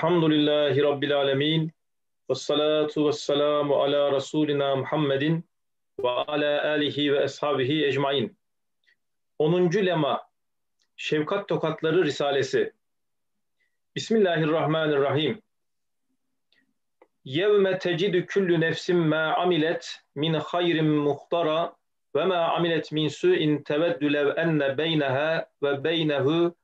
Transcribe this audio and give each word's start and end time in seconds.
Elhamdülillahi 0.00 0.82
Rabbil 0.82 1.16
alemin. 1.16 1.72
Ve 2.30 2.34
salatu 2.34 3.08
ve 3.08 3.12
selamu 3.12 3.74
ala 3.74 4.12
Resulina 4.12 4.76
Muhammedin 4.76 5.44
ve 6.02 6.08
ala 6.08 6.70
alihi 6.70 7.12
ve 7.12 7.24
ashabihi 7.24 7.86
ecmain. 7.86 8.38
10. 9.38 9.72
lema 9.72 10.22
Şefkat 10.96 11.48
Tokatları 11.48 12.04
Risalesi 12.04 12.72
Bismillahirrahmanirrahim. 13.96 15.42
Yevme 17.24 17.78
tecidü 17.78 18.26
küllü 18.26 18.60
nefsim 18.60 18.98
ma 18.98 19.34
amilet 19.34 19.96
min 20.14 20.34
hayrin 20.34 20.86
muhtara 20.86 21.76
ve 22.16 22.24
ma 22.24 22.36
amilet 22.36 22.92
min 22.92 23.08
su'in 23.08 23.62
teveddü 23.62 24.12
lev 24.12 24.36
enne 24.36 24.78
beyneha 24.78 25.46
ve 25.62 25.84
beynehu 25.84 26.54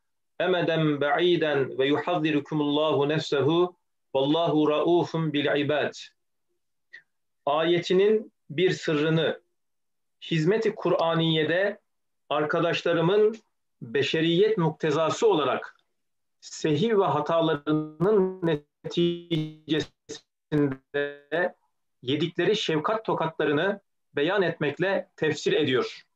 emeden 0.41 1.01
ba'iden 1.01 1.79
ve 1.79 1.87
yuhazzirukumullahu 1.87 3.09
nefsehu 3.09 3.77
vallahu 4.15 4.69
raufun 4.69 5.33
bil 5.33 5.61
ibad. 5.61 5.95
Ayetinin 7.47 8.33
bir 8.51 8.71
sırrını 8.71 9.41
hizmeti 10.23 10.75
Kur'aniye'de 10.75 11.81
arkadaşlarımın 12.29 13.37
beşeriyet 13.83 14.59
muktezası 14.59 15.29
olarak 15.29 15.77
sehiv 16.41 17.01
ve 17.01 17.05
hatalarının 17.05 18.41
neticesinde 18.43 19.97
yedikleri 22.03 22.57
şefkat 22.57 23.05
tokatlarını 23.05 23.81
beyan 24.17 24.43
etmekle 24.43 25.09
tefsir 25.17 25.53
ediyor. 25.53 26.07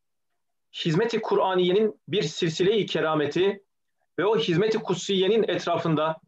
Hizmeti 0.73 1.20
Kur'aniyenin 1.20 2.00
bir 2.09 2.23
silsile-i 2.23 2.87
kerameti 2.87 3.62
ve 4.20 4.27
o 4.27 4.38
hizmeti 4.38 4.79
kutsiyenin 4.79 5.45
etrafında 5.48 6.20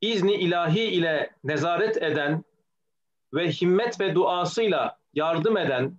izni 0.00 0.34
ilahi 0.34 0.80
ile 0.80 1.30
nezaret 1.44 2.02
eden 2.02 2.44
ve 3.34 3.50
himmet 3.50 4.00
ve 4.00 4.14
duasıyla 4.14 4.98
yardım 5.14 5.56
eden 5.56 5.96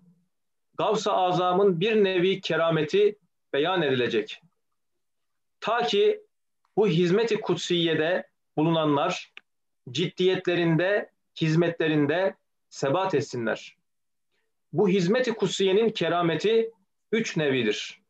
Gavs-ı 0.77 1.11
Azam'ın 1.11 1.79
bir 1.79 2.03
nevi 2.03 2.41
kerameti 2.41 3.15
beyan 3.53 3.81
edilecek. 3.81 4.41
Ta 5.59 5.83
ki 5.83 6.21
bu 6.77 6.87
hizmeti 6.87 7.41
kutsiyede 7.41 8.27
bulunanlar 8.57 9.33
ciddiyetlerinde, 9.91 11.09
hizmetlerinde 11.41 12.35
sebat 12.69 13.15
etsinler. 13.15 13.77
Bu 14.73 14.89
hizmeti 14.89 15.31
kutsiyenin 15.31 15.89
kerameti 15.89 16.71
üç 17.11 17.37
nevidir. 17.37 18.01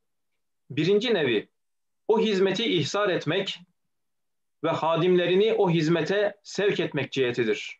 Birinci 0.70 1.14
nevi, 1.14 1.48
o 2.08 2.20
hizmeti 2.20 2.66
ihsar 2.66 3.10
etmek 3.10 3.60
ve 4.64 4.70
hadimlerini 4.70 5.54
o 5.54 5.70
hizmete 5.70 6.38
sevk 6.44 6.80
etmek 6.80 7.12
cihetidir. 7.12 7.80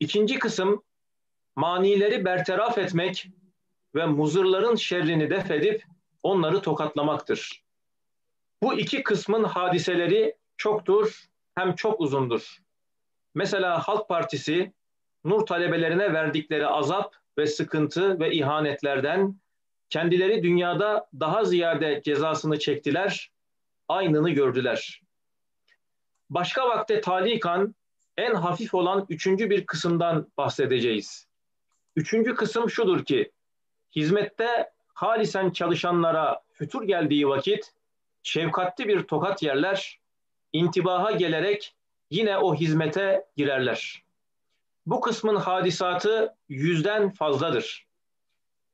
İkinci 0.00 0.38
kısım 0.38 0.82
manileri 1.56 2.24
bertaraf 2.24 2.78
etmek 2.78 3.28
ve 3.94 4.06
muzırların 4.06 4.76
şerrini 4.76 5.30
def 5.30 5.50
edip 5.50 5.84
onları 6.22 6.62
tokatlamaktır. 6.62 7.62
Bu 8.62 8.74
iki 8.74 9.02
kısmın 9.02 9.44
hadiseleri 9.44 10.36
çoktur 10.56 11.28
hem 11.54 11.74
çok 11.74 12.00
uzundur. 12.00 12.58
Mesela 13.34 13.88
Halk 13.88 14.08
Partisi 14.08 14.72
Nur 15.24 15.46
talebelerine 15.46 16.12
verdikleri 16.12 16.66
azap 16.66 17.14
ve 17.38 17.46
sıkıntı 17.46 18.20
ve 18.20 18.32
ihanetlerden 18.32 19.40
kendileri 19.92 20.42
dünyada 20.42 21.08
daha 21.20 21.44
ziyade 21.44 22.02
cezasını 22.04 22.58
çektiler, 22.58 23.30
aynını 23.88 24.30
gördüler. 24.30 25.02
Başka 26.30 26.68
vakte 26.68 27.00
talikan 27.00 27.74
en 28.16 28.34
hafif 28.34 28.74
olan 28.74 29.06
üçüncü 29.08 29.50
bir 29.50 29.66
kısımdan 29.66 30.32
bahsedeceğiz. 30.38 31.26
Üçüncü 31.96 32.34
kısım 32.34 32.70
şudur 32.70 33.04
ki, 33.04 33.30
hizmette 33.96 34.70
halisen 34.94 35.50
çalışanlara 35.50 36.42
fütur 36.52 36.82
geldiği 36.82 37.28
vakit 37.28 37.72
şefkatli 38.22 38.88
bir 38.88 39.02
tokat 39.02 39.42
yerler, 39.42 40.00
intibaha 40.52 41.10
gelerek 41.10 41.74
yine 42.10 42.38
o 42.38 42.54
hizmete 42.54 43.24
girerler. 43.36 44.02
Bu 44.86 45.00
kısmın 45.00 45.36
hadisatı 45.36 46.34
yüzden 46.48 47.10
fazladır. 47.10 47.91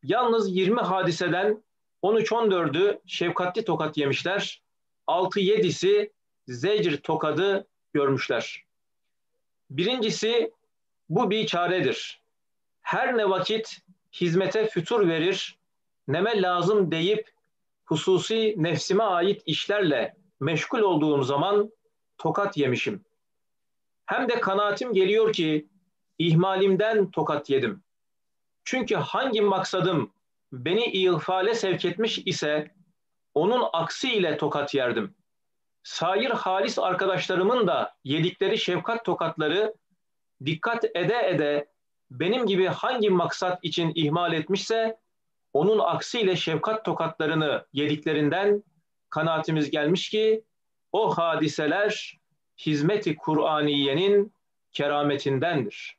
Yalnız 0.09 0.57
20 0.57 0.81
hadiseden 0.81 1.63
13-14'ü 2.03 3.01
şefkatli 3.07 3.65
tokat 3.65 3.97
yemişler. 3.97 4.63
6-7'si 5.07 6.11
zecr 6.47 6.97
tokadı 6.97 7.67
görmüşler. 7.93 8.65
Birincisi 9.71 10.53
bu 11.09 11.31
bir 11.31 11.47
çaredir. 11.47 12.21
Her 12.81 13.17
ne 13.17 13.31
vakit 13.31 13.83
hizmete 14.13 14.67
fütur 14.67 15.09
verir, 15.09 15.59
neme 16.09 16.43
lazım 16.43 16.91
deyip 16.91 17.31
hususi 17.85 18.55
nefsime 18.57 19.05
ait 19.05 19.43
işlerle 19.47 20.17
meşgul 20.41 20.81
olduğum 20.81 21.23
zaman 21.23 21.73
tokat 22.19 22.57
yemişim. 22.57 23.05
Hem 24.07 24.29
de 24.29 24.41
kanaatim 24.41 24.93
geliyor 24.93 25.33
ki 25.33 25.67
ihmalimden 26.19 27.11
tokat 27.11 27.51
yedim. 27.51 27.83
Çünkü 28.71 28.95
hangi 28.95 29.41
maksadım 29.41 30.13
beni 30.53 30.85
ihfale 30.85 31.55
sevk 31.55 31.85
etmiş 31.85 32.19
ise 32.19 32.75
onun 33.35 33.69
aksiyle 33.73 34.37
tokat 34.37 34.75
yerdim. 34.75 35.15
Sair 35.83 36.31
halis 36.31 36.79
arkadaşlarımın 36.79 37.67
da 37.67 37.97
yedikleri 38.05 38.59
şefkat 38.59 39.05
tokatları 39.05 39.75
dikkat 40.45 40.85
ede 40.85 41.29
ede 41.29 41.69
benim 42.11 42.47
gibi 42.47 42.67
hangi 42.67 43.11
maksat 43.11 43.59
için 43.63 43.93
ihmal 43.95 44.33
etmişse 44.33 44.99
onun 45.53 45.79
aksiyle 45.79 46.37
şefkat 46.37 46.85
tokatlarını 46.85 47.67
yediklerinden 47.73 48.63
kanaatimiz 49.11 49.71
gelmiş 49.71 50.09
ki 50.09 50.45
o 50.93 51.19
hadiseler 51.19 52.19
hizmeti 52.59 53.17
Kur'aniyenin 53.17 54.33
kerametindendir. 54.73 55.98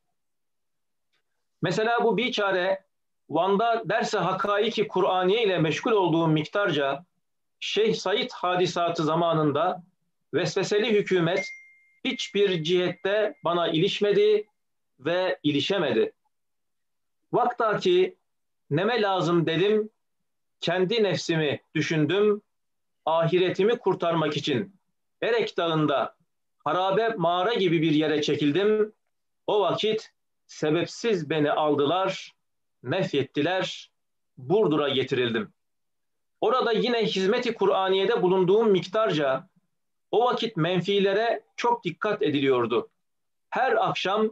Mesela 1.62 2.04
bu 2.04 2.16
bir 2.16 2.32
çare 2.32 2.84
Van'da 3.30 3.82
derse 3.84 4.18
hakaiki 4.18 4.88
Kur'aniye 4.88 5.44
ile 5.44 5.58
meşgul 5.58 5.92
olduğum 5.92 6.28
miktarca 6.28 7.04
Şeyh 7.60 7.94
Said 7.94 8.30
hadisatı 8.30 9.04
zamanında 9.04 9.82
vesveseli 10.34 10.92
hükümet 10.92 11.46
hiçbir 12.04 12.64
cihette 12.64 13.34
bana 13.44 13.68
ilişmedi 13.68 14.46
ve 15.00 15.38
ilişemedi. 15.42 16.12
Vaktaki 17.32 18.16
neme 18.70 19.02
lazım 19.02 19.46
dedim, 19.46 19.90
kendi 20.60 21.02
nefsimi 21.02 21.60
düşündüm, 21.74 22.42
ahiretimi 23.06 23.78
kurtarmak 23.78 24.36
için 24.36 24.76
Erek 25.22 25.56
Dağı'nda 25.56 26.16
harabe 26.64 27.08
mağara 27.08 27.54
gibi 27.54 27.82
bir 27.82 27.92
yere 27.92 28.22
çekildim. 28.22 28.92
O 29.46 29.60
vakit 29.60 30.12
sebepsiz 30.50 31.30
beni 31.30 31.52
aldılar, 31.52 32.32
nefyettiler, 32.82 33.90
Burdur'a 34.38 34.88
getirildim. 34.88 35.52
Orada 36.40 36.72
yine 36.72 37.06
hizmeti 37.06 37.54
Kur'aniye'de 37.54 38.22
bulunduğum 38.22 38.70
miktarca 38.70 39.48
o 40.10 40.24
vakit 40.24 40.56
menfilere 40.56 41.42
çok 41.56 41.84
dikkat 41.84 42.22
ediliyordu. 42.22 42.88
Her 43.50 43.88
akşam 43.88 44.30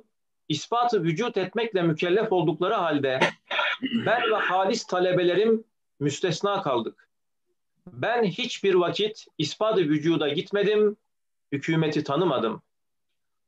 ispatı 0.48 1.02
vücut 1.02 1.36
etmekle 1.36 1.82
mükellef 1.82 2.32
oldukları 2.32 2.74
halde 2.74 3.20
ben 4.06 4.30
ve 4.30 4.36
halis 4.36 4.86
talebelerim 4.86 5.64
müstesna 6.00 6.62
kaldık. 6.62 7.08
Ben 7.86 8.24
hiçbir 8.24 8.74
vakit 8.74 9.26
ispatı 9.38 9.80
vücuda 9.80 10.28
gitmedim, 10.28 10.96
hükümeti 11.52 12.04
tanımadım. 12.04 12.62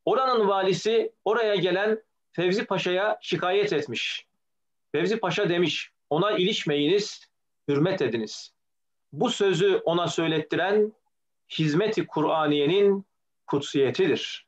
Oranın 0.05 0.47
valisi 0.47 1.11
oraya 1.25 1.55
gelen 1.55 2.01
Fevzi 2.31 2.65
Paşa'ya 2.65 3.17
şikayet 3.21 3.73
etmiş. 3.73 4.25
Fevzi 4.91 5.19
Paşa 5.19 5.49
demiş, 5.49 5.91
ona 6.09 6.31
ilişmeyiniz, 6.31 7.27
hürmet 7.67 8.01
ediniz. 8.01 8.53
Bu 9.13 9.29
sözü 9.29 9.81
ona 9.85 10.07
söylettiren 10.07 10.93
hizmeti 11.49 12.07
Kur'aniyenin 12.07 13.05
kutsiyetidir. 13.47 14.47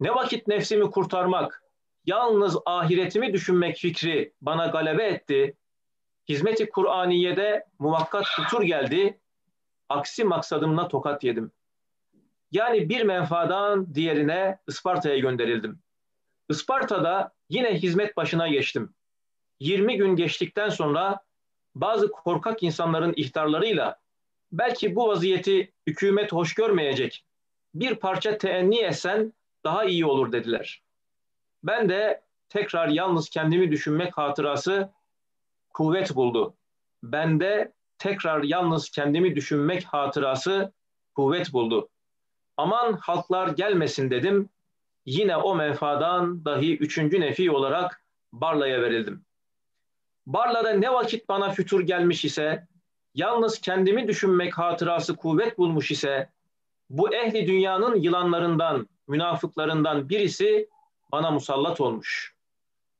Ne 0.00 0.14
vakit 0.14 0.46
nefsimi 0.46 0.90
kurtarmak, 0.90 1.62
yalnız 2.06 2.56
ahiretimi 2.66 3.32
düşünmek 3.32 3.76
fikri 3.76 4.32
bana 4.40 4.66
galebe 4.66 5.04
etti. 5.04 5.56
Hizmeti 6.28 6.68
Kur'aniye'de 6.68 7.66
muvakkat 7.78 8.26
futur 8.36 8.62
geldi. 8.62 9.18
Aksi 9.88 10.24
maksadımla 10.24 10.88
tokat 10.88 11.24
yedim. 11.24 11.52
Yani 12.52 12.88
bir 12.88 13.02
menfaadan 13.02 13.94
diğerine 13.94 14.58
Isparta'ya 14.66 15.18
gönderildim. 15.18 15.78
Isparta'da 16.48 17.32
yine 17.48 17.74
hizmet 17.74 18.16
başına 18.16 18.48
geçtim. 18.48 18.94
20 19.60 19.96
gün 19.96 20.16
geçtikten 20.16 20.68
sonra 20.68 21.20
bazı 21.74 22.10
korkak 22.10 22.62
insanların 22.62 23.12
ihtarlarıyla 23.16 24.00
belki 24.52 24.96
bu 24.96 25.08
vaziyeti 25.08 25.72
hükümet 25.86 26.32
hoş 26.32 26.54
görmeyecek 26.54 27.24
bir 27.74 27.94
parça 27.94 28.38
teenni 28.38 28.78
etsen 28.78 29.32
daha 29.64 29.84
iyi 29.84 30.06
olur 30.06 30.32
dediler. 30.32 30.82
Ben 31.64 31.88
de 31.88 32.22
tekrar 32.48 32.88
yalnız 32.88 33.30
kendimi 33.30 33.70
düşünmek 33.70 34.18
hatırası 34.18 34.92
kuvvet 35.74 36.14
buldu. 36.14 36.54
Ben 37.02 37.40
de 37.40 37.72
tekrar 37.98 38.42
yalnız 38.42 38.90
kendimi 38.90 39.36
düşünmek 39.36 39.84
hatırası 39.84 40.72
kuvvet 41.14 41.52
buldu. 41.52 41.88
Aman 42.56 42.92
halklar 42.92 43.48
gelmesin 43.48 44.10
dedim. 44.10 44.48
Yine 45.08 45.36
o 45.36 45.54
menfadan 45.54 46.44
dahi 46.44 46.76
üçüncü 46.76 47.20
nefi 47.20 47.50
olarak 47.50 48.02
Barla'ya 48.32 48.82
verildim. 48.82 49.24
Barla'da 50.26 50.70
ne 50.70 50.92
vakit 50.92 51.28
bana 51.28 51.50
fütur 51.50 51.80
gelmiş 51.80 52.24
ise, 52.24 52.66
yalnız 53.14 53.60
kendimi 53.60 54.08
düşünmek 54.08 54.58
hatırası 54.58 55.16
kuvvet 55.16 55.58
bulmuş 55.58 55.90
ise, 55.90 56.30
bu 56.90 57.14
ehli 57.14 57.46
dünyanın 57.46 57.96
yılanlarından, 57.96 58.88
münafıklarından 59.06 60.08
birisi 60.08 60.68
bana 61.12 61.30
musallat 61.30 61.80
olmuş. 61.80 62.34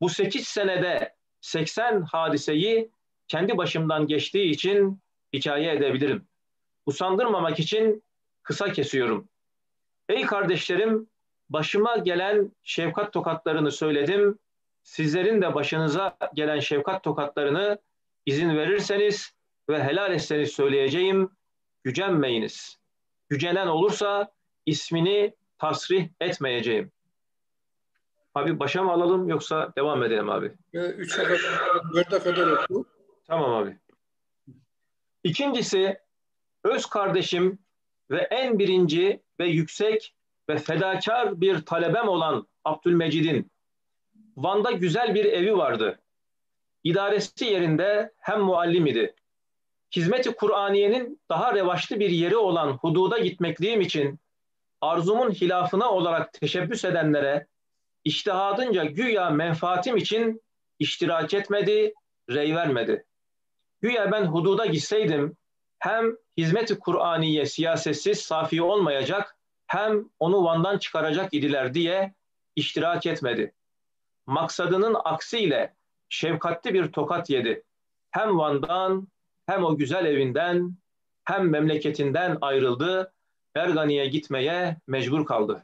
Bu 0.00 0.08
sekiz 0.08 0.46
senede 0.46 1.14
80 1.40 2.02
hadiseyi 2.02 2.90
kendi 3.28 3.56
başımdan 3.56 4.06
geçtiği 4.06 4.50
için 4.50 5.00
hikaye 5.32 5.72
edebilirim. 5.72 6.24
Usandırmamak 6.86 7.58
için 7.58 8.02
kısa 8.42 8.72
kesiyorum. 8.72 9.28
Ey 10.08 10.26
kardeşlerim, 10.26 11.08
başıma 11.50 11.96
gelen 11.96 12.52
şefkat 12.62 13.12
tokatlarını 13.12 13.72
söyledim. 13.72 14.38
Sizlerin 14.82 15.42
de 15.42 15.54
başınıza 15.54 16.16
gelen 16.34 16.60
şefkat 16.60 17.04
tokatlarını 17.04 17.78
izin 18.26 18.56
verirseniz 18.56 19.32
ve 19.68 19.84
helal 19.84 20.12
etseniz 20.12 20.52
söyleyeceğim. 20.52 21.30
Gücenmeyiniz. 21.84 22.78
Gücenen 23.28 23.66
olursa 23.66 24.32
ismini 24.66 25.34
tasrih 25.58 26.08
etmeyeceğim. 26.20 26.92
Abi 28.34 28.58
başa 28.58 28.82
mı 28.82 28.92
alalım 28.92 29.28
yoksa 29.28 29.72
devam 29.76 30.02
edelim 30.02 30.30
abi? 30.30 30.52
Üçe 30.72 31.22
kadar, 31.22 31.40
dörde 31.94 32.18
kadar 32.18 32.46
oku. 32.46 32.86
Tamam 33.26 33.54
abi. 33.54 33.76
İkincisi, 35.24 35.98
öz 36.64 36.86
kardeşim 36.86 37.58
ve 38.10 38.18
en 38.30 38.58
birinci 38.58 39.22
ve 39.40 39.46
yüksek 39.46 40.14
ve 40.48 40.58
fedakar 40.58 41.40
bir 41.40 41.62
talebem 41.62 42.08
olan 42.08 42.48
Abdülmecid'in 42.64 43.50
Van'da 44.36 44.70
güzel 44.70 45.14
bir 45.14 45.24
evi 45.24 45.56
vardı. 45.56 46.00
İdaresi 46.84 47.44
yerinde 47.44 48.12
hem 48.18 48.40
muallim 48.40 48.86
idi. 48.86 49.14
Hizmeti 49.96 50.32
Kur'aniyenin 50.32 51.20
daha 51.28 51.54
revaçlı 51.54 52.00
bir 52.00 52.10
yeri 52.10 52.36
olan 52.36 52.72
hududa 52.72 53.18
gitmekliğim 53.18 53.80
için 53.80 54.20
arzumun 54.80 55.30
hilafına 55.30 55.90
olarak 55.90 56.32
teşebbüs 56.32 56.84
edenlere 56.84 57.46
iştihadınca 58.04 58.84
güya 58.84 59.30
menfaatim 59.30 59.96
için 59.96 60.42
iştirak 60.78 61.34
etmedi, 61.34 61.94
rey 62.30 62.54
vermedi. 62.54 63.04
Güya 63.80 64.12
ben 64.12 64.24
hududa 64.24 64.66
gitseydim 64.66 65.36
hem 65.78 66.16
hizmeti 66.36 66.78
Kur'aniye 66.78 67.46
siyasetsiz 67.46 68.20
safi 68.20 68.62
olmayacak 68.62 69.37
hem 69.68 70.08
onu 70.18 70.44
Van'dan 70.44 70.78
çıkaracak 70.78 71.34
idiler 71.34 71.74
diye 71.74 72.14
iştirak 72.56 73.06
etmedi. 73.06 73.54
Maksadının 74.26 74.96
aksiyle 75.04 75.74
şefkatli 76.08 76.74
bir 76.74 76.92
tokat 76.92 77.30
yedi. 77.30 77.64
Hem 78.10 78.38
Van'dan 78.38 79.08
hem 79.46 79.64
o 79.64 79.76
güzel 79.76 80.06
evinden 80.06 80.76
hem 81.24 81.50
memleketinden 81.50 82.38
ayrıldı. 82.40 83.12
Ergani'ye 83.54 84.06
gitmeye 84.06 84.76
mecbur 84.86 85.26
kaldı. 85.26 85.62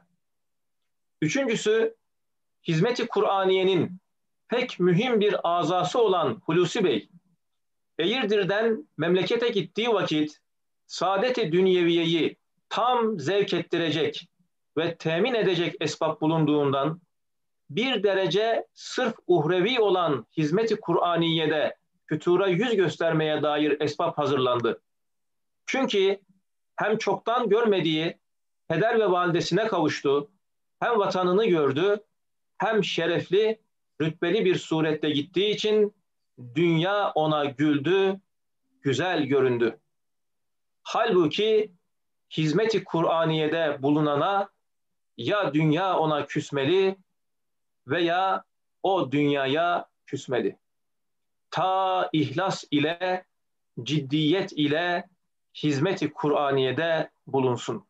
Üçüncüsü 1.23 1.97
hizmeti 2.69 3.06
Kur'aniyenin 3.06 4.01
pek 4.49 4.81
mühim 4.81 5.21
bir 5.21 5.37
azası 5.45 6.03
olan 6.03 6.43
Hulusi 6.47 6.85
Bey, 6.85 7.09
Eğirdir'den 7.99 8.89
memlekete 8.97 9.49
gittiği 9.49 9.89
vakit 9.89 10.41
saadeti 10.87 11.53
dünyeviyeyi 11.53 12.37
tam 12.75 13.21
zevk 13.21 13.55
ettirecek 13.55 14.29
ve 14.76 14.97
temin 14.97 15.35
edecek 15.35 15.76
esbab 15.81 16.21
bulunduğundan 16.21 17.00
bir 17.71 18.03
derece 18.03 18.67
sırf 18.75 19.15
uhrevi 19.26 19.81
olan 19.81 20.26
hizmeti 20.37 20.76
Kur'aniye'de 20.76 21.76
fütura 22.06 22.47
yüz 22.47 22.76
göstermeye 22.76 23.43
dair 23.43 23.81
esbab 23.81 24.19
hazırlandı. 24.19 24.82
Çünkü 25.67 26.21
hem 26.76 26.99
çoktan 26.99 27.49
görmediği 27.49 28.19
peder 28.69 29.00
ve 29.00 29.11
validesine 29.11 29.67
kavuştu, 29.67 30.31
hem 30.81 30.99
vatanını 30.99 31.47
gördü, 31.47 32.00
hem 32.59 32.85
şerefli, 32.85 33.61
rütbeli 34.00 34.44
bir 34.44 34.59
surette 34.59 35.11
gittiği 35.11 35.55
için 35.55 35.94
dünya 36.55 37.11
ona 37.11 37.44
güldü, 37.44 38.20
güzel 38.82 39.23
göründü. 39.23 39.79
Halbuki 40.82 41.73
hizmeti 42.37 42.85
Kur'aniye'de 42.85 43.83
bulunana 43.83 44.49
ya 45.17 45.55
dünya 45.55 45.99
ona 45.99 46.27
küsmeli 46.27 46.97
veya 47.87 48.45
o 48.83 49.13
dünyaya 49.13 49.89
küsmeli. 50.07 50.59
Ta 51.51 52.09
ihlas 52.13 52.65
ile, 52.71 53.25
ciddiyet 53.83 54.53
ile 54.53 55.09
hizmeti 55.55 56.13
Kur'aniye'de 56.13 57.11
bulunsun. 57.27 57.85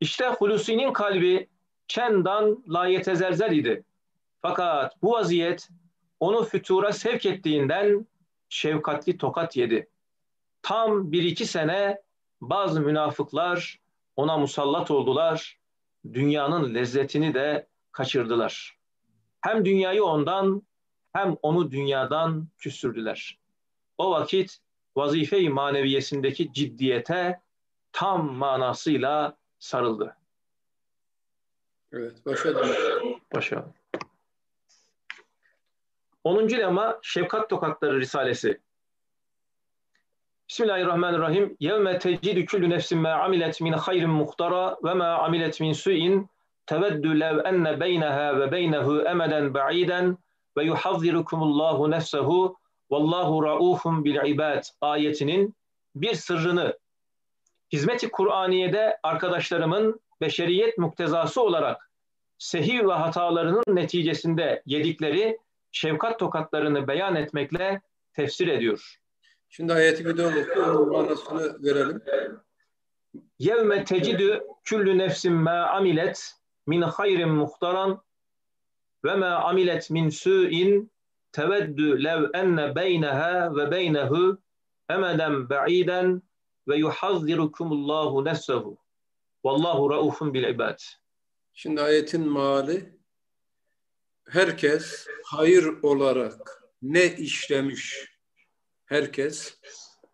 İşte 0.00 0.28
Hulusi'nin 0.28 0.92
kalbi 0.92 1.48
çendan 1.88 2.64
layetezerzel 2.68 3.52
idi. 3.52 3.84
Fakat 4.42 5.02
bu 5.02 5.12
vaziyet 5.12 5.68
onu 6.20 6.44
fütura 6.44 6.92
sevk 6.92 7.26
ettiğinden 7.26 8.06
şefkatli 8.48 9.18
tokat 9.18 9.56
yedi. 9.56 9.88
Tam 10.62 11.12
bir 11.12 11.22
iki 11.22 11.46
sene 11.46 12.02
bazı 12.42 12.80
münafıklar 12.80 13.80
ona 14.16 14.38
musallat 14.38 14.90
oldular. 14.90 15.58
Dünyanın 16.12 16.74
lezzetini 16.74 17.34
de 17.34 17.68
kaçırdılar. 17.92 18.78
Hem 19.40 19.64
dünyayı 19.64 20.04
ondan 20.04 20.62
hem 21.12 21.36
onu 21.42 21.70
dünyadan 21.70 22.48
küstürdüler. 22.58 23.38
O 23.98 24.10
vakit 24.10 24.58
vazife-i 24.96 25.48
maneviyesindeki 25.48 26.52
ciddiyete 26.52 27.40
tam 27.92 28.32
manasıyla 28.32 29.36
sarıldı. 29.58 30.16
Evet, 31.92 32.26
başa 32.26 32.54
dön. 32.54 32.76
Başa. 33.34 33.72
10. 36.24 36.50
lema 36.50 36.98
Şefkat 37.02 37.50
Tokatları 37.50 38.00
Risalesi. 38.00 38.60
Bismillahirrahmanirrahim. 40.52 41.56
Yevme 41.60 41.98
tecidü 41.98 42.44
küllü 42.44 42.70
nefsin 42.70 42.98
ma 42.98 43.12
amilet 43.12 43.60
min 43.60 43.72
hayrin 43.72 44.10
muhtara 44.10 44.76
ve 44.84 44.94
ma 44.94 45.06
amilet 45.06 45.60
min 45.60 45.72
su'in 45.72 46.30
teveddü 46.66 47.20
lev 47.20 47.38
enne 47.44 47.80
beyneha 47.80 48.40
ve 48.40 48.52
beynehu 48.52 49.02
emeden 49.02 49.54
ba'iden 49.54 50.18
ve 50.56 50.64
yuhazzirukumullahu 50.64 51.90
nefsehu 51.90 52.56
vallahu 52.90 53.44
raufun 53.44 54.04
bil 54.04 54.26
ibad 54.26 54.62
ayetinin 54.80 55.54
bir 55.94 56.14
sırrını 56.14 56.78
hizmeti 57.72 58.10
Kur'aniye'de 58.10 58.98
arkadaşlarımın 59.02 60.00
beşeriyet 60.20 60.78
muktezası 60.78 61.42
olarak 61.42 61.90
sehiv 62.38 62.88
ve 62.88 62.92
hatalarının 62.92 63.64
neticesinde 63.68 64.62
yedikleri 64.66 65.38
şefkat 65.70 66.18
tokatlarını 66.18 66.88
beyan 66.88 67.16
etmekle 67.16 67.80
tefsir 68.12 68.48
ediyor. 68.48 69.01
Şimdi 69.54 69.72
ayeti 69.72 70.04
bir 70.04 70.16
de 70.16 70.26
oku, 70.26 70.86
manasını 70.86 71.64
verelim. 71.64 72.02
Yevme 73.38 73.84
tecidü 73.84 74.42
küllü 74.64 74.98
nefsin 74.98 75.32
ma 75.32 75.66
amilet 75.66 76.32
min 76.66 76.82
hayrin 76.82 77.28
muhtaran 77.28 78.02
ve 79.04 79.14
ma 79.14 79.26
amilet 79.26 79.90
min 79.90 80.08
su'in 80.08 80.92
teveddü 81.32 82.04
lev 82.04 82.24
enne 82.34 82.74
beyneha 82.74 83.56
ve 83.56 83.70
beynehu 83.70 84.38
emeden 84.90 85.48
ba'iden 85.50 86.22
ve 86.68 86.76
yuhazzirukumullahu 86.76 88.24
nefsehu. 88.24 88.78
Vallahu 89.44 89.90
raufun 89.90 90.34
bil 90.34 90.44
ibad. 90.44 90.78
Şimdi 91.52 91.82
ayetin 91.82 92.28
mali 92.28 92.98
herkes 94.28 95.06
hayır 95.24 95.82
olarak 95.82 96.62
ne 96.82 97.06
işlemiş 97.16 98.11
herkes 98.92 99.58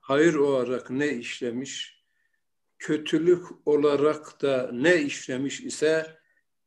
hayır 0.00 0.34
olarak 0.34 0.90
ne 0.90 1.08
işlemiş 1.08 2.04
kötülük 2.78 3.46
olarak 3.68 4.42
da 4.42 4.70
ne 4.72 4.96
işlemiş 5.02 5.60
ise 5.60 6.18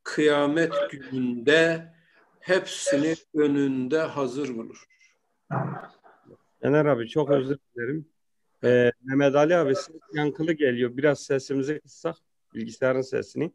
kıyamet 0.03 0.73
gününde 0.91 1.93
hepsini 2.39 3.15
önünde 3.33 3.99
hazır 3.99 4.55
bulur. 4.55 4.87
Yener 6.63 6.85
abi 6.85 7.07
çok 7.07 7.29
özür 7.31 7.57
dilerim. 7.75 8.09
Ee, 8.63 8.91
Mehmet 9.01 9.35
Ali 9.35 9.55
abi 9.55 9.75
ses 9.75 9.95
yankılı 10.13 10.53
geliyor. 10.53 10.97
Biraz 10.97 11.23
sesimizi 11.23 11.79
kıssak. 11.79 12.15
bilgisayarın 12.53 13.01
sesini. 13.01 13.51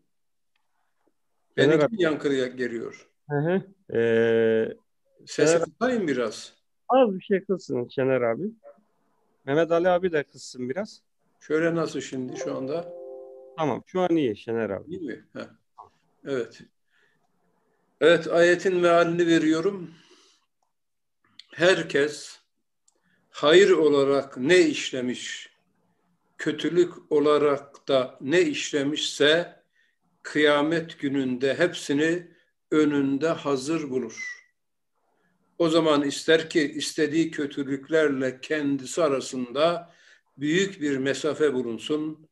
Benimki 1.56 2.02
yankıya 2.02 2.46
geliyor? 2.46 3.08
Hı 3.30 3.36
hı. 3.36 3.62
Ee, 3.98 4.76
Sesi 5.26 5.58
kısayım 5.58 6.08
biraz. 6.08 6.55
Az 6.88 7.14
bir 7.14 7.20
şey 7.20 7.44
kızsın 7.44 7.88
Şener 7.88 8.20
abi. 8.20 8.50
Mehmet 9.44 9.72
Ali 9.72 9.88
abi 9.88 10.12
de 10.12 10.24
kızsın 10.24 10.70
biraz. 10.70 11.02
Şöyle 11.40 11.74
nasıl 11.74 12.00
şimdi 12.00 12.36
şu 12.36 12.56
anda? 12.56 12.92
Tamam 13.56 13.82
şu 13.86 14.00
an 14.00 14.16
iyi 14.16 14.36
Şener 14.36 14.70
abi. 14.70 14.90
İyi 14.90 15.00
mi? 15.00 15.24
Heh. 15.32 15.48
Evet. 16.24 16.60
Evet 18.00 18.28
ayetin 18.28 18.76
mealini 18.76 19.26
veriyorum. 19.26 19.90
Herkes 21.54 22.40
hayır 23.30 23.70
olarak 23.70 24.36
ne 24.36 24.60
işlemiş, 24.60 25.50
kötülük 26.38 27.12
olarak 27.12 27.88
da 27.88 28.18
ne 28.20 28.42
işlemişse 28.42 29.62
kıyamet 30.22 30.98
gününde 30.98 31.54
hepsini 31.54 32.30
önünde 32.70 33.28
hazır 33.28 33.90
bulur. 33.90 34.35
O 35.58 35.68
zaman 35.68 36.02
ister 36.02 36.50
ki 36.50 36.72
istediği 36.72 37.30
kötülüklerle 37.30 38.40
kendisi 38.40 39.02
arasında 39.02 39.92
büyük 40.38 40.80
bir 40.80 40.96
mesafe 40.98 41.54
bulunsun. 41.54 42.28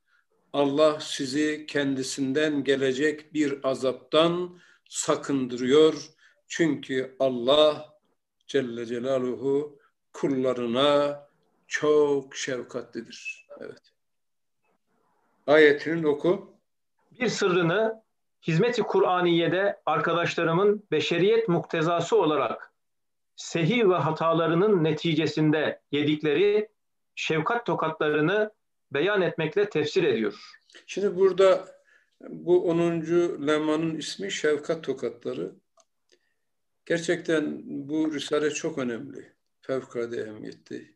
Allah 0.53 1.01
sizi 1.01 1.67
kendisinden 1.67 2.65
gelecek 2.65 3.35
bir 3.35 3.69
azaptan 3.69 4.59
sakındırıyor. 4.89 5.95
Çünkü 6.49 7.17
Allah 7.19 7.95
Celle 8.47 8.87
Celaluhu 8.87 9.79
kullarına 10.13 11.27
çok 11.67 12.37
şefkatlidir. 12.37 13.47
Evet. 13.61 13.83
Ayetinin 15.47 16.05
oku. 16.05 16.55
Bir 17.21 17.29
sırrını 17.29 18.03
hizmeti 18.47 18.83
Kur'aniye'de 18.83 19.81
arkadaşlarımın 19.87 20.87
beşeriyet 20.91 21.49
muktezası 21.49 22.17
olarak 22.17 22.74
sehiv 23.37 23.91
ve 23.91 23.95
hatalarının 23.95 24.85
neticesinde 24.85 25.81
yedikleri 25.93 26.69
şefkat 27.15 27.67
tokatlarını 27.67 28.51
beyan 28.93 29.23
etmekle 29.23 29.71
tefsir 29.71 30.03
ediyor. 30.03 30.41
Şimdi 30.87 31.17
burada 31.17 31.69
bu 32.29 32.69
10. 32.69 32.81
lemanın 33.47 33.97
ismi 33.97 34.33
Şefkat 34.33 34.85
Tokatları. 34.85 35.55
Gerçekten 36.87 37.63
bu 37.65 38.15
risale 38.15 38.51
çok 38.51 38.79
önemli. 38.79 39.33
Fevkalade 39.61 40.17
ehemmiyetli. 40.17 40.95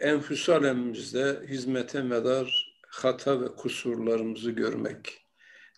Enfüs 0.00 0.48
alemimizde 0.48 1.42
hizmete 1.48 2.02
medar 2.02 2.74
hata 2.88 3.40
ve 3.40 3.46
kusurlarımızı 3.46 4.50
görmek, 4.50 5.26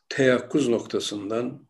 teyakkuz 0.09 0.69
noktasından 0.69 1.66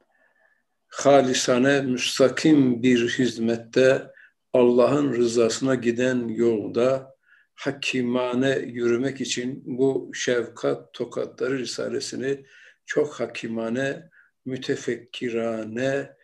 halisane, 0.88 1.81
müstakim 1.81 2.83
bir 2.83 3.09
hizmette 3.09 4.11
Allah'ın 4.52 5.12
rızasına 5.12 5.75
giden 5.75 6.28
yolda 6.28 7.16
hakimane 7.55 8.59
yürümek 8.59 9.21
için 9.21 9.62
bu 9.66 10.11
şefkat 10.14 10.93
tokatları 10.93 11.59
risalesini 11.59 12.45
çok 12.87 13.21
hakimane, 13.21 14.11
mütefekkirane 14.45 16.16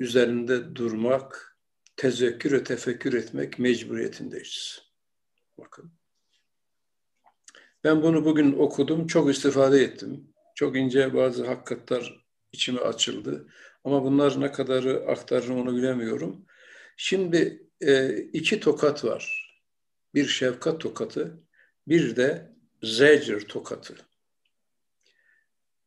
üzerinde 0.00 0.74
durmak, 0.74 1.56
tezekkür 1.96 2.52
ve 2.52 2.64
tefekkür 2.64 3.12
etmek 3.12 3.58
mecburiyetindeyiz. 3.58 4.82
Bakın. 5.58 5.92
Ben 7.84 8.02
bunu 8.02 8.24
bugün 8.24 8.52
okudum, 8.52 9.06
çok 9.06 9.30
istifade 9.30 9.80
ettim. 9.82 10.34
Çok 10.54 10.76
ince 10.76 11.14
bazı 11.14 11.46
hakikatler 11.46 12.26
içime 12.52 12.80
açıldı. 12.80 13.48
Ama 13.84 14.04
bunlar 14.04 14.40
ne 14.40 14.52
kadarı 14.52 15.04
aktarırım 15.08 15.60
onu 15.60 15.76
bilemiyorum. 15.76 16.46
Şimdi 16.96 17.66
e, 17.80 18.16
iki 18.18 18.60
tokat 18.60 19.04
var. 19.04 19.48
Bir 20.14 20.26
şefkat 20.26 20.80
tokatı, 20.80 21.42
bir 21.88 22.16
de 22.16 22.52
zecir 22.82 23.40
tokatı. 23.40 23.96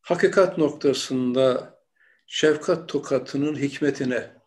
Hakikat 0.01 0.57
noktasında 0.57 1.79
şefkat 2.27 2.89
tokatının 2.89 3.55
hikmetine, 3.55 4.41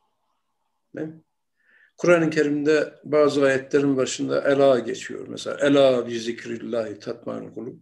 Kur'an-ı 1.97 2.31
Kerim'de 2.31 2.95
bazı 3.05 3.45
ayetlerin 3.45 3.97
başında 3.97 4.41
ela 4.41 4.79
geçiyor. 4.79 5.27
Mesela 5.29 5.57
ela 5.61 6.09
bi 6.09 6.21
zikrillahi 6.21 6.99
tatmain 6.99 7.51
kulub. 7.51 7.79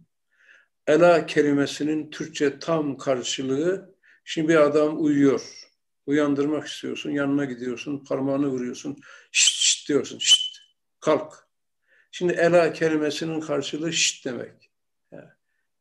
Ela 0.87 1.25
kelimesinin 1.25 2.11
Türkçe 2.11 2.59
tam 2.59 2.97
karşılığı 2.97 3.92
şimdi 4.23 4.47
bir 4.47 4.55
adam 4.55 5.03
uyuyor. 5.03 5.69
Uyandırmak 6.05 6.67
istiyorsun, 6.67 7.11
yanına 7.11 7.45
gidiyorsun, 7.45 8.05
parmağını 8.05 8.47
vuruyorsun. 8.47 8.97
Şşt, 9.31 9.61
şşt 9.61 9.89
diyorsun, 9.89 10.17
şşt, 10.17 10.57
kalk. 10.99 11.47
Şimdi 12.11 12.33
ela 12.33 12.73
kelimesinin 12.73 13.41
karşılığı 13.41 13.93
şşt 13.93 14.25
demek. 14.25 14.71
Yani 15.11 15.29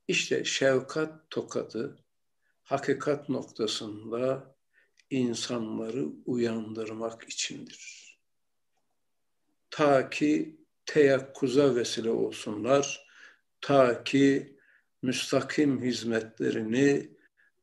işte 0.09 0.45
şefkat 0.45 1.31
tokadı 1.31 2.03
hakikat 2.63 3.29
noktasında 3.29 4.55
insanları 5.11 6.07
uyandırmak 6.27 7.25
içindir. 7.29 8.03
Ta 9.71 10.11
ki 10.11 10.61
teyakkuza 10.87 11.75
vesile 11.75 12.11
olsunlar, 12.11 13.07
ta 13.61 14.05
ki 14.05 14.57
müstakim 15.03 15.83
hizmetlerini 15.83 17.12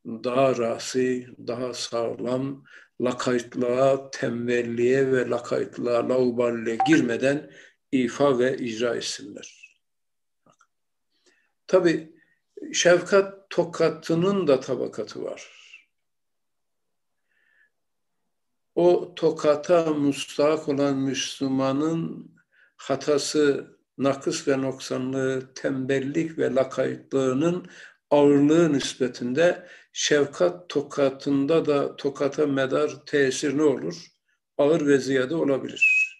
daha 0.06 0.58
rasi, 0.58 1.28
daha 1.48 1.74
sağlam, 1.74 2.64
lakaytlığa, 3.02 4.12
tembelliğe 4.12 5.12
ve 5.12 5.30
lakaytlığa, 5.30 6.10
lauballe 6.10 6.78
girmeden 6.88 7.52
ifa 7.92 8.40
ve 8.40 8.58
icra 8.58 8.96
etsinler. 8.96 9.78
Tabi 11.68 12.14
şefkat 12.74 13.50
tokatının 13.50 14.48
da 14.48 14.60
tabakatı 14.60 15.24
var. 15.24 15.60
O 18.76 19.16
tokata 19.16 19.94
müstahak 19.94 20.70
olan 20.70 20.98
Müslümanın 20.98 22.32
hatası, 22.78 23.78
nakıs 23.98 24.48
ve 24.48 24.62
noksanlığı, 24.62 25.54
tembellik 25.54 26.38
ve 26.38 26.56
lakaytlığının 26.56 27.68
ağırlığı 28.10 28.74
nispetinde 28.74 29.68
şefkat 30.00 30.70
tokatında 30.70 31.66
da 31.66 31.96
tokata 31.96 32.48
medar 32.48 33.06
tesir 33.06 33.58
ne 33.58 33.64
olur? 33.64 34.06
Ağır 34.58 34.88
ve 34.88 34.98
ziyade 34.98 35.36
olabilir. 35.36 36.16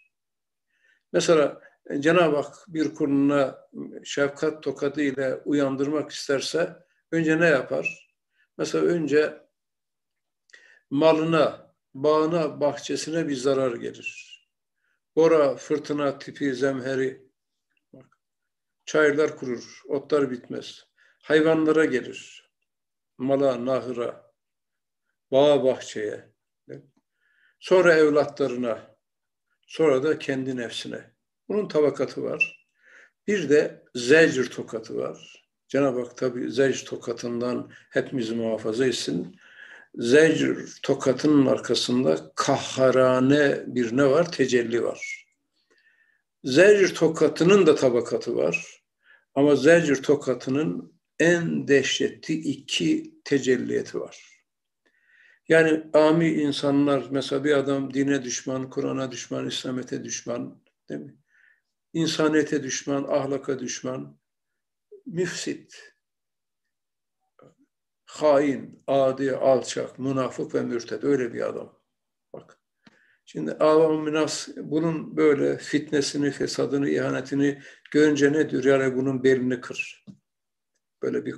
Mesela 1.14 1.62
Cenab-ı 2.00 2.36
Hak 2.36 2.56
bir 2.68 2.96
kuluna 2.96 3.58
şefkat 4.04 4.64
tokadı 4.64 5.02
ile 5.02 5.36
uyandırmak 5.36 6.12
isterse 6.12 6.76
önce 7.12 7.40
ne 7.40 7.46
yapar? 7.46 8.16
Mesela 8.58 8.86
önce 8.86 9.48
malına, 10.90 11.76
bağına, 11.94 12.62
bahçesine 12.62 13.28
bir 13.28 13.36
zarar 13.36 13.76
gelir. 13.76 14.40
Bora, 15.16 15.56
fırtına 15.56 16.20
tipi 16.20 16.56
zemheri, 16.56 17.30
çayırlar 18.86 19.38
kurur, 19.38 19.82
otlar 19.88 20.32
bitmez. 20.32 20.84
Hayvanlara 21.22 21.86
gelir, 21.86 22.49
mala, 23.20 23.66
nahıra, 23.66 24.32
bağa, 25.32 25.64
bahçeye. 25.64 26.30
Sonra 27.60 27.94
evlatlarına, 27.94 28.96
sonra 29.68 30.04
da 30.04 30.20
kendi 30.20 30.58
nefsine. 30.58 31.14
Bunun 31.50 31.68
tabakatı 31.68 32.24
var. 32.24 32.68
Bir 33.28 33.50
de 33.50 33.84
zecr 33.96 34.50
tokatı 34.50 34.98
var. 34.98 35.46
Cenab-ı 35.68 36.00
Hak 36.00 36.18
tabi 36.18 36.52
zecr 36.52 36.86
tokatından 36.86 37.72
hepimizi 37.90 38.36
muhafaza 38.36 38.86
etsin. 38.86 39.40
Zecr 39.96 40.82
tokatının 40.84 41.46
arkasında 41.46 42.32
kahharane 42.36 43.64
bir 43.68 43.98
ne 43.98 44.06
var? 44.06 44.32
Tecelli 44.32 44.84
var. 44.84 45.26
Zecr 46.44 46.96
tokatının 46.96 47.66
da 47.66 47.76
tabakatı 47.76 48.36
var. 48.36 48.84
Ama 49.36 49.56
zecr 49.56 50.04
tokatının 50.04 50.99
en 51.20 51.68
dehşetli 51.68 52.34
iki 52.34 53.20
tecelliyeti 53.26 54.00
var. 54.00 54.46
Yani 55.48 55.84
ami 55.94 56.30
insanlar, 56.30 57.08
mesela 57.12 57.44
bir 57.44 57.54
adam 57.54 57.94
dine 57.94 58.24
düşman, 58.24 58.70
Kur'an'a 58.70 59.12
düşman, 59.12 59.48
İslamiyet'e 59.48 60.04
düşman, 60.04 60.64
değil 60.90 61.02
mi? 61.02 61.16
İnsaniyete 61.94 62.64
düşman, 62.64 63.04
ahlaka 63.04 63.60
düşman, 63.60 64.20
müfsit, 65.06 65.94
hain, 68.06 68.84
adi, 68.88 69.36
alçak, 69.36 70.00
münafık 70.00 70.56
ve 70.56 70.62
mürted 70.62 71.04
öyle 71.04 71.34
bir 71.34 71.50
adam. 71.50 71.80
Bak. 72.34 72.60
Şimdi 73.26 73.52
avam 73.52 74.04
minas 74.04 74.48
bunun 74.58 75.18
böyle 75.18 75.58
fitnesini, 75.58 76.32
fesadını, 76.32 76.90
ihanetini 76.90 77.62
görünce 77.92 78.34
ne 78.34 78.50
diyor? 78.50 78.64
Yani 78.64 78.96
bunun 78.96 79.24
belini 79.24 79.62
kır. 79.62 80.06
Böyle 81.02 81.26
bir 81.26 81.36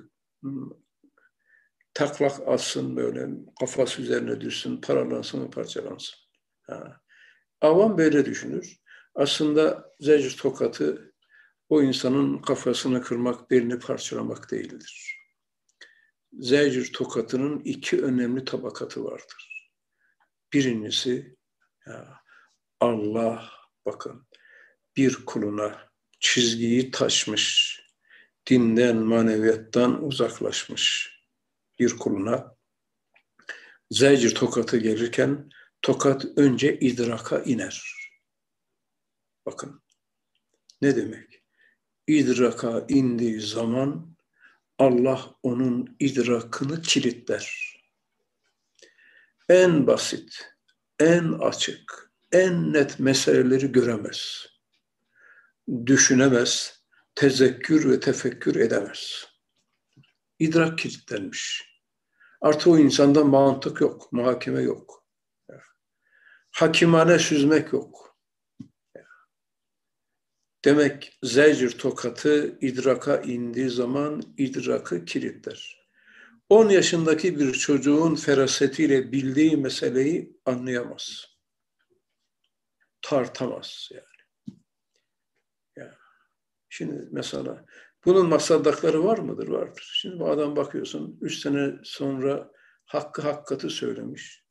taklak 1.94 2.48
atsın 2.48 2.96
böyle 2.96 3.30
kafası 3.60 4.02
üzerine 4.02 4.42
düşsün, 4.42 4.82
paralansın, 4.82 5.52
parçalansın. 5.52 6.16
Ha. 6.62 7.02
Avam 7.62 7.98
böyle 7.98 8.26
düşünür. 8.26 8.78
Aslında 9.16 9.92
zecr 10.00 10.38
tokatı 10.38 11.14
o 11.70 11.82
insanın 11.82 12.38
kafasını 12.38 13.02
kırmak, 13.02 13.52
belini 13.52 13.80
parçalamak 13.80 14.52
değildir. 14.52 15.18
Zecr 16.34 16.94
tokatının 16.94 17.60
iki 17.60 18.02
önemli 18.02 18.46
tabakatı 18.46 19.04
vardır. 19.04 19.72
Birincisi 20.54 21.36
ya 21.88 22.22
Allah 22.80 23.50
bakın 23.86 24.28
bir 24.98 25.26
kuluna 25.26 25.90
çizgiyi 26.20 26.92
taşmış, 26.92 27.81
dinden, 28.50 28.98
maneviyattan 28.98 30.04
uzaklaşmış 30.04 31.16
bir 31.80 31.98
kuluna 31.98 32.56
zecr 33.92 34.36
tokatı 34.36 34.78
gelirken 34.78 35.50
tokat 35.82 36.26
önce 36.36 36.80
idraka 36.80 37.40
iner. 37.40 37.84
Bakın 39.46 39.82
ne 40.82 40.96
demek? 40.96 41.44
İdraka 42.08 42.86
indiği 42.90 43.42
zaman 43.42 44.16
Allah 44.78 45.36
onun 45.44 45.96
idrakını 46.00 46.82
kilitler. 46.82 47.76
En 49.50 49.88
basit, 49.88 50.56
en 51.00 51.32
açık, 51.32 52.12
en 52.32 52.74
net 52.74 53.00
meseleleri 53.00 53.72
göremez. 53.72 54.46
Düşünemez, 55.86 56.81
tezekkür 57.22 57.90
ve 57.90 58.00
tefekkür 58.00 58.56
edemez. 58.56 59.26
İdrak 60.40 60.78
kilitlenmiş. 60.78 61.72
Artı 62.42 62.72
o 62.72 62.78
insanda 62.78 63.24
mantık 63.24 63.82
yok, 63.82 64.14
muhakeme 64.14 64.62
yok. 64.62 65.06
Hakimane 66.52 67.20
süzmek 67.20 67.74
yok. 67.74 68.18
Demek 70.66 71.20
zecr 71.24 71.70
tokatı 71.78 72.58
idraka 72.62 73.18
indiği 73.18 73.70
zaman 73.70 74.24
idrakı 74.38 75.06
kilitler. 75.06 75.88
10 76.50 76.70
yaşındaki 76.70 77.40
bir 77.40 77.54
çocuğun 77.54 78.16
ferasetiyle 78.16 79.12
bildiği 79.12 79.58
meseleyi 79.58 80.40
anlayamaz. 80.46 81.26
Tartamaz 83.02 83.90
yani. 83.92 84.11
Şimdi 86.74 87.08
mesela 87.12 87.66
bunun 88.06 88.30
masaldakları 88.30 89.04
var 89.04 89.18
mıdır? 89.18 89.48
Vardır. 89.48 89.92
Şimdi 89.94 90.20
bu 90.20 90.30
adam 90.30 90.56
bakıyorsun, 90.56 91.18
üç 91.22 91.38
sene 91.38 91.74
sonra 91.84 92.52
hakkı 92.86 93.22
hakikati 93.22 93.70
söylemiş. 93.70 94.46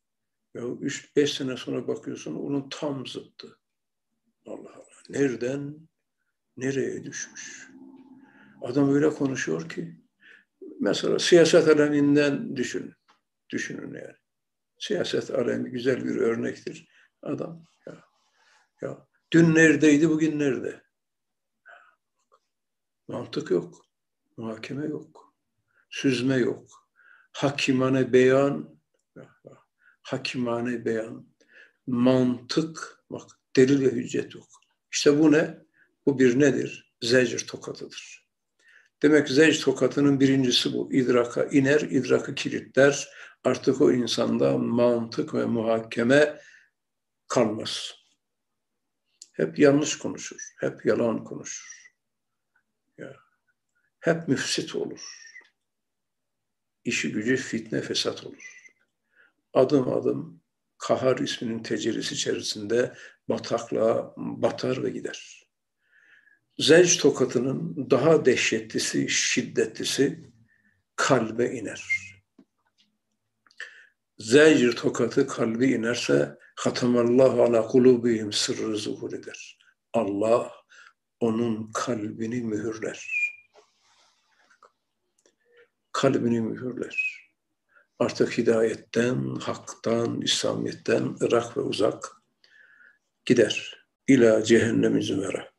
Ya 0.53 0.63
üç, 0.81 1.15
beş 1.15 1.33
sene 1.33 1.57
sonra 1.57 1.87
bakıyorsun 1.87 2.35
onun 2.35 2.69
tam 2.69 3.07
zıttı. 3.07 3.57
Allah 4.45 4.73
Allah. 4.75 5.01
Nereden 5.09 5.75
nereye 6.57 7.03
düşmüş? 7.03 7.69
Adam 8.61 8.93
öyle 8.93 9.09
konuşuyor 9.09 9.69
ki 9.69 9.95
mesela 10.79 11.19
siyaset 11.19 11.67
aleminden 11.67 12.55
düşün. 12.55 12.93
Düşünün 13.49 13.93
yani. 13.93 14.15
Siyaset 14.77 15.31
alemi 15.31 15.71
güzel 15.71 16.05
bir 16.05 16.15
örnektir. 16.15 16.87
Adam 17.21 17.65
ya, 17.87 18.03
ya 18.81 19.07
dün 19.31 19.55
neredeydi 19.55 20.09
bugün 20.09 20.39
nerede? 20.39 20.90
Mantık 23.11 23.51
yok. 23.51 23.85
Muhakeme 24.37 24.85
yok. 24.85 25.33
Süzme 25.89 26.35
yok. 26.35 26.89
Hakimane 27.31 28.13
beyan 28.13 28.79
hakimane 30.01 30.85
beyan 30.85 31.27
mantık 31.87 33.03
bak 33.09 33.29
delil 33.55 33.81
ve 33.81 33.91
hüccet 33.91 34.35
yok. 34.35 34.47
İşte 34.91 35.19
bu 35.19 35.31
ne? 35.31 35.57
Bu 36.05 36.19
bir 36.19 36.39
nedir? 36.39 36.93
Zecr 37.01 37.47
tokatıdır. 37.47 38.27
Demek 39.01 39.29
zecr 39.29 39.61
tokatının 39.61 40.19
birincisi 40.19 40.73
bu. 40.73 40.93
İdraka 40.93 41.43
iner, 41.43 41.81
idrakı 41.81 42.35
kilitler. 42.35 43.09
Artık 43.43 43.81
o 43.81 43.91
insanda 43.91 44.57
mantık 44.57 45.33
ve 45.33 45.45
muhakeme 45.45 46.41
kalmaz. 47.27 47.93
Hep 49.31 49.59
yanlış 49.59 49.97
konuşur, 49.97 50.41
hep 50.59 50.85
yalan 50.85 51.23
konuşur. 51.23 51.80
Hep 54.01 54.27
müfsit 54.27 54.75
olur. 54.75 55.01
İşi 56.83 57.11
gücü 57.11 57.37
fitne 57.37 57.81
fesat 57.81 58.25
olur. 58.25 58.71
Adım 59.53 59.93
adım 59.93 60.41
Kahar 60.77 61.17
isminin 61.17 61.63
tecellisi 61.63 62.15
içerisinde 62.15 62.93
bataklığa 63.29 64.13
batar 64.17 64.83
ve 64.83 64.89
gider. 64.89 65.47
Zevc 66.59 66.97
tokatının 66.97 67.89
daha 67.91 68.25
dehşetlisi, 68.25 69.09
şiddetlisi 69.09 70.31
kalbe 70.95 71.51
iner. 71.51 71.83
Zecr 74.17 74.75
tokatı 74.75 75.27
kalbi 75.27 75.71
inerse 75.71 76.37
hatamallahu 76.55 77.43
ala 77.43 77.67
kulubihim 77.67 78.33
sırrı 78.33 78.77
zuhur 78.77 79.13
eder. 79.13 79.59
Allah 79.93 80.51
onun 81.19 81.71
kalbini 81.73 82.41
mühürler. 82.41 83.30
Kalbini 85.91 86.41
mühürler. 86.41 87.21
Artık 87.99 88.37
hidayetten, 88.37 89.35
haktan, 89.35 90.21
İslamiyet'ten 90.21 91.15
ırak 91.21 91.57
ve 91.57 91.61
uzak 91.61 92.11
gider. 93.25 93.85
İla 94.07 94.43
cehennem 94.43 95.01
zümera. 95.01 95.49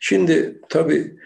Şimdi 0.00 0.60
tabi 0.68 1.16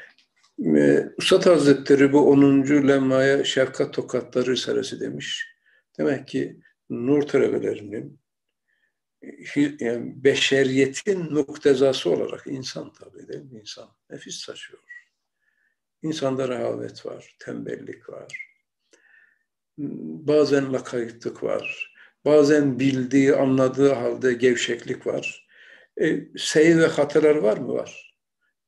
e, 0.77 1.09
Ustad 1.19 1.47
Hazretleri 1.47 2.13
bu 2.13 2.31
10. 2.31 2.89
lemmaya 2.89 3.45
şefkat 3.45 3.95
tokatları 3.95 4.51
risalesi 4.51 5.01
demiş. 5.01 5.47
Demek 5.99 6.29
ki 6.29 6.61
nur 6.91 7.23
talebelerinin 7.23 8.21
yani 9.81 10.25
beşeriyetin 10.25 11.33
muktezası 11.33 12.11
olarak 12.11 12.47
insan 12.47 12.93
tabii 12.93 13.29
değil 13.29 13.45
mi? 13.45 13.61
İnsan 13.61 13.89
nefis 14.11 14.47
taşıyor. 14.47 14.83
İnsanda 16.03 16.49
rehavet 16.49 17.07
var, 17.07 17.37
tembellik 17.39 18.09
var. 18.09 18.49
Bazen 20.29 20.73
lakaytlık 20.73 21.43
var. 21.43 21.95
Bazen 22.25 22.79
bildiği, 22.79 23.35
anladığı 23.35 23.93
halde 23.93 24.33
gevşeklik 24.33 25.07
var. 25.07 25.49
E, 26.01 26.21
sey 26.39 26.79
ve 26.79 26.87
hatalar 26.87 27.37
var 27.37 27.59
mı? 27.59 27.73
Var. 27.73 28.15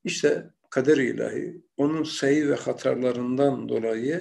İşte 0.05 0.51
kader 0.71 0.97
ilahi 0.97 1.63
onun 1.77 2.03
sey 2.03 2.49
ve 2.49 2.55
hatalarından 2.55 3.69
dolayı 3.69 4.21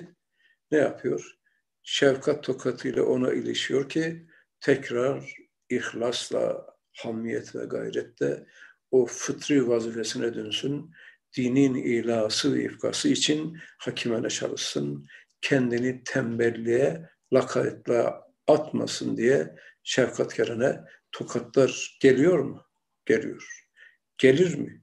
ne 0.71 0.77
yapıyor? 0.77 1.35
Şefkat 1.83 2.43
tokatıyla 2.43 3.03
ona 3.03 3.33
ilişiyor 3.33 3.89
ki 3.89 4.27
tekrar 4.59 5.35
ihlasla, 5.69 6.75
hamiyet 6.97 7.55
ve 7.55 7.65
gayrette 7.65 8.45
o 8.91 9.05
fıtri 9.05 9.67
vazifesine 9.67 10.33
dönsün. 10.33 10.91
Dinin 11.37 11.75
ilası 11.75 12.55
ve 12.55 12.63
ifkası 12.63 13.09
için 13.09 13.57
hakimene 13.77 14.29
çalışsın. 14.29 15.07
Kendini 15.41 16.03
tembelliğe, 16.03 17.09
lakaytla 17.33 18.23
atmasın 18.47 19.17
diye 19.17 19.55
şefkatkarına 19.83 20.85
tokatlar 21.11 21.97
geliyor 22.01 22.39
mu? 22.39 22.65
Geliyor. 23.05 23.65
Gelir 24.17 24.57
mi? 24.57 24.81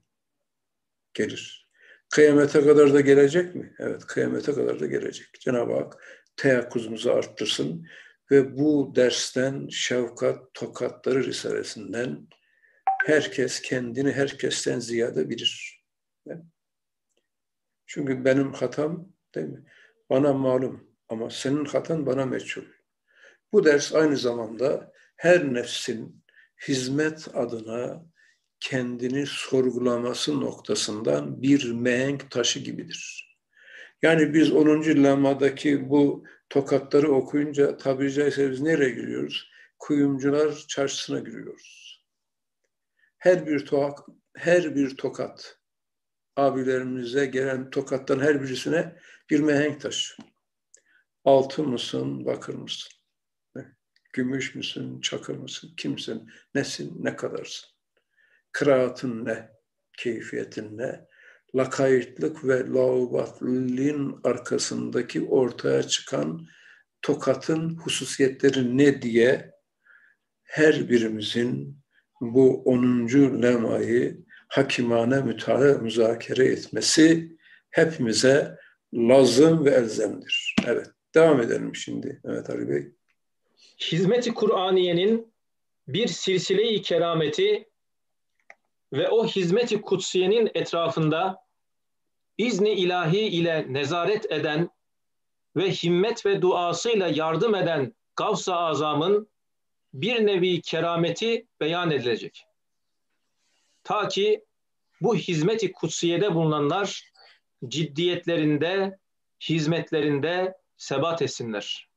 Gelir. 1.14 1.68
Kıyamete 2.10 2.60
kadar 2.64 2.94
da 2.94 3.00
gelecek 3.00 3.54
mi? 3.54 3.74
Evet, 3.78 4.06
kıyamete 4.06 4.52
kadar 4.52 4.80
da 4.80 4.86
gelecek. 4.86 5.26
Cenab-ı 5.40 5.74
Hak 5.74 6.02
teyakkuzumuzu 6.36 7.10
arttırsın 7.10 7.86
ve 8.30 8.56
bu 8.56 8.92
dersten 8.96 9.68
şefkat 9.68 10.54
tokatları 10.54 11.24
risalesinden 11.24 12.28
herkes 13.06 13.60
kendini 13.60 14.12
herkesten 14.12 14.78
ziyade 14.80 15.30
bilir. 15.30 15.75
Çünkü 17.86 18.24
benim 18.24 18.52
hatam 18.52 19.08
değil 19.34 19.46
mi? 19.46 19.64
Bana 20.10 20.32
malum 20.32 20.90
ama 21.08 21.30
senin 21.30 21.64
hatan 21.64 22.06
bana 22.06 22.26
meçhul. 22.26 22.64
Bu 23.52 23.64
ders 23.64 23.94
aynı 23.94 24.16
zamanda 24.16 24.92
her 25.16 25.54
nefsin 25.54 26.24
hizmet 26.68 27.28
adına 27.34 28.06
kendini 28.60 29.26
sorgulaması 29.26 30.40
noktasından 30.40 31.42
bir 31.42 31.72
mehenk 31.72 32.30
taşı 32.30 32.60
gibidir. 32.60 33.26
Yani 34.02 34.34
biz 34.34 34.52
10. 34.52 35.02
lamadaki 35.04 35.90
bu 35.90 36.24
tokatları 36.50 37.12
okuyunca 37.12 37.76
tabiri 37.76 38.12
caizse 38.12 38.50
biz 38.50 38.60
nereye 38.60 38.90
giriyoruz? 38.90 39.50
Kuyumcular 39.78 40.64
çarşısına 40.68 41.18
giriyoruz. 41.18 42.02
Her 43.18 43.46
bir 43.46 43.66
tokat, 43.66 43.98
her 44.36 44.74
bir 44.74 44.96
tokat 44.96 45.58
abilerimize 46.36 47.26
gelen 47.26 47.70
tokattan 47.70 48.20
her 48.20 48.42
birisine 48.42 48.96
bir 49.30 49.40
mehenk 49.40 49.80
taşı. 49.80 50.14
Altın 51.24 51.68
mısın, 51.68 52.26
bakır 52.26 52.54
mısın? 52.54 52.92
Gümüş 54.12 54.54
müsün, 54.54 55.00
çakır 55.00 55.36
mısın, 55.36 55.72
kimsin, 55.76 56.30
nesin, 56.54 57.04
ne 57.04 57.16
kadarsın? 57.16 57.70
Kıraatın 58.52 59.24
ne, 59.24 59.50
keyfiyetin 59.98 60.78
ne? 60.78 61.06
Lakaytlık 61.54 62.44
ve 62.44 62.66
laubatliliğin 62.68 64.20
arkasındaki 64.24 65.24
ortaya 65.24 65.82
çıkan 65.82 66.46
tokatın 67.02 67.76
hususiyetleri 67.76 68.78
ne 68.78 69.02
diye 69.02 69.52
her 70.42 70.88
birimizin 70.88 71.80
bu 72.20 72.62
10. 72.62 73.42
lemayı 73.42 74.25
hakimane 74.48 75.20
mütala 75.20 75.78
müzakere 75.78 76.44
etmesi 76.44 77.36
hepimize 77.70 78.58
lazım 78.94 79.64
ve 79.64 79.70
elzemdir. 79.70 80.56
Evet, 80.66 80.86
devam 81.14 81.40
edelim 81.40 81.74
şimdi 81.74 82.20
Mehmet 82.24 82.50
Ali 82.50 82.68
Bey. 82.68 82.92
Hizmeti 83.80 84.34
Kur'aniyenin 84.34 85.32
bir 85.88 86.08
silsile-i 86.08 86.82
kerameti 86.82 87.68
ve 88.92 89.08
o 89.08 89.26
hizmeti 89.26 89.80
kutsiyenin 89.80 90.50
etrafında 90.54 91.38
izni 92.38 92.70
ilahi 92.70 93.18
ile 93.20 93.66
nezaret 93.68 94.32
eden 94.32 94.70
ve 95.56 95.70
himmet 95.70 96.26
ve 96.26 96.42
duasıyla 96.42 97.08
yardım 97.08 97.54
eden 97.54 97.94
Gavs-ı 98.16 98.54
Azam'ın 98.54 99.28
bir 99.94 100.26
nevi 100.26 100.60
kerameti 100.60 101.46
beyan 101.60 101.90
edilecek. 101.90 102.45
Ta 103.86 104.08
ki 104.08 104.44
bu 105.00 105.16
hizmeti 105.16 105.72
kutsiyede 105.72 106.34
bulunanlar 106.34 107.12
ciddiyetlerinde, 107.68 108.98
hizmetlerinde 109.40 110.54
sebat 110.76 111.22
etsinler. 111.22 111.90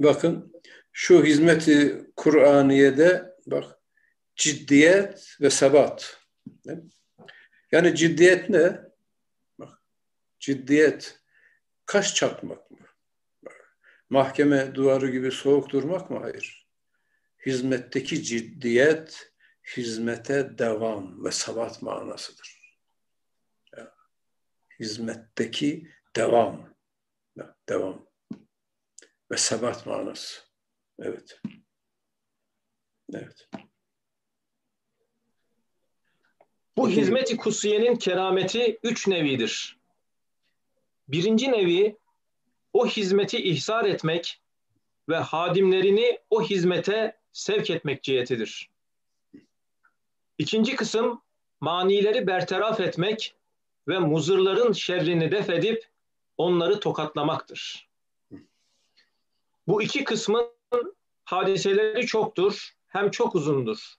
Bakın 0.00 0.52
şu 0.92 1.24
hizmeti 1.24 2.06
Kur'aniye'de 2.16 3.34
bak 3.46 3.80
ciddiyet 4.36 5.36
ve 5.40 5.50
sebat. 5.50 6.20
Yani 7.72 7.94
ciddiyet 7.94 8.50
ne? 8.50 8.80
Bak, 9.58 9.82
ciddiyet 10.40 11.20
kaş 11.86 12.14
çatmak 12.14 12.70
mı? 12.70 12.78
Mahkeme 14.10 14.74
duvarı 14.74 15.10
gibi 15.10 15.32
soğuk 15.32 15.70
durmak 15.70 16.10
mı? 16.10 16.18
Hayır. 16.22 16.66
Hizmetteki 17.46 18.22
ciddiyet 18.22 19.32
hizmete 19.66 20.58
devam 20.58 21.24
ve 21.24 21.30
sabat 21.30 21.82
manasıdır. 21.82 22.66
Hizmetteki 24.80 25.90
devam. 26.16 26.76
Devam. 27.68 28.06
Ve 29.30 29.36
sabat 29.36 29.86
manası. 29.86 30.40
Evet. 30.98 31.40
Evet. 33.12 33.48
Bu 36.76 36.90
hizmeti 36.90 37.36
kusiyenin 37.36 37.96
kerameti 37.96 38.78
üç 38.82 39.08
nevidir. 39.08 39.78
Birinci 41.08 41.52
nevi 41.52 41.96
o 42.72 42.86
hizmeti 42.86 43.42
ihsar 43.42 43.84
etmek 43.84 44.42
ve 45.08 45.16
hadimlerini 45.16 46.20
o 46.30 46.42
hizmete 46.42 47.20
sevk 47.32 47.70
etmek 47.70 48.02
cihetidir. 48.02 48.70
İkinci 50.38 50.76
kısım 50.76 51.22
manileri 51.60 52.26
bertaraf 52.26 52.80
etmek 52.80 53.34
ve 53.88 53.98
muzırların 53.98 54.72
şerrini 54.72 55.30
def 55.30 55.50
edip 55.50 55.88
onları 56.38 56.80
tokatlamaktır. 56.80 57.88
Bu 59.66 59.82
iki 59.82 60.04
kısmın 60.04 60.50
hadiseleri 61.24 62.06
çoktur, 62.06 62.72
hem 62.86 63.10
çok 63.10 63.34
uzundur. 63.34 63.94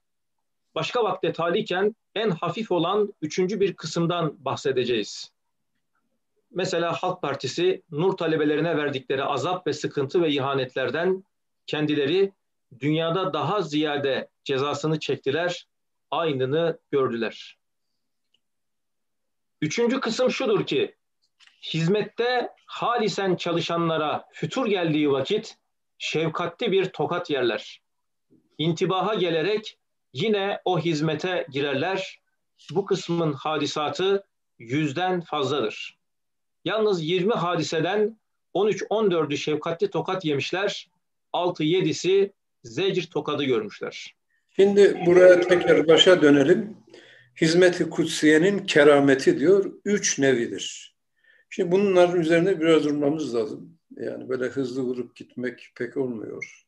Başka 0.76 1.04
vakte 1.04 1.34
taliken 1.34 1.95
en 2.15 2.30
hafif 2.30 2.71
olan 2.71 3.13
üçüncü 3.21 3.60
bir 3.60 3.73
kısımdan 3.73 4.45
bahsedeceğiz. 4.45 5.32
Mesela 6.52 6.93
Halk 6.93 7.21
Partisi 7.21 7.82
Nur 7.91 8.17
talebelerine 8.17 8.78
verdikleri 8.78 9.23
azap 9.23 9.67
ve 9.67 9.73
sıkıntı 9.73 10.21
ve 10.21 10.30
ihanetlerden 10.30 11.23
kendileri 11.67 12.32
dünyada 12.80 13.34
daha 13.34 13.62
ziyade 13.62 14.30
cezasını 14.43 15.00
çektiler, 15.00 15.67
aynını 16.11 16.79
gördüler. 16.91 17.57
Üçüncü 19.61 19.99
kısım 19.99 20.31
şudur 20.31 20.65
ki, 20.65 20.95
hizmette 21.63 22.49
halisen 22.65 23.35
çalışanlara 23.35 24.27
fütur 24.33 24.65
geldiği 24.67 25.11
vakit 25.11 25.57
şefkatli 25.97 26.71
bir 26.71 26.85
tokat 26.85 27.29
yerler. 27.29 27.81
İntibaha 28.57 29.15
gelerek 29.15 29.77
yine 30.13 30.61
o 30.65 30.79
hizmete 30.79 31.47
girerler. 31.51 32.19
Bu 32.71 32.85
kısmın 32.85 33.33
hadisatı 33.33 34.23
yüzden 34.59 35.21
fazladır. 35.21 35.97
Yalnız 36.65 37.03
20 37.03 37.33
hadiseden 37.33 38.19
13-14'ü 38.53 39.37
şefkatli 39.37 39.89
tokat 39.89 40.25
yemişler, 40.25 40.89
6-7'si 41.33 42.31
zecir 42.63 43.09
tokadı 43.09 43.43
görmüşler. 43.43 44.15
Şimdi 44.59 45.05
buraya 45.05 45.41
tekrar 45.41 45.87
başa 45.87 46.21
dönelim. 46.21 46.77
Hizmeti 47.41 47.89
kutsiyenin 47.89 48.59
kerameti 48.59 49.39
diyor, 49.39 49.73
üç 49.85 50.19
nevidir. 50.19 50.95
Şimdi 51.49 51.71
bunların 51.71 52.21
üzerine 52.21 52.59
biraz 52.59 52.83
durmamız 52.83 53.35
lazım. 53.35 53.79
Yani 53.97 54.29
böyle 54.29 54.45
hızlı 54.45 54.81
vurup 54.81 55.15
gitmek 55.15 55.71
pek 55.75 55.97
olmuyor. 55.97 56.65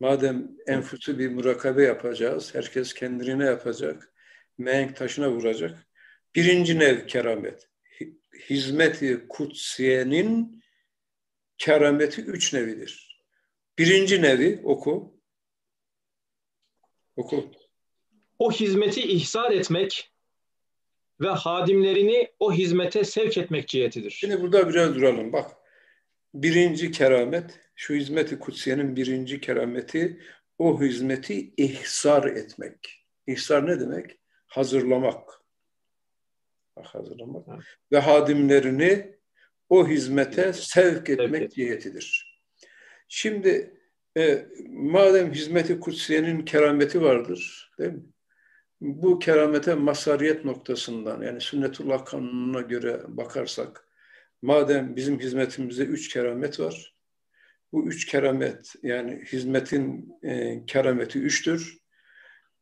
Madem 0.00 0.50
enfüsü 0.66 1.18
bir 1.18 1.30
murakabe 1.30 1.82
yapacağız, 1.82 2.54
herkes 2.54 2.94
kendine 2.94 3.44
yapacak, 3.44 4.12
menk 4.58 4.96
taşına 4.96 5.30
vuracak. 5.30 5.86
Birinci 6.34 6.78
nev 6.78 7.06
keramet. 7.06 7.68
Hizmeti 8.50 9.26
kutsiyenin 9.28 10.64
kerameti 11.58 12.22
üç 12.22 12.54
nevidir. 12.54 13.22
Birinci 13.78 14.22
nevi 14.22 14.60
oku. 14.64 15.17
Oku. 17.18 17.50
O 18.38 18.52
hizmeti 18.52 19.02
ihsar 19.02 19.50
etmek 19.50 20.12
ve 21.20 21.28
hadimlerini 21.28 22.28
o 22.40 22.52
hizmete 22.52 23.04
sevk 23.04 23.38
etmek 23.38 23.68
cihetidir. 23.68 24.10
Şimdi 24.10 24.42
burada 24.42 24.68
biraz 24.68 24.94
duralım. 24.94 25.32
Bak, 25.32 25.50
birinci 26.34 26.90
keramet, 26.90 27.60
şu 27.74 27.94
hizmeti 27.94 28.38
kutsiyenin 28.38 28.96
birinci 28.96 29.40
kerameti 29.40 30.20
o 30.58 30.80
hizmeti 30.80 31.54
ihsar 31.56 32.24
etmek. 32.24 33.06
İhsar 33.26 33.66
ne 33.66 33.80
demek? 33.80 34.18
Hazırlamak. 34.46 35.42
Bak, 36.76 36.86
hazırlamak. 36.86 37.46
Evet. 37.48 37.64
Ve 37.92 37.98
hadimlerini 37.98 39.18
o 39.68 39.88
hizmete 39.88 40.52
sevk 40.52 41.10
etmek 41.10 41.42
evet. 41.42 41.52
cihetidir. 41.52 42.38
Şimdi 43.08 43.77
e, 44.18 44.46
madem 44.70 45.32
hizmeti 45.32 45.80
kutsiyenin 45.80 46.44
kerameti 46.44 47.02
vardır, 47.02 47.70
değil 47.78 47.92
mi? 47.92 48.02
Bu 48.80 49.18
keramete 49.18 49.74
masariyet 49.74 50.44
noktasından 50.44 51.22
yani 51.22 51.40
sünnetullah 51.40 52.04
kanununa 52.04 52.60
göre 52.60 53.00
bakarsak 53.08 53.88
madem 54.42 54.96
bizim 54.96 55.20
hizmetimizde 55.20 55.84
üç 55.84 56.08
keramet 56.08 56.60
var, 56.60 56.94
bu 57.72 57.88
üç 57.88 58.06
keramet 58.06 58.74
yani 58.82 59.24
hizmetin 59.32 60.12
e, 60.22 60.64
kerameti 60.66 61.18
üçtür. 61.18 61.78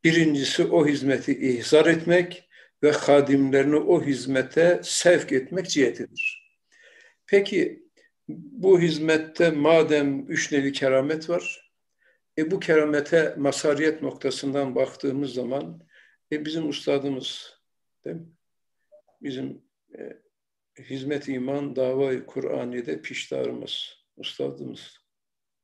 Birincisi 0.04 0.64
o 0.64 0.86
hizmeti 0.86 1.48
ihzar 1.48 1.86
etmek 1.86 2.48
ve 2.82 2.90
hadimlerini 2.90 3.76
o 3.76 4.02
hizmete 4.02 4.80
sevk 4.84 5.32
etmek 5.32 5.70
cihetidir. 5.70 6.52
Peki 7.26 7.85
bu 8.28 8.80
hizmette 8.80 9.50
madem 9.50 10.30
üç 10.30 10.52
nevi 10.52 10.72
keramet 10.72 11.30
var, 11.30 11.72
e 12.38 12.50
bu 12.50 12.60
keramete 12.60 13.34
masariyet 13.36 14.02
noktasından 14.02 14.74
baktığımız 14.74 15.34
zaman 15.34 15.82
e 16.32 16.44
bizim 16.44 16.68
ustadımız, 16.68 17.60
değil 18.04 18.16
mi? 18.16 18.26
Bizim 19.22 19.62
e, 19.98 20.22
hizmet 20.82 21.28
iman 21.28 21.76
dava 21.76 22.26
Kur'an'da 22.26 23.02
piştarımız, 23.02 23.96
ustadımız. 24.16 24.98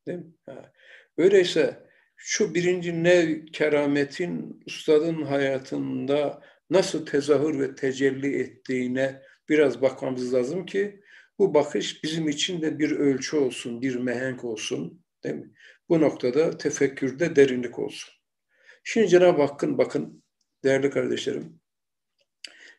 Değil 0.06 0.18
mi? 0.18 0.32
Ha. 0.46 0.72
Öyleyse 1.16 1.86
şu 2.16 2.54
birinci 2.54 3.04
nev 3.04 3.46
kerametin 3.46 4.62
ustadın 4.66 5.22
hayatında 5.22 6.42
nasıl 6.70 7.06
tezahür 7.06 7.60
ve 7.60 7.74
tecelli 7.74 8.40
ettiğine 8.40 9.22
biraz 9.48 9.82
bakmamız 9.82 10.34
lazım 10.34 10.66
ki 10.66 11.01
bu 11.42 11.54
bakış 11.54 12.04
bizim 12.04 12.28
için 12.28 12.62
de 12.62 12.78
bir 12.78 12.90
ölçü 12.90 13.36
olsun, 13.36 13.82
bir 13.82 13.96
mehenk 13.96 14.44
olsun. 14.44 15.04
Değil 15.24 15.34
mi? 15.34 15.52
Bu 15.88 16.00
noktada 16.00 16.58
tefekkürde 16.58 17.36
derinlik 17.36 17.78
olsun. 17.78 18.14
Şimdi 18.84 19.08
Cenab-ı 19.08 19.42
Hakk'ın 19.42 19.78
bakın 19.78 20.24
değerli 20.64 20.90
kardeşlerim, 20.90 21.60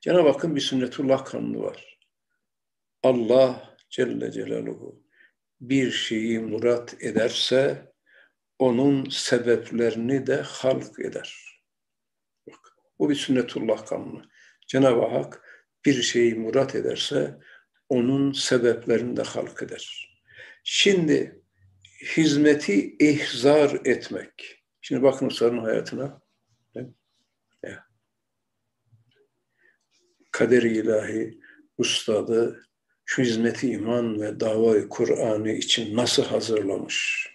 Cenab-ı 0.02 0.30
Hakk'ın 0.30 0.56
bir 0.56 0.62
sünnetullah 0.62 1.26
kanunu 1.26 1.62
var. 1.62 1.99
Allah 3.04 3.78
Celle 3.89 4.32
Celaluhu 4.32 5.04
bir 5.62 5.91
şeyi 5.91 6.39
murat 6.39 7.04
ederse 7.04 7.91
onun 8.60 9.10
sebeplerini 9.10 10.28
de 10.28 10.36
halk 10.36 10.99
eder. 10.99 11.60
Bak, 12.47 12.60
bu 12.99 13.10
bir 13.10 13.15
sünnetullah 13.15 13.86
kanunu. 13.86 14.21
Cenab-ı 14.67 15.06
Hak 15.06 15.41
bir 15.86 16.02
şeyi 16.02 16.36
murat 16.36 16.76
ederse 16.76 17.39
onun 17.93 18.32
sebeplerini 18.32 19.17
de 19.17 19.21
halk 19.21 19.63
eder. 19.63 20.10
Şimdi 20.63 21.41
hizmeti 22.17 22.95
ihzar 22.99 23.82
etmek. 23.86 24.63
Şimdi 24.82 25.03
bakın 25.03 25.27
Usta'nın 25.27 25.60
hayatına. 25.60 26.21
Kader-i 30.32 30.77
ilahi 30.77 31.39
ustadı 31.77 32.65
şu 33.06 33.21
hizmeti 33.21 33.71
iman 33.71 34.21
ve 34.21 34.39
davayı 34.39 34.89
Kur'an'ı 34.89 35.51
için 35.51 35.97
nasıl 35.97 36.23
hazırlamış? 36.23 37.27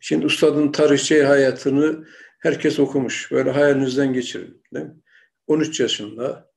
Şimdi 0.00 0.26
ustadın 0.26 0.72
tarihçi 0.72 1.24
hayatını 1.24 2.06
herkes 2.38 2.78
okumuş. 2.78 3.32
Böyle 3.32 3.50
hayalinizden 3.50 4.12
geçirin. 4.12 4.62
Değil 4.74 4.86
mi? 4.86 4.94
13 5.48 5.80
yaşında 5.80 6.52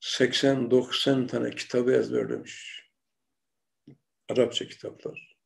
80-90 0.00 1.26
tane 1.26 1.50
kitabı 1.50 1.92
ezberlemiş. 1.92 2.82
Arapça 4.28 4.68
kitaplar. 4.68 5.36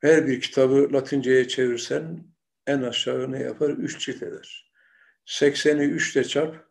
Her 0.00 0.26
bir 0.26 0.40
kitabı 0.40 0.92
Latinceye 0.92 1.48
çevirsen 1.48 2.26
en 2.66 2.82
aşağı 2.82 3.32
ne 3.32 3.42
yapar? 3.42 3.70
3 3.70 4.06
cilt 4.06 4.22
eder. 4.22 4.72
80'i 5.26 5.86
3 5.86 6.16
ile 6.16 6.24
çarp 6.24 6.68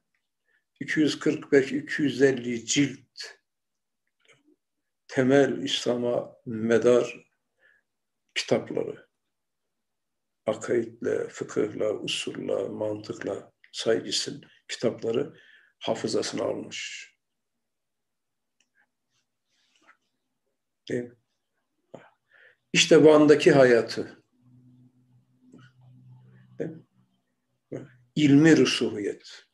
240-250 0.81 2.65
cilt 2.65 2.99
temel 5.07 5.57
İslam'a 5.57 6.35
medar 6.45 7.33
kitapları 8.35 9.07
akaidle, 10.45 11.27
fıkıhla, 11.29 11.93
usulla, 11.93 12.67
mantıkla 12.67 13.53
saygısın 13.71 14.45
kitapları 14.73 15.33
hafızasına 15.79 16.43
almış. 16.43 17.13
İşte 22.73 23.03
Van'daki 23.03 23.51
hayatı. 23.51 24.23
İlmi 28.15 28.57
rusuhiyet. 28.57 29.45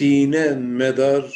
Dine 0.00 0.54
medar, 0.54 1.34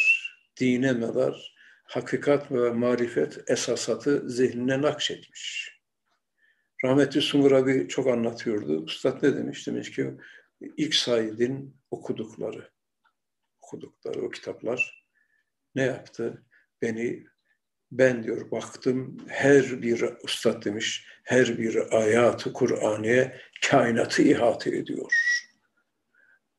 dine 0.61 0.92
medar, 0.92 1.55
hakikat 1.85 2.53
ve 2.53 2.70
marifet 2.70 3.51
esasatı 3.51 4.31
zihnine 4.31 4.83
nakşetmiş. 4.83 5.79
Rahmetli 6.85 7.22
Sungur 7.22 7.53
abi 7.53 7.88
çok 7.88 8.07
anlatıyordu. 8.07 8.85
Üstad 8.85 9.22
ne 9.22 9.37
demiş? 9.37 9.66
Demiş 9.66 9.90
ki 9.90 10.14
ilk 10.61 10.94
Said'in 10.94 11.77
okudukları, 11.90 12.71
okudukları 13.62 14.23
o 14.23 14.31
kitaplar 14.31 15.07
ne 15.75 15.83
yaptı? 15.83 16.44
Beni 16.83 17.27
ben 17.92 18.25
diyor 18.25 18.51
baktım 18.51 19.16
her 19.29 19.83
bir 19.83 20.05
ustad 20.25 20.64
demiş 20.64 21.07
her 21.25 21.59
bir 21.59 21.99
ayatı 21.99 22.53
Kur'an'ya 22.53 23.37
kainatı 23.66 24.23
ihate 24.23 24.77
ediyor. 24.77 25.12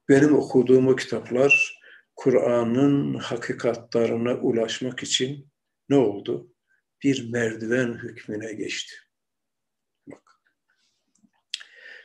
Benim 0.10 0.36
okuduğum 0.36 0.88
o 0.88 0.96
kitaplar 0.96 1.80
Kur'an'ın 2.16 3.14
hakikatlarına 3.14 4.34
ulaşmak 4.34 5.04
için 5.04 5.52
ne 5.90 5.96
oldu? 5.96 6.54
Bir 7.04 7.32
merdiven 7.32 7.94
hükmüne 7.94 8.54
geçti. 8.54 8.96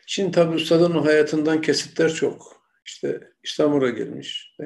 Şimdi 0.07 0.31
tabi 0.31 0.55
ustadın 0.55 0.91
hayatından 0.91 1.61
kesitler 1.61 2.15
çok. 2.15 2.65
İşte 2.87 3.33
İstanbul'a 3.43 3.91
gelmiş. 3.91 4.57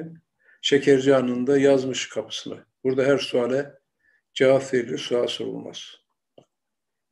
Şekerci 0.61 1.15
anında 1.15 1.57
yazmış 1.57 2.09
kapısına. 2.09 2.65
Burada 2.83 3.03
her 3.03 3.17
suale 3.17 3.79
cevap 4.33 4.73
verilir, 4.73 4.97
sual 4.97 5.27
sorulmaz. 5.27 5.95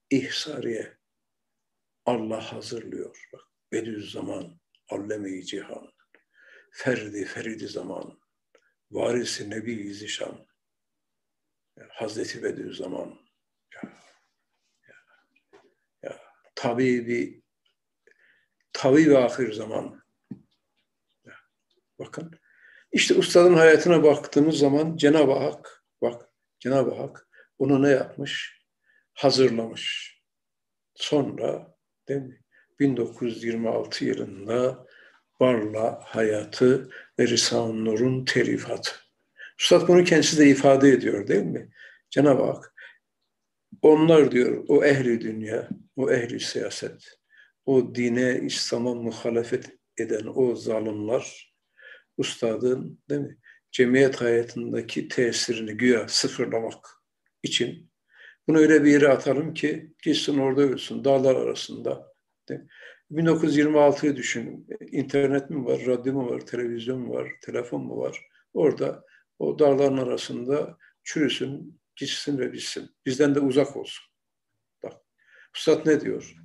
İhsariye. 0.10 0.98
Allah 2.06 2.54
hazırlıyor. 2.54 3.28
Bak, 3.34 3.42
Bediüzzaman, 3.72 4.60
Alleme-i 4.90 5.46
Cihan, 5.46 5.94
Ferdi, 6.72 7.26
Feridi 7.26 7.68
Zaman, 7.68 8.20
Varisi 8.92 9.50
Nebi 9.50 9.94
Zişan, 9.94 10.48
Hazreti 11.90 12.44
Bediüzzaman, 12.44 13.20
ya, 13.76 13.94
ya, 14.88 14.96
ya, 16.04 16.20
tabibi 16.56 17.44
tavi 18.78 19.10
ve 19.10 19.18
ahir 19.18 19.54
zaman. 19.54 20.02
Bakın. 22.00 22.32
İşte 22.92 23.16
ustadın 23.16 23.54
hayatına 23.54 24.04
baktığımız 24.04 24.58
zaman 24.58 24.98
Cenab-ı 24.98 25.32
Hak, 25.32 25.84
bak 26.02 26.30
Cenab-ı 26.60 26.96
Hak 26.96 27.28
onu 27.60 27.84
ne 27.84 27.90
yapmış? 27.90 28.62
Hazırlamış. 29.14 30.16
Sonra 30.96 31.76
değil 32.08 32.22
mi? 32.22 32.42
1926 32.80 34.06
yılında 34.06 34.88
Barla 35.40 36.00
hayatı 36.04 36.90
ve 37.20 37.28
Risale-i 37.28 37.86
Nur'un 37.86 38.26
telifatı. 38.26 38.92
Üstad 39.60 39.88
bunu 39.88 40.04
kendisi 40.04 40.38
de 40.38 40.50
ifade 40.50 40.90
ediyor 40.90 41.28
değil 41.28 41.46
mi? 41.46 41.70
Cenab-ı 42.10 42.44
Hak 42.44 42.74
onlar 43.82 44.32
diyor 44.32 44.66
o 44.68 44.86
ehli 44.86 45.22
dünya, 45.22 45.70
o 45.96 46.12
ehli 46.12 46.40
siyaset, 46.40 47.17
o 47.68 47.96
dine, 47.96 48.40
İslam'a 48.44 48.94
muhalefet 48.96 49.78
eden 49.98 50.28
o 50.36 50.56
zalimler, 50.56 51.54
ustadın 52.18 53.00
değil 53.10 53.22
mi? 53.22 53.38
cemiyet 53.72 54.22
hayatındaki 54.22 55.08
tesirini 55.08 55.78
güya 55.78 56.08
sıfırlamak 56.08 56.88
için 57.44 57.92
bunu 58.48 58.58
öyle 58.58 58.84
bir 58.84 58.92
yere 58.92 59.08
atalım 59.08 59.54
ki 59.54 59.94
gitsin 60.04 60.38
orada 60.38 60.62
ölsün 60.62 61.04
dağlar 61.04 61.36
arasında. 61.36 62.14
Değil 62.50 62.60
mi? 62.60 62.68
1926'yı 63.12 64.16
düşün. 64.16 64.68
İnternet 64.92 65.50
mi 65.50 65.66
var, 65.66 65.82
radyo 65.86 66.14
mu 66.14 66.30
var, 66.30 66.42
televizyon 66.42 67.00
mu 67.00 67.14
var, 67.14 67.32
telefon 67.42 67.84
mu 67.84 67.98
var? 67.98 68.26
Orada 68.54 69.04
o 69.40 69.60
dağların 69.60 69.98
arasında 69.98 70.78
çürüsün, 71.04 71.80
gitsin 71.96 72.38
ve 72.38 72.54
bitsin. 72.54 72.90
Bizden 73.06 73.36
de 73.36 73.40
uzak 73.40 73.78
olsun. 73.78 74.06
Bak, 74.84 74.94
Üstad 75.56 75.86
ne 75.86 76.02
diyor? 76.02 76.36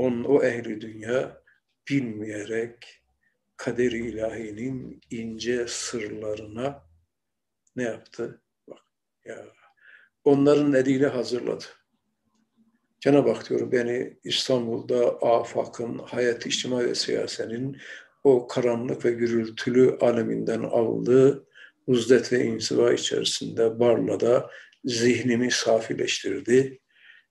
On, 0.00 0.24
o 0.24 0.42
ehli 0.42 0.80
dünya 0.80 1.42
bilmeyerek 1.90 3.02
kader 3.56 3.92
ilahinin 3.92 5.00
ince 5.10 5.66
sırlarına 5.68 6.82
ne 7.76 7.82
yaptı? 7.82 8.42
Bak 8.68 8.82
ya 9.24 9.46
onların 10.24 10.72
eliyle 10.72 11.06
hazırladı. 11.06 11.64
Cenab-ı 13.00 13.32
Hak 13.32 13.50
diyor 13.50 13.72
beni 13.72 14.18
İstanbul'da 14.24 15.18
afakın, 15.18 15.98
hayat, 15.98 16.46
içtima 16.46 16.84
ve 16.84 16.94
siyasenin 16.94 17.76
o 18.24 18.46
karanlık 18.46 19.04
ve 19.04 19.10
gürültülü 19.10 19.98
aleminden 20.00 20.62
aldı. 20.62 21.46
Uzdet 21.86 22.32
ve 22.32 22.44
inziva 22.44 22.92
içerisinde 22.92 23.80
Barla'da 23.80 24.50
zihnimi 24.84 25.50
safileştirdi 25.50 26.80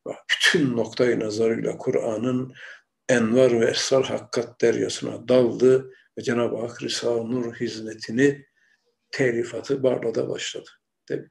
bütün 0.05 0.77
noktayı 0.77 1.19
nazarıyla 1.19 1.77
Kur'an'ın 1.77 2.53
envar 3.09 3.61
ve 3.61 3.65
esrar 3.65 4.05
hakikat 4.05 4.61
deryasına 4.61 5.27
daldı 5.27 5.93
ve 6.17 6.21
Cenab-ı 6.21 6.57
Hak 6.57 6.83
Risale-i 6.83 7.31
Nur 7.31 7.53
hizmetini 7.53 8.45
telifatı 9.11 9.83
Barla'da 9.83 10.29
başladı. 10.29 10.69
Mi? 11.09 11.29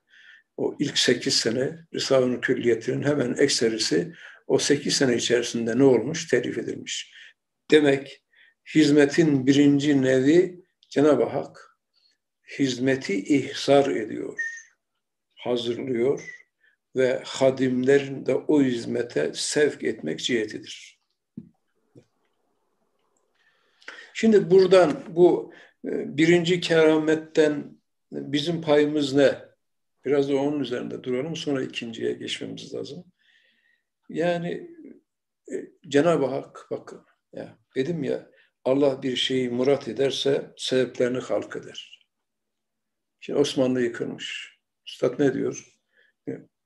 O 0.57 0.77
ilk 0.79 0.99
sekiz 0.99 1.35
sene 1.35 1.79
Risale-i 1.95 2.33
Nur 2.33 2.43
külliyetinin 2.43 3.03
hemen 3.03 3.35
ekserisi 3.35 4.13
o 4.47 4.59
sekiz 4.59 4.97
sene 4.97 5.17
içerisinde 5.17 5.79
ne 5.79 5.85
olmuş? 5.85 6.29
Telif 6.29 6.59
edilmiş. 6.59 7.15
Demek 7.71 8.25
hizmetin 8.75 9.47
birinci 9.47 10.03
nevi 10.03 10.65
Cenab-ı 10.89 11.25
Hak 11.25 11.79
hizmeti 12.59 13.25
ihsar 13.25 13.91
ediyor, 13.91 14.41
hazırlıyor, 15.37 16.38
ve 16.99 17.23
hadimlerin 17.25 18.27
de 18.27 18.35
o 18.35 18.63
hizmete 18.63 19.31
sevk 19.35 19.85
etmek 19.85 20.19
cihetidir. 20.21 20.99
Şimdi 24.15 24.51
buradan 24.51 25.03
bu 25.09 25.53
e, 25.85 26.17
birinci 26.17 26.61
kerametten 26.61 27.79
bizim 28.13 28.63
payımız 28.63 29.15
ne? 29.15 29.39
Biraz 30.05 30.31
da 30.31 30.37
onun 30.37 30.61
üzerinde 30.61 31.03
duralım 31.05 31.37
sonra 31.37 31.63
ikinciye 31.63 32.13
geçmemiz 32.13 32.75
lazım. 32.75 33.05
Yani 34.09 34.71
e, 35.53 35.55
Cenab-ı 35.89 36.27
Hak 36.27 36.67
bakın 36.71 37.05
ya 37.33 37.59
dedim 37.77 38.05
ya 38.05 38.31
Allah 38.65 39.03
bir 39.03 39.17
şeyi 39.17 39.51
murat 39.51 39.89
ederse 39.89 40.55
sebeplerini 40.57 41.19
halk 41.19 41.57
eder. 41.57 42.07
Şimdi 43.21 43.39
Osmanlı 43.39 43.83
yıkılmış. 43.83 44.59
Üstad 44.87 45.19
ne 45.19 45.35
diyor? 45.35 45.78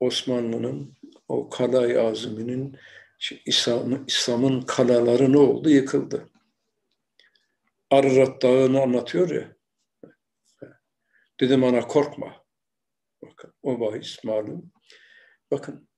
Osmanlı'nın 0.02 0.96
o 1.28 1.48
kalay 1.48 1.98
aziminin 1.98 2.78
İslam'ın 3.46 4.04
İslam 4.06 4.66
kalaları 4.66 5.32
ne 5.32 5.38
oldu? 5.38 5.70
Yıkıldı. 5.70 6.28
Ararat 7.90 8.42
Dağı'nı 8.42 8.82
anlatıyor 8.82 9.30
ya. 9.30 9.56
Dedim 11.40 11.64
ana 11.64 11.80
korkma. 11.80 12.44
Bakın 13.22 13.54
o 13.62 13.80
bahis 13.80 14.24
malum. 14.24 14.72
Bakın 15.50 15.88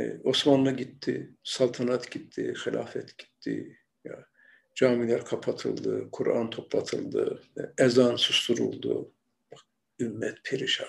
e, 0.00 0.18
Osmanlı 0.24 0.76
gitti, 0.76 1.36
saltanat 1.44 2.10
gitti, 2.10 2.54
hilafet 2.66 3.18
gitti. 3.18 3.78
Ya, 4.04 4.26
camiler 4.74 5.24
kapatıldı, 5.24 6.08
Kur'an 6.12 6.50
toplatıldı, 6.50 7.42
ezan 7.78 8.16
susturuldu. 8.16 9.12
Bak, 9.52 9.60
ümmet 10.00 10.44
perişan. 10.44 10.88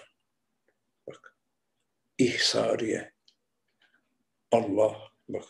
İhsariye. 2.18 3.12
Allah, 4.52 4.96
bak. 5.30 5.44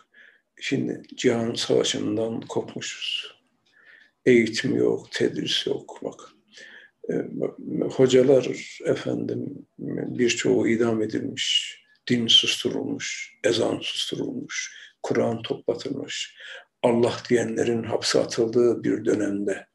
Şimdi 0.62 1.02
cihan 1.16 1.54
savaşından 1.54 2.42
kopmuşuz. 2.42 3.36
Eğitim 4.26 4.76
yok, 4.76 5.12
tedris 5.12 5.68
yok. 5.68 6.00
Bak, 6.04 6.20
e, 7.10 7.14
hocalar 7.88 8.48
efendim 8.86 9.66
birçoğu 10.18 10.68
idam 10.68 11.02
edilmiş, 11.02 11.78
din 12.10 12.28
susturulmuş, 12.28 13.38
ezan 13.44 13.80
susturulmuş, 13.80 14.76
Kur'an 15.04 15.42
toplatılmış. 15.42 16.36
Allah 16.82 17.18
diyenlerin 17.30 17.84
hapse 17.84 18.20
atıldığı 18.20 18.84
bir 18.84 19.06
dönemde. 19.06 19.68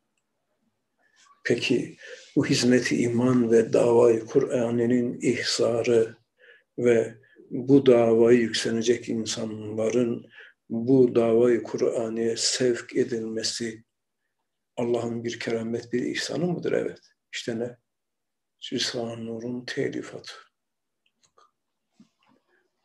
Peki 1.44 1.96
bu 2.36 2.46
hizmeti 2.46 2.96
iman 3.02 3.50
ve 3.50 3.72
davayı 3.72 4.26
Kur'an'ın 4.26 5.18
ihsarı 5.20 6.16
ve 6.78 7.18
bu 7.50 7.86
davayı 7.86 8.40
yükselecek 8.40 9.08
insanların 9.08 10.30
bu 10.68 11.14
davayı 11.14 11.62
Kur'an'a 11.62 12.36
sevk 12.36 12.96
edilmesi 12.96 13.84
Allah'ın 14.76 15.24
bir 15.24 15.40
keramet, 15.40 15.92
bir 15.92 16.04
ihsanı 16.04 16.46
mıdır? 16.46 16.72
Evet. 16.72 17.00
İşte 17.32 17.58
ne? 17.58 17.78
Risale-i 18.72 19.26
Nur'un 19.26 19.64
telifatı. 19.64 20.32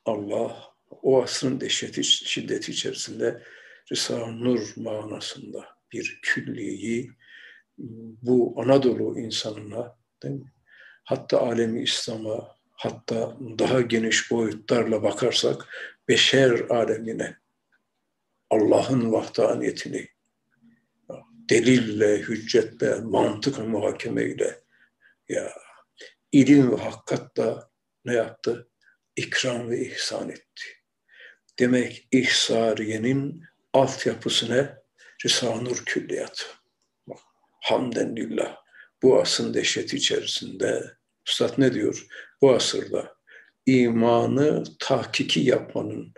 Allah 0.06 0.74
o 0.90 1.24
asrın 1.24 1.60
dehşeti, 1.60 2.04
şiddeti 2.04 2.72
içerisinde 2.72 3.44
Risale-i 3.92 4.44
Nur 4.44 4.74
manasında 4.76 5.66
bir 5.92 6.20
külliyi 6.24 7.12
bu 8.22 8.62
Anadolu 8.62 9.20
insanına 9.20 9.98
değil 10.24 10.36
mi? 10.36 10.54
hatta 11.04 11.42
alemi 11.42 11.84
İslam'a 11.84 12.53
hatta 12.84 13.38
daha 13.60 13.82
geniş 13.82 14.32
boyutlarla 14.32 15.04
bakarsak 15.04 15.68
beşer 16.08 16.52
alemine 16.52 17.38
Allah'ın 18.50 19.12
vahdaniyetini 19.12 20.08
delille, 21.50 22.18
hüccetle, 22.18 22.96
mantık 22.96 23.60
ve 23.60 23.64
muhakemeyle 23.64 24.60
ya 25.30 25.54
ilim 26.32 26.72
ve 26.72 26.76
hakikatla 26.76 27.70
ne 28.06 28.14
yaptı? 28.14 28.70
İkram 29.16 29.70
ve 29.70 29.86
ihsan 29.86 30.30
etti. 30.30 30.64
Demek 31.60 32.08
ihsariyenin 32.12 33.44
altyapısı 33.74 34.52
ne? 34.52 34.78
Risale-i 35.26 35.86
Külliyatı. 35.86 36.46
Hamden 37.62 38.16
lillah. 38.16 38.58
Bu 39.04 39.22
asın 39.22 39.54
dehşeti 39.54 39.98
içerisinde 39.98 40.98
Üstad 41.28 41.54
ne 41.58 41.74
diyor? 41.74 42.08
Bu 42.44 42.54
asırda 42.54 43.16
imanı 43.66 44.64
tahkiki 44.80 45.40
yapmanın 45.40 46.14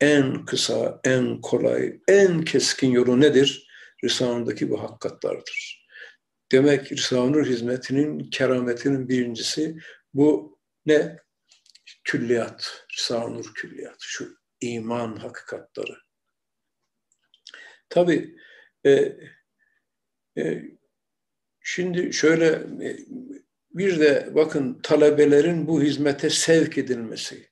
en 0.00 0.44
kısa, 0.44 1.00
en 1.04 1.40
kolay, 1.40 2.00
en 2.08 2.42
keskin 2.42 2.90
yolu 2.90 3.20
nedir? 3.20 3.68
Risale'deki 4.04 4.70
bu 4.70 4.82
hakikatlardır. 4.82 5.86
Demek 6.52 6.92
Risale-i 6.92 7.44
hizmetinin 7.44 8.30
kerametinin 8.30 9.08
birincisi 9.08 9.76
bu 10.14 10.58
ne? 10.86 11.16
Külliyat, 12.04 12.86
Risale-i 12.98 13.42
külliyat, 13.42 13.96
şu 14.00 14.36
iman 14.60 15.16
hakikatları. 15.16 15.96
Tabi 17.88 18.36
e, 18.86 19.16
e, 20.38 20.62
şimdi 21.60 22.12
şöyle 22.12 22.46
e, 22.88 22.96
bir 23.78 24.00
de 24.00 24.28
bakın 24.34 24.80
talebelerin 24.82 25.66
bu 25.66 25.82
hizmete 25.82 26.30
sevk 26.30 26.78
edilmesi. 26.78 27.48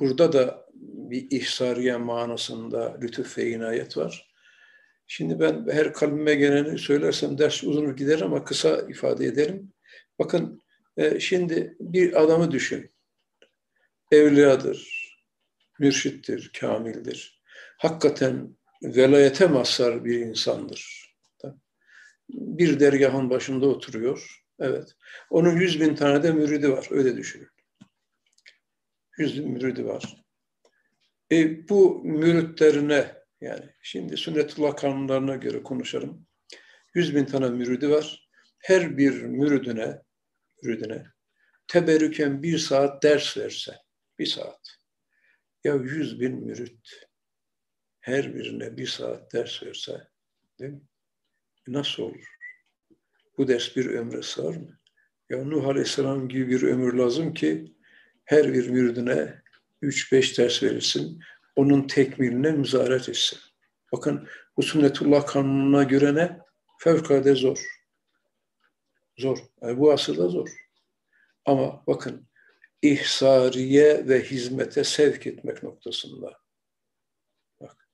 Burada 0.00 0.32
da 0.32 0.66
bir 0.74 1.30
ihsariye 1.30 1.96
manasında 1.96 2.98
lütuf 3.02 3.38
ve 3.38 3.50
inayet 3.50 3.96
var. 3.96 4.30
Şimdi 5.06 5.40
ben 5.40 5.66
her 5.72 5.92
kalbime 5.92 6.34
geleni 6.34 6.78
söylersem 6.78 7.38
ders 7.38 7.64
uzun 7.64 7.96
gider 7.96 8.20
ama 8.20 8.44
kısa 8.44 8.86
ifade 8.88 9.26
ederim. 9.26 9.72
Bakın 10.18 10.62
e, 10.96 11.20
şimdi 11.20 11.76
bir 11.80 12.22
adamı 12.22 12.50
düşün. 12.50 12.90
Evliyadır, 14.12 15.10
mürşittir, 15.78 16.50
kamildir. 16.60 17.42
Hakikaten 17.78 18.56
velayete 18.82 19.46
mazhar 19.46 20.04
bir 20.04 20.18
insandır. 20.18 21.14
Bir 22.28 22.80
dergahın 22.80 23.30
başında 23.30 23.66
oturuyor. 23.66 24.39
Evet. 24.60 24.96
Onun 25.30 25.56
yüz 25.56 25.80
bin 25.80 25.94
tane 25.94 26.22
de 26.22 26.32
müridi 26.32 26.72
var. 26.72 26.86
Öyle 26.90 27.16
düşünün. 27.16 27.48
Yüz 29.18 29.38
bin 29.38 29.50
müridi 29.50 29.86
var. 29.86 30.24
E, 31.32 31.68
bu 31.68 32.04
müritlerine 32.04 33.20
yani 33.40 33.64
şimdi 33.82 34.16
sünnetullah 34.16 34.76
kanunlarına 34.76 35.36
göre 35.36 35.62
konuşalım. 35.62 36.26
Yüz 36.94 37.14
bin 37.14 37.24
tane 37.24 37.48
müridi 37.48 37.90
var. 37.90 38.28
Her 38.58 38.98
bir 38.98 39.22
müridine, 39.22 40.02
müridine 40.62 41.06
teberrüken 41.66 42.42
bir 42.42 42.58
saat 42.58 43.02
ders 43.02 43.36
verse, 43.36 43.76
bir 44.18 44.26
saat. 44.26 44.60
Ya 45.64 45.74
yüz 45.74 46.20
bin 46.20 46.46
mürit 46.46 47.06
her 48.00 48.34
birine 48.34 48.76
bir 48.76 48.86
saat 48.86 49.32
ders 49.32 49.62
verse, 49.62 50.08
değil 50.58 50.72
mi? 50.72 50.82
Nasıl 51.68 52.02
olur? 52.02 52.39
Bu 53.40 53.48
ders 53.48 53.76
bir 53.76 53.86
ömre 53.86 54.22
sığar 54.22 54.56
mı? 54.56 54.78
Ya 55.30 55.44
Nuh 55.44 55.66
Aleyhisselam 55.66 56.28
gibi 56.28 56.48
bir 56.48 56.62
ömür 56.62 56.92
lazım 56.92 57.34
ki 57.34 57.74
her 58.24 58.52
bir 58.54 58.68
müridine 58.68 59.42
üç 59.82 60.12
beş 60.12 60.38
ders 60.38 60.62
verilsin 60.62 61.20
onun 61.56 61.86
tekmiline 61.86 62.50
müzaret 62.50 63.08
etsin. 63.08 63.38
Bakın 63.92 64.28
bu 64.56 64.62
sünnetullah 64.62 65.26
kanununa 65.26 65.82
göre 65.82 66.14
ne? 66.14 66.38
Fevkalade 66.78 67.34
zor. 67.34 67.66
Zor. 69.18 69.38
Yani 69.62 69.78
bu 69.78 69.92
asırda 69.92 70.28
zor. 70.28 70.48
Ama 71.44 71.86
bakın 71.86 72.28
ihsariye 72.82 74.08
ve 74.08 74.22
hizmete 74.22 74.84
sevk 74.84 75.26
etmek 75.26 75.62
noktasında. 75.62 76.40
Bak. 77.60 77.88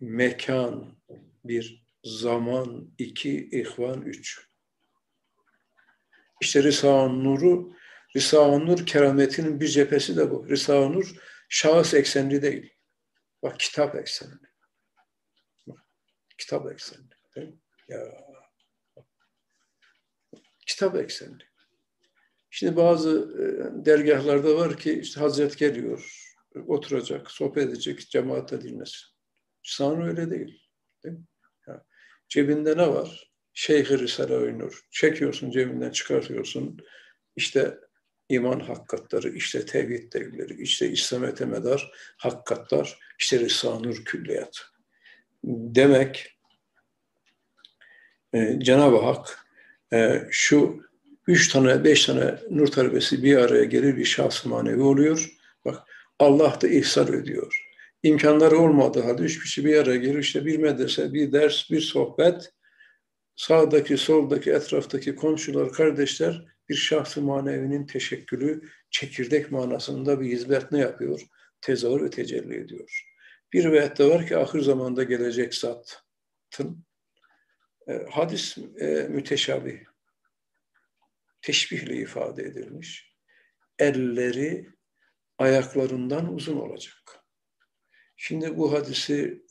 Mekan 0.00 0.96
bir, 1.44 1.89
zaman 2.04 2.94
iki, 2.98 3.48
ihvan 3.52 4.02
üç. 4.02 4.50
İşte 6.40 6.62
Risale-i 6.62 7.24
Nur'u, 7.24 7.76
Risale-i 8.16 8.66
Nur 8.66 8.86
kerametinin 8.86 9.60
bir 9.60 9.68
cephesi 9.68 10.16
de 10.16 10.30
bu. 10.30 10.48
Risale-i 10.48 10.92
Nur 10.92 11.14
şahıs 11.48 11.94
eksenli 11.94 12.42
değil. 12.42 12.74
Bak 13.42 13.60
kitap 13.60 13.96
eksenli. 13.96 14.50
Kitap 16.38 16.72
eksenli. 16.72 17.14
Ya. 17.88 17.98
Kitap 20.66 20.96
eksenli. 20.96 21.50
Şimdi 22.50 22.76
bazı 22.76 23.10
e, 23.10 23.44
dergahlarda 23.86 24.56
var 24.56 24.76
ki 24.76 25.00
işte 25.00 25.20
Hazret 25.20 25.58
geliyor, 25.58 26.30
oturacak, 26.66 27.30
sohbet 27.30 27.68
edecek, 27.68 28.10
cemaatle 28.10 28.60
dinlesin. 28.60 29.08
İslam 29.64 30.02
öyle 30.02 30.30
değil. 30.30 30.62
değil 31.04 31.16
mi? 31.16 31.24
Cebinde 32.30 32.76
ne 32.76 32.88
var? 32.88 33.30
Şeyh-i 33.54 33.98
Risale 33.98 34.34
Öynur. 34.34 34.80
Çekiyorsun 34.90 35.50
cebinden 35.50 35.90
çıkartıyorsun. 35.90 36.78
İşte 37.36 37.78
iman 38.28 38.60
hakikatları, 38.60 39.30
işte 39.30 39.66
tevhid 39.66 40.12
devleri, 40.12 40.62
işte 40.62 40.88
İslamiyet'e 40.90 41.44
medar 41.44 41.92
hakikatlar, 42.16 42.98
işte 43.18 43.40
Risale-i 43.40 44.04
Külliyat. 44.04 44.62
Demek 45.44 46.36
e, 48.32 48.58
Cenab-ı 48.60 48.96
Hak 48.96 49.46
e, 49.92 50.22
şu 50.30 50.80
üç 51.26 51.48
tane, 51.48 51.84
beş 51.84 52.06
tane 52.06 52.38
nur 52.50 52.66
talebesi 52.66 53.22
bir 53.22 53.36
araya 53.36 53.64
gelir 53.64 53.96
bir 53.96 54.04
şahs 54.04 54.44
manevi 54.44 54.82
oluyor. 54.82 55.30
Bak 55.64 55.82
Allah 56.18 56.58
da 56.62 56.68
ihsan 56.68 57.12
ediyor. 57.12 57.69
İmkanları 58.02 58.58
olmadığı 58.58 59.02
halde 59.02 59.22
üç 59.22 59.42
kişi 59.42 59.64
bir 59.64 59.76
araya 59.76 59.96
gelir 59.96 60.18
işte 60.18 60.44
bir 60.44 60.58
medrese, 60.58 61.12
bir 61.12 61.32
ders, 61.32 61.70
bir 61.70 61.80
sohbet 61.80 62.52
sağdaki, 63.36 63.98
soldaki, 63.98 64.50
etraftaki 64.50 65.14
komşular, 65.14 65.72
kardeşler 65.72 66.44
bir 66.68 66.74
şahsı 66.74 67.22
manevinin 67.22 67.86
teşekkülü, 67.86 68.70
çekirdek 68.90 69.50
manasında 69.50 70.20
bir 70.20 70.26
hizmet 70.26 70.72
ne 70.72 70.78
yapıyor? 70.78 71.20
Tezahür 71.60 72.04
ve 72.04 72.10
tecelli 72.10 72.56
ediyor. 72.56 73.06
Bir 73.52 73.64
rivayet 73.64 73.98
de 73.98 74.04
var 74.04 74.26
ki 74.26 74.36
ahir 74.36 74.60
zamanda 74.60 75.02
gelecek 75.02 75.54
zatın 75.54 76.84
e, 77.88 78.06
hadis 78.10 78.58
e, 78.58 79.06
müteşabih 79.10 79.78
teşbihle 81.42 81.96
ifade 81.96 82.42
edilmiş. 82.42 83.16
Elleri 83.78 84.68
ayaklarından 85.38 86.34
uzun 86.34 86.56
olacak. 86.56 87.19
Şimdi 88.22 88.56
bu 88.58 88.72
hadisi 88.72 89.42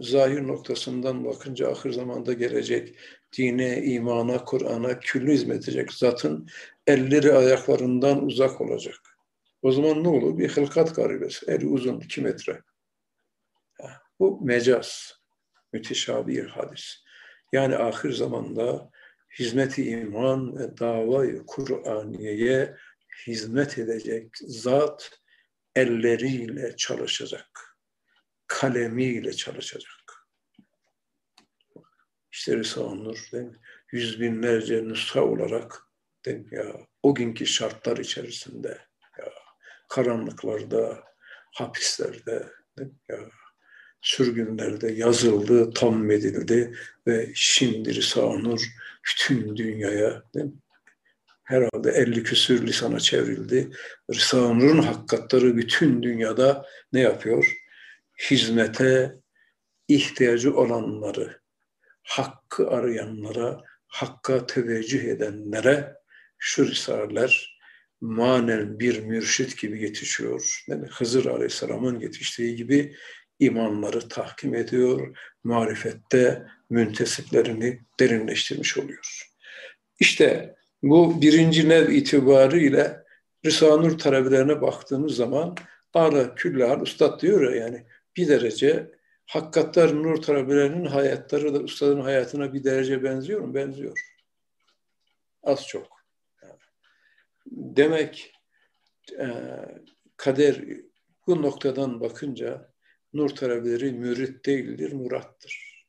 zahir 0.00 0.46
noktasından 0.46 1.24
bakınca 1.24 1.72
ahir 1.72 1.92
zamanda 1.92 2.32
gelecek 2.32 2.98
dine, 3.38 3.82
imana, 3.82 4.44
Kur'an'a 4.44 5.00
küllü 5.00 5.32
hizmet 5.32 5.62
edecek 5.62 5.92
zatın 5.92 6.48
elleri 6.86 7.32
ayaklarından 7.32 8.24
uzak 8.24 8.60
olacak. 8.60 9.00
O 9.62 9.72
zaman 9.72 10.04
ne 10.04 10.08
olur? 10.08 10.38
Bir 10.38 10.48
hılkat 10.48 10.96
garibesi. 10.96 11.46
Eli 11.50 11.66
uzun, 11.66 12.00
iki 12.00 12.20
metre. 12.20 12.62
Bu 14.20 14.40
mecaz. 14.44 15.14
Müteşabih 15.72 16.48
hadis. 16.48 17.04
Yani 17.52 17.76
ahir 17.76 18.12
zamanda 18.12 18.90
hizmeti 19.38 19.90
iman 19.90 20.58
ve 20.58 20.78
davayı 20.78 21.42
Kur'aniye'ye 21.46 22.76
hizmet 23.26 23.78
edecek 23.78 24.30
zat 24.46 25.10
elleriyle 25.76 26.76
çalışacak. 26.76 27.67
Kalemiyle 28.48 29.32
çalışacak. 29.32 30.28
İşte 32.32 32.56
Risale-i 32.56 33.04
Nur 33.04 33.18
yüz 33.92 34.20
binlerce 34.20 34.84
nüsha 34.84 35.24
olarak 35.24 35.82
değil 36.24 36.52
ya? 36.52 36.86
o 37.02 37.14
günkü 37.14 37.46
şartlar 37.46 37.96
içerisinde 37.96 38.78
ya 39.18 39.32
karanlıklarda, 39.88 41.04
hapislerde 41.54 42.48
değil 42.78 42.94
ya? 43.08 43.18
sürgünlerde 44.00 44.92
yazıldı, 44.92 45.70
tam 45.70 46.10
edildi 46.10 46.74
ve 47.06 47.32
şimdi 47.34 47.94
Risale-i 47.94 48.44
Nur 48.44 48.60
bütün 49.08 49.56
dünyaya 49.56 50.22
değil 50.34 50.52
herhalde 51.48 51.90
50 51.90 52.22
küsür 52.22 52.66
lisana 52.66 53.00
çevrildi. 53.00 53.70
Risale-i 54.10 54.58
Nur'un 54.58 54.82
hakikatları 54.82 55.56
bütün 55.56 56.02
dünyada 56.02 56.66
ne 56.92 57.00
yapıyor? 57.00 57.57
Hizmete 58.30 59.14
ihtiyacı 59.88 60.56
olanları, 60.56 61.40
hakkı 62.02 62.70
arayanlara, 62.70 63.64
hakka 63.86 64.46
teveccüh 64.46 65.04
edenlere 65.04 65.94
şu 66.38 66.66
risaleler 66.66 67.58
manen 68.00 68.80
bir 68.80 69.00
mürşit 69.00 69.58
gibi 69.58 69.82
yetişiyor. 69.82 70.64
Mi? 70.68 70.88
Hızır 70.90 71.26
Aleyhisselam'ın 71.26 72.00
yetiştiği 72.00 72.56
gibi 72.56 72.94
imanları 73.38 74.08
tahkim 74.08 74.54
ediyor, 74.54 75.16
marifette 75.44 76.46
müntesiplerini 76.70 77.80
derinleştirmiş 78.00 78.78
oluyor. 78.78 79.28
İşte 80.00 80.54
bu 80.82 81.22
birinci 81.22 81.68
nev 81.68 81.88
itibarıyla 81.88 83.04
Risale-i 83.44 83.88
Nur 83.88 83.98
talebelerine 83.98 84.60
baktığımız 84.60 85.16
zaman 85.16 85.56
Ağla 85.94 86.34
küllahal 86.34 86.80
ustad 86.80 87.20
diyor 87.20 87.52
ya 87.52 87.56
yani 87.56 87.86
bir 88.18 88.28
derece 88.28 88.90
hakikatler 89.26 89.94
nur 89.94 90.22
talebelerinin 90.22 90.84
hayatları 90.84 91.54
da 91.54 91.58
ustadın 91.60 92.00
hayatına 92.00 92.54
bir 92.54 92.64
derece 92.64 93.02
benziyor 93.02 93.40
mu? 93.40 93.54
Benziyor. 93.54 94.00
Az 95.42 95.66
çok. 95.66 95.98
Demek 97.46 98.32
e, 99.18 99.26
kader 100.16 100.64
bu 101.26 101.42
noktadan 101.42 102.00
bakınca 102.00 102.72
nur 103.12 103.30
talebeleri 103.30 103.92
mürit 103.92 104.46
değildir, 104.46 104.92
murattır. 104.92 105.86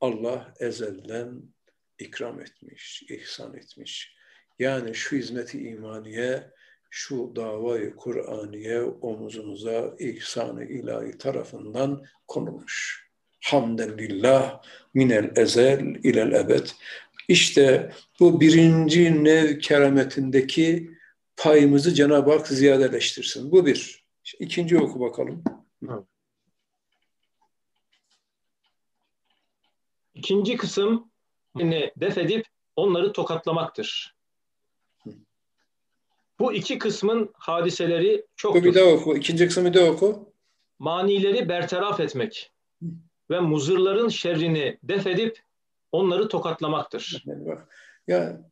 Allah 0.00 0.54
ezelden 0.60 1.42
ikram 1.98 2.40
etmiş, 2.40 3.02
ihsan 3.02 3.54
etmiş. 3.54 4.16
Yani 4.58 4.94
şu 4.94 5.16
hizmeti 5.16 5.68
imaniye, 5.68 6.50
şu 6.94 7.32
davayı 7.36 7.96
Kur'aniye 7.96 8.82
omuzumuza 8.82 9.94
ihsan-ı 9.98 10.64
ilahi 10.64 11.18
tarafından 11.18 12.04
konulmuş. 12.28 13.06
Hamden 13.44 13.98
lillah 13.98 14.62
minel 14.94 15.32
ezel 15.36 15.80
ilel 15.80 16.32
ebed. 16.32 16.66
İşte 17.28 17.92
bu 18.20 18.40
birinci 18.40 19.24
nev 19.24 19.58
kerametindeki 19.58 20.90
payımızı 21.36 21.94
Cenab-ı 21.94 22.32
Hak 22.32 22.48
ziyadeleştirsin. 22.48 23.52
Bu 23.52 23.66
bir. 23.66 24.04
İkinci 24.38 24.78
oku 24.78 25.00
bakalım. 25.00 25.44
İkinci 30.14 30.56
kısım 30.56 31.10
def 31.96 32.18
edip 32.18 32.46
onları 32.76 33.12
tokatlamaktır. 33.12 34.21
Bu 36.42 36.52
iki 36.52 36.78
kısmın 36.78 37.30
hadiseleri 37.34 38.26
çoktur. 38.36 38.64
Bir 38.64 38.74
daha 38.74 38.84
oku. 38.84 39.16
İkinci 39.16 39.46
kısmı 39.46 39.74
daha 39.74 39.90
oku. 39.90 40.34
Manileri 40.78 41.48
bertaraf 41.48 42.00
etmek 42.00 42.52
ve 43.30 43.40
muzırların 43.40 44.08
şerrini 44.08 44.78
def 44.82 45.06
edip 45.06 45.38
onları 45.92 46.28
tokatlamaktır. 46.28 47.24
Ya 48.06 48.50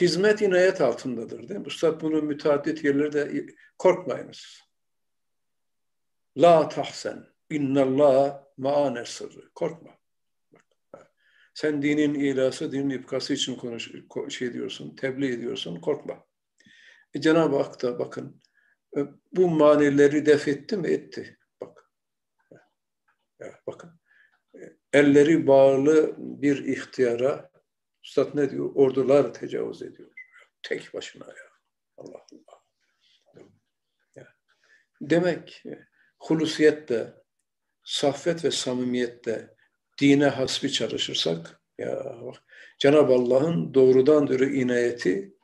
hizmet 0.00 0.42
inayet 0.42 0.80
altındadır 0.80 1.48
değil 1.48 1.60
mi? 1.60 1.66
Üstad 1.66 2.00
bunu 2.00 2.22
müteaddit 2.22 2.84
yerlerde 2.84 3.46
korkmayınız. 3.78 4.60
La 6.36 6.68
tahsen 6.68 7.26
innallah 7.50 8.42
ma'ane 8.56 9.04
sırrı. 9.04 9.50
Korkma. 9.54 9.90
Sen 11.54 11.82
dinin 11.82 12.14
ilası, 12.14 12.72
dinin 12.72 12.90
ipkası 12.90 13.34
için 13.34 13.56
konuş, 13.56 13.90
şey 14.28 14.52
diyorsun, 14.52 14.96
tebliğ 14.96 15.32
ediyorsun, 15.32 15.80
korkma. 15.80 16.24
E 17.14 17.20
Cenab-ı 17.20 17.56
Hak 17.56 17.82
da 17.82 17.98
bakın 17.98 18.42
e, 18.96 19.00
bu 19.32 19.48
manileri 19.48 20.26
def 20.26 20.48
etti 20.48 20.76
mi? 20.76 20.88
Etti. 20.88 21.38
Bak. 21.60 21.90
Ya, 23.40 23.60
bakın. 23.66 24.00
E, 24.54 24.58
elleri 24.92 25.46
bağlı 25.46 26.14
bir 26.18 26.64
ihtiyara 26.64 27.52
Üstad 28.04 28.34
ne 28.34 28.50
diyor? 28.50 28.70
Ordular 28.74 29.34
tecavüz 29.34 29.82
ediyor. 29.82 30.12
Tek 30.62 30.94
başına 30.94 31.26
ya. 31.26 31.48
Allah 31.96 32.26
Allah. 32.32 32.62
Ya. 34.14 34.28
Demek 35.00 35.62
hulusiyette, 36.18 37.14
saffet 37.84 38.44
ve 38.44 38.50
samimiyette 38.50 39.56
dine 40.00 40.26
hasbi 40.26 40.72
çalışırsak 40.72 41.60
ya 41.78 42.16
Cenab-ı 42.78 43.12
Allah'ın 43.12 43.74
doğrudan 43.74 44.26
dürü 44.26 44.56
inayeti 44.56 45.34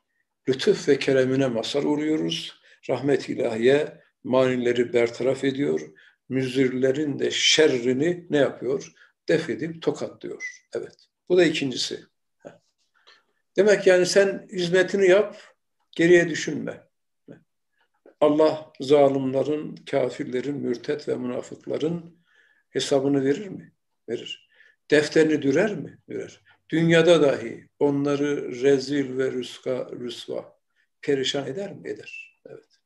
lütuf 0.48 0.88
ve 0.88 0.98
keremine 0.98 1.46
masal 1.46 1.84
oluyoruz. 1.84 2.60
Rahmet 2.90 3.28
ilahiye 3.28 4.00
manileri 4.24 4.92
bertaraf 4.92 5.44
ediyor. 5.44 5.80
Müzirlerin 6.28 7.18
de 7.18 7.30
şerrini 7.30 8.26
ne 8.30 8.36
yapıyor? 8.36 8.92
Def 9.28 9.50
edip 9.50 9.82
tokatlıyor. 9.82 10.64
Evet. 10.72 10.94
Bu 11.28 11.36
da 11.36 11.44
ikincisi. 11.44 12.00
Demek 13.56 13.86
yani 13.86 14.06
sen 14.06 14.48
hizmetini 14.52 15.08
yap, 15.08 15.36
geriye 15.90 16.28
düşünme. 16.28 16.88
Allah 18.20 18.72
zalimlerin, 18.80 19.76
kafirlerin, 19.90 20.56
mürtet 20.56 21.08
ve 21.08 21.16
münafıkların 21.16 22.18
hesabını 22.70 23.24
verir 23.24 23.48
mi? 23.48 23.72
Verir. 24.08 24.48
Defterini 24.90 25.42
dürer 25.42 25.74
mi? 25.74 25.98
Dürer. 26.08 26.40
Dünyada 26.70 27.22
dahi 27.22 27.68
onları 27.78 28.62
rezil 28.62 29.18
ve 29.18 29.32
rüska, 29.32 29.90
rüsva 30.00 30.58
perişan 31.02 31.46
eder 31.46 31.72
mi? 31.72 31.88
Eder. 31.88 32.40
Evet. 32.46 32.80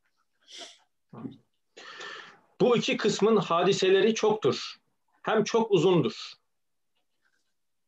Bu 2.60 2.76
iki 2.76 2.96
kısmın 2.96 3.36
hadiseleri 3.36 4.14
çoktur. 4.14 4.76
Hem 5.22 5.44
çok 5.44 5.70
uzundur. 5.70 6.32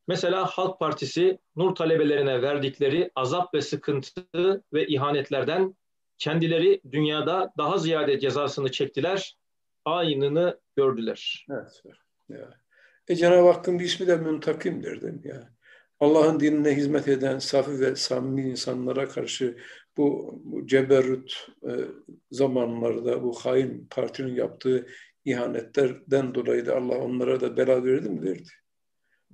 Mesela 0.08 0.46
Halk 0.46 0.78
Partisi 0.78 1.38
Nur 1.56 1.74
talebelerine 1.74 2.42
verdikleri 2.42 3.10
azap 3.14 3.54
ve 3.54 3.60
sıkıntı 3.60 4.62
ve 4.72 4.86
ihanetlerden 4.86 5.76
kendileri 6.18 6.80
dünyada 6.90 7.52
daha 7.58 7.78
ziyade 7.78 8.20
cezasını 8.20 8.70
çektiler, 8.70 9.36
aynını 9.84 10.60
gördüler. 10.76 11.46
Evet. 11.50 11.82
Ya. 12.28 12.63
E 13.08 13.16
Cenab-ı 13.16 13.50
Hakk'ın 13.50 13.78
bir 13.78 13.84
ismi 13.84 14.06
de 14.06 14.16
müntakimdir 14.16 15.02
değil? 15.02 15.24
Ya. 15.24 15.54
Allah'ın 16.00 16.40
dinine 16.40 16.76
hizmet 16.76 17.08
eden 17.08 17.38
safi 17.38 17.80
ve 17.80 17.96
samimi 17.96 18.50
insanlara 18.50 19.08
karşı 19.08 19.58
bu, 19.96 20.40
bu 20.44 20.66
ceberrut 20.66 21.48
e, 21.62 21.72
zamanlarda 22.30 23.22
bu 23.22 23.32
hain 23.34 23.86
partinin 23.90 24.34
yaptığı 24.34 24.86
ihanetlerden 25.24 26.34
dolayı 26.34 26.66
da 26.66 26.76
Allah 26.76 26.98
onlara 26.98 27.40
da 27.40 27.56
bela 27.56 27.84
verdi 27.84 28.08
mi? 28.08 28.22
Verdi. 28.22 28.50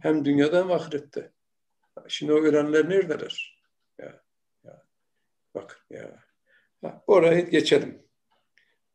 Hem 0.00 0.24
dünyada 0.24 0.58
hem 0.58 0.70
ahirette. 0.70 1.32
Şimdi 2.08 2.32
o 2.32 2.36
ölenler 2.36 2.90
neredeler? 2.90 3.62
Ya, 3.98 4.22
ya. 4.64 4.82
Bak 5.54 5.86
ya. 5.90 6.24
Ha, 6.82 7.04
orayı 7.06 7.50
geçelim. 7.50 8.02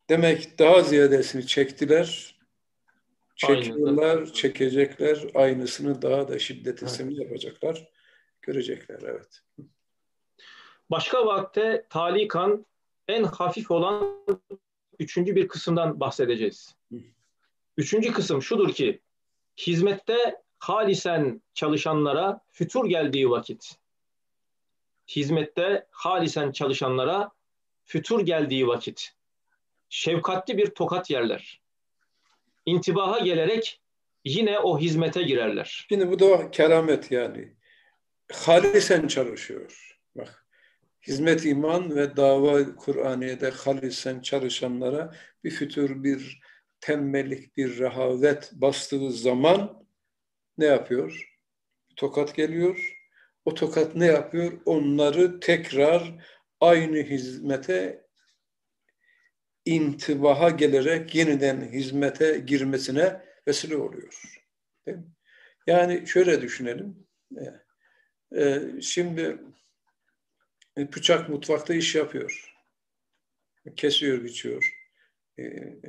Demek 0.09 0.59
daha 0.59 0.81
ziyadesini 0.81 1.47
çektiler. 1.47 2.34
Çekiyorlar, 3.35 4.17
Aynı. 4.17 4.33
çekecekler. 4.33 5.25
Aynısını 5.33 6.01
daha 6.01 6.27
da 6.27 6.39
şiddetlisini 6.39 7.21
yapacaklar. 7.23 7.87
Görecekler, 8.41 8.99
evet. 9.01 9.41
Başka 10.89 11.25
vakte 11.25 11.85
talikan 11.89 12.65
en 13.07 13.23
hafif 13.23 13.71
olan 13.71 14.25
üçüncü 14.99 15.35
bir 15.35 15.47
kısımdan 15.47 15.99
bahsedeceğiz. 15.99 16.75
Üçüncü 17.77 18.11
kısım 18.11 18.41
şudur 18.41 18.73
ki, 18.73 19.01
hizmette 19.57 20.41
halisen 20.57 21.41
çalışanlara 21.53 22.41
fütur 22.51 22.85
geldiği 22.85 23.29
vakit, 23.29 23.75
hizmette 25.07 25.87
halisen 25.91 26.51
çalışanlara 26.51 27.31
fütur 27.83 28.25
geldiği 28.25 28.67
vakit, 28.67 29.13
şefkatli 29.89 30.57
bir 30.57 30.65
tokat 30.65 31.09
yerler. 31.09 31.61
İntibaha 32.65 33.19
gelerek 33.19 33.81
yine 34.25 34.59
o 34.59 34.79
hizmete 34.79 35.23
girerler. 35.23 35.85
Şimdi 35.89 36.11
bu 36.11 36.19
da 36.19 36.51
keramet 36.51 37.11
yani. 37.11 37.53
Halisen 38.33 39.07
çalışıyor. 39.07 39.97
Bak 40.15 40.45
hizmet 41.07 41.45
iman 41.45 41.95
ve 41.95 42.17
dava 42.17 42.75
Kur'aniye'de 42.75 43.49
halisen 43.49 44.19
çalışanlara 44.19 45.15
bir 45.43 45.51
fütur, 45.51 46.03
bir 46.03 46.41
tembellik, 46.81 47.57
bir 47.57 47.79
rehavet 47.79 48.51
bastığı 48.53 49.11
zaman 49.11 49.85
ne 50.57 50.65
yapıyor? 50.65 51.35
Tokat 51.95 52.35
geliyor. 52.35 52.97
O 53.45 53.53
tokat 53.53 53.95
ne 53.95 54.05
yapıyor? 54.05 54.61
Onları 54.65 55.39
tekrar 55.39 56.25
aynı 56.61 56.97
hizmete 56.97 58.04
intibaha 59.65 60.49
gelerek 60.49 61.15
yeniden 61.15 61.61
hizmete 61.61 62.37
girmesine 62.37 63.21
vesile 63.47 63.77
oluyor. 63.77 64.41
Yani 65.67 66.07
şöyle 66.07 66.41
düşünelim. 66.41 67.07
Ee, 68.35 68.61
şimdi 68.81 69.37
e, 70.77 70.93
bıçak 70.93 71.29
mutfakta 71.29 71.73
iş 71.73 71.95
yapıyor. 71.95 72.55
Kesiyor, 73.75 74.23
biçiyor. 74.23 74.75
Ee, 75.39 75.79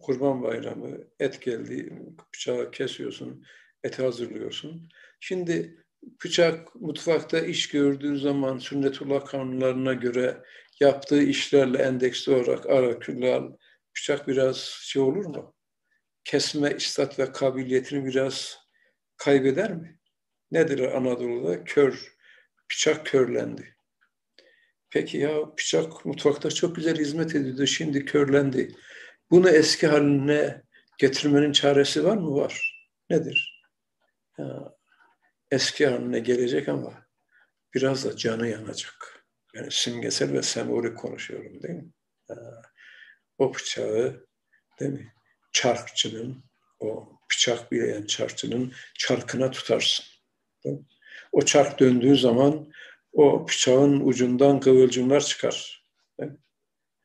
kurban 0.00 0.42
bayramı, 0.42 0.98
et 1.20 1.42
geldi, 1.42 1.92
bıçağı 2.34 2.70
kesiyorsun, 2.70 3.44
eti 3.84 4.02
hazırlıyorsun. 4.02 4.88
Şimdi 5.20 5.84
bıçak 6.24 6.74
mutfakta 6.74 7.40
iş 7.40 7.68
gördüğü 7.68 8.18
zaman 8.18 8.58
sünnetullah 8.58 9.26
kanunlarına 9.26 9.94
göre 9.94 10.42
yaptığı 10.82 11.22
işlerle 11.22 11.78
endeksli 11.78 12.32
olarak 12.32 12.66
ara 12.66 12.98
küllal 12.98 13.52
bıçak 13.96 14.28
biraz 14.28 14.56
şey 14.58 15.02
olur 15.02 15.24
mu? 15.24 15.54
Kesme 16.24 16.74
istat 16.76 17.18
ve 17.18 17.32
kabiliyetini 17.32 18.04
biraz 18.06 18.58
kaybeder 19.16 19.72
mi? 19.72 19.98
Nedir 20.50 20.96
Anadolu'da? 20.96 21.64
Kör, 21.64 22.14
bıçak 22.70 23.06
körlendi. 23.06 23.76
Peki 24.90 25.18
ya 25.18 25.56
bıçak 25.58 26.04
mutfakta 26.04 26.50
çok 26.50 26.76
güzel 26.76 26.98
hizmet 26.98 27.34
ediyordu, 27.34 27.66
şimdi 27.66 28.04
körlendi. 28.04 28.76
Bunu 29.30 29.50
eski 29.50 29.86
haline 29.86 30.62
getirmenin 30.98 31.52
çaresi 31.52 32.04
var 32.04 32.16
mı? 32.16 32.34
Var. 32.34 32.86
Nedir? 33.10 33.64
Ya, 34.38 34.74
eski 35.50 35.86
haline 35.86 36.18
gelecek 36.18 36.68
ama 36.68 37.06
biraz 37.74 38.04
da 38.04 38.16
canı 38.16 38.48
yanacak. 38.48 39.11
Yani 39.54 39.70
simgesel 39.70 40.32
ve 40.32 40.42
sembolik 40.42 40.98
konuşuyorum 40.98 41.62
değil 41.62 41.74
mi? 41.74 41.90
O 43.38 43.54
bıçağı 43.54 44.26
değil 44.80 44.92
mi? 44.92 45.14
Çarkçının, 45.52 46.44
o 46.80 47.12
bıçak 47.30 47.72
bileyen 47.72 48.06
çarkçının 48.06 48.72
çarkına 48.98 49.50
tutarsın. 49.50 50.06
O 51.32 51.42
çark 51.42 51.80
döndüğü 51.80 52.16
zaman 52.16 52.72
o 53.12 53.48
bıçağın 53.48 54.00
ucundan 54.00 54.60
kıvılcımlar 54.60 55.20
çıkar. 55.20 55.86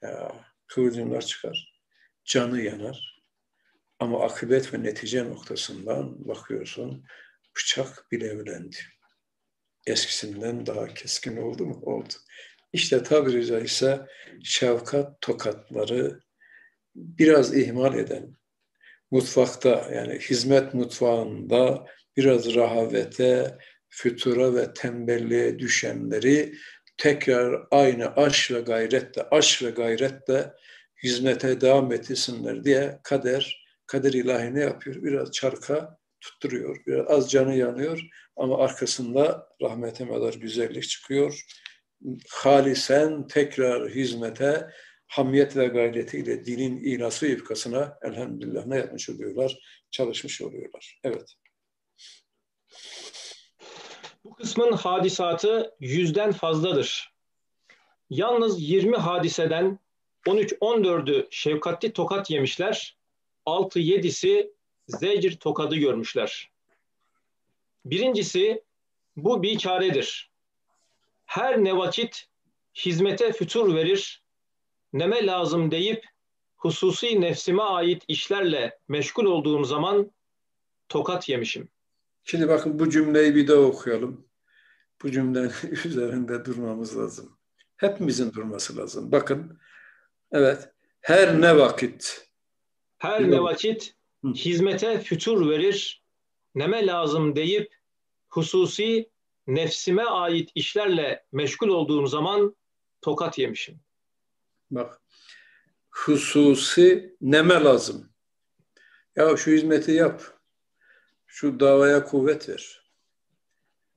Ya, 0.02 0.46
kıvılcımlar 0.68 1.22
çıkar. 1.22 1.82
Canı 2.26 2.62
yanar. 2.62 3.24
Ama 4.00 4.24
akıbet 4.24 4.74
ve 4.74 4.84
netice 4.84 5.26
noktasından 5.26 6.28
bakıyorsun 6.28 7.06
bıçak 7.58 8.12
bile 8.12 8.30
ölendi. 8.30 8.78
Eskisinden 9.88 10.66
daha 10.66 10.88
keskin 10.88 11.38
oldu 11.38 11.66
mu? 11.66 11.80
Oldu. 11.82 12.14
İşte 12.74 13.04
tabiri 13.04 13.46
caizse 13.46 14.00
şefkat 14.44 15.22
tokatları 15.22 16.20
biraz 16.96 17.58
ihmal 17.58 18.00
eden, 18.00 18.38
mutfakta 19.12 19.90
yani 19.96 20.20
hizmet 20.20 20.74
mutfağında 20.74 21.86
biraz 22.18 22.56
rahavete, 22.56 23.58
fütura 23.90 24.56
ve 24.56 24.74
tembelliğe 24.74 25.60
düşenleri 25.60 26.54
tekrar 26.98 27.68
aynı 27.72 28.16
aş 28.16 28.52
ve 28.52 28.60
gayretle, 28.60 29.24
aş 29.32 29.64
ve 29.64 29.70
gayretle 29.70 30.54
hizmete 31.04 31.62
devam 31.62 31.92
etsinler 31.92 32.64
diye 32.64 33.00
kader, 33.04 33.66
kader 33.86 34.14
ilahi 34.14 34.56
ne 34.56 34.60
yapıyor? 34.62 35.04
Biraz 35.04 35.32
çarka 35.32 35.98
tutturuyor. 36.28 36.84
Biraz 36.88 37.08
az 37.10 37.32
canı 37.32 37.56
yanıyor 37.56 38.02
ama 38.36 38.58
arkasında 38.58 39.50
rahmete 39.62 40.06
medar 40.06 40.34
güzellik 40.34 40.90
çıkıyor. 40.90 41.46
Halisen 42.30 43.28
tekrar 43.28 43.90
hizmete 43.90 44.68
hamiyet 45.08 45.58
ve 45.58 45.66
gayretiyle 45.68 46.46
dinin 46.46 46.78
ilası 46.78 47.28
ifkasına 47.28 47.98
elhamdülillah 48.02 48.66
ne 48.66 48.78
yapmış 48.78 49.10
oluyorlar? 49.10 49.58
Çalışmış 49.92 50.42
oluyorlar. 50.42 51.00
Evet. 51.04 51.34
Bu 54.24 54.34
kısmın 54.34 54.72
hadisatı 54.72 55.76
yüzden 55.80 56.32
fazladır. 56.32 57.14
Yalnız 58.10 58.62
20 58.62 58.98
hadiseden 58.98 59.80
13-14'ü 60.26 61.28
şefkatli 61.32 61.94
tokat 61.94 62.30
yemişler, 62.30 62.98
6-7'si 63.46 64.52
zecir 64.88 65.38
tokadı 65.38 65.76
görmüşler. 65.76 66.52
Birincisi 67.86 68.64
bu 69.16 69.44
bir 69.44 69.58
çaredir. 69.58 70.32
Her 71.26 71.64
ne 71.64 71.78
vakit 71.78 72.28
hizmete 72.76 73.34
fütur 73.34 73.76
verir, 73.76 74.24
neme 74.94 75.26
lazım 75.26 75.72
deyip 75.72 76.06
hususi 76.58 77.22
nefsime 77.22 77.64
ait 77.64 78.04
işlerle 78.08 78.80
meşgul 78.88 79.26
olduğum 79.26 79.64
zaman 79.64 80.12
tokat 80.90 81.30
yemişim. 81.30 81.70
Şimdi 82.24 82.48
bakın 82.48 82.80
bu 82.80 82.90
cümleyi 82.90 83.36
bir 83.36 83.48
daha 83.48 83.60
okuyalım. 83.60 84.28
Bu 85.04 85.12
cümlenin 85.12 85.52
üzerinde 85.86 86.46
durmamız 86.46 86.98
lazım. 86.98 87.38
Hepimizin 87.78 88.34
durması 88.34 88.78
lazım. 88.78 89.12
Bakın, 89.12 89.60
evet, 90.32 90.74
her 91.02 91.42
ne 91.42 91.58
vakit. 91.58 92.30
Her 92.98 93.32
ne 93.32 93.42
vakit 93.42 93.97
hizmete 94.24 95.00
fütur 95.00 95.50
verir, 95.50 96.04
neme 96.56 96.86
lazım 96.86 97.36
deyip 97.36 97.76
hususi 98.30 99.10
nefsime 99.48 100.04
ait 100.04 100.50
işlerle 100.56 101.26
meşgul 101.32 101.68
olduğum 101.68 102.08
zaman 102.08 102.56
tokat 103.02 103.38
yemişim. 103.38 103.80
Bak, 104.72 105.02
hususi 105.90 107.16
neme 107.22 107.64
lazım. 107.64 108.10
Ya 109.16 109.38
şu 109.38 109.52
hizmeti 109.52 109.92
yap, 109.92 110.24
şu 111.28 111.60
davaya 111.60 112.04
kuvvet 112.04 112.50
ver. 112.50 112.82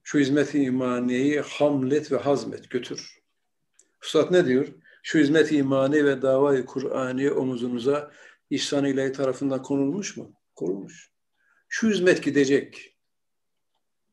Şu 0.03 0.18
hizmeti 0.18 0.62
imaniyeyi 0.62 1.41
hamlet 1.41 2.12
ve 2.12 2.16
hazmet, 2.16 2.71
götür. 2.71 3.21
Üstad 4.03 4.31
ne 4.31 4.47
diyor? 4.47 4.66
Şu 5.03 5.18
hizmet 5.18 5.53
imani 5.53 6.05
ve 6.05 6.23
davayı 6.23 6.66
Kur'an'ı 6.66 7.35
omuzunuza 7.35 8.11
İhsan 8.51 8.84
ilahi 8.84 9.12
tarafından 9.12 9.62
konulmuş 9.62 10.16
mu? 10.16 10.34
Konulmuş. 10.55 11.12
Şu 11.68 11.90
hizmet 11.90 12.22
gidecek. 12.24 12.96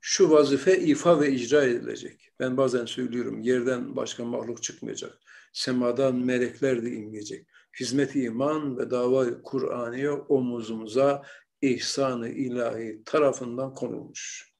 Şu 0.01 0.31
vazife 0.31 0.79
ifa 0.79 1.21
ve 1.21 1.31
icra 1.31 1.63
edilecek. 1.63 2.31
Ben 2.39 2.57
bazen 2.57 2.85
söylüyorum 2.85 3.41
yerden 3.41 3.95
başka 3.95 4.25
mahluk 4.25 4.63
çıkmayacak. 4.63 5.19
Semadan 5.53 6.15
melekler 6.15 6.83
de 6.83 6.91
inmeyecek. 6.91 7.47
Hizmet 7.79 8.15
iman 8.15 8.77
ve 8.77 8.91
dava 8.91 9.41
Kur'an'ı 9.41 10.21
omuzumuza 10.21 11.25
ihsanı 11.61 12.29
ilahi 12.29 13.03
tarafından 13.05 13.73
konulmuş. 13.73 14.53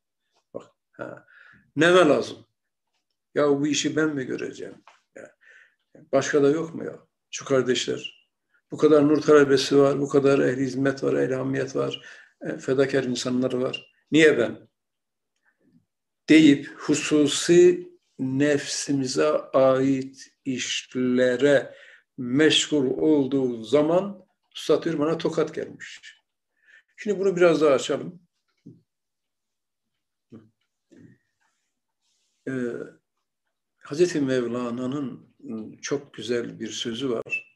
Bak, 0.54 0.68
ha. 0.92 1.26
Neme 1.76 2.00
lazım? 2.00 2.38
Ya 3.36 3.50
bu 3.50 3.68
işi 3.68 3.96
ben 3.96 4.16
mi 4.16 4.26
göreceğim? 4.26 4.84
Ya. 5.16 5.36
Başka 6.12 6.44
da 6.44 6.50
yok 6.50 6.76
mu 6.76 6.84
ya? 6.84 7.00
Şu 7.32 7.46
kardeşler, 7.46 8.17
bu 8.72 8.78
kadar 8.78 9.08
nur 9.08 9.22
talebesi 9.22 9.78
var, 9.78 10.00
bu 10.00 10.10
kadar 10.10 10.40
ehli 10.40 10.62
hizmet 10.62 11.04
var, 11.04 11.14
ehli 11.14 11.76
var, 11.76 12.02
e, 12.42 12.58
fedakar 12.58 13.04
insanlar 13.04 13.54
var. 13.54 13.94
Niye 14.12 14.38
ben? 14.38 14.68
deyip 16.30 16.68
hususi 16.78 17.92
nefsimize 18.20 19.28
ait 19.54 20.32
işlere 20.46 21.76
meşgul 22.18 22.86
olduğu 22.86 23.64
zaman 23.64 24.28
Üstad 24.56 25.00
bana 25.00 25.18
tokat 25.18 25.56
gelmiş. 25.56 26.02
Şimdi 26.98 27.20
bunu 27.20 27.36
biraz 27.36 27.62
daha 27.62 27.74
açalım. 27.74 28.20
Ee, 32.48 32.52
Hazreti 33.78 34.22
Mevlana'nın 34.22 35.28
çok 35.82 36.14
güzel 36.14 36.60
bir 36.60 36.70
sözü 36.72 37.10
var. 37.10 37.47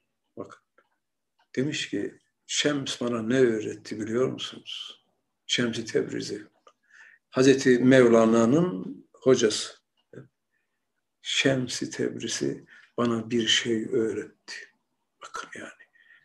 Demiş 1.55 1.89
ki 1.89 2.19
Şems 2.47 3.01
bana 3.01 3.21
ne 3.21 3.39
öğretti 3.39 3.99
biliyor 3.99 4.27
musunuz? 4.27 5.03
Şems-i 5.47 5.85
Tebrizi. 5.85 6.47
Hazreti 7.29 7.79
Mevlana'nın 7.79 8.97
hocası. 9.13 9.73
Şems-i 11.21 11.89
Tebrizi 11.89 12.65
bana 12.97 13.29
bir 13.29 13.47
şey 13.47 13.85
öğretti. 13.85 14.55
Bakın 15.21 15.49
yani 15.59 15.83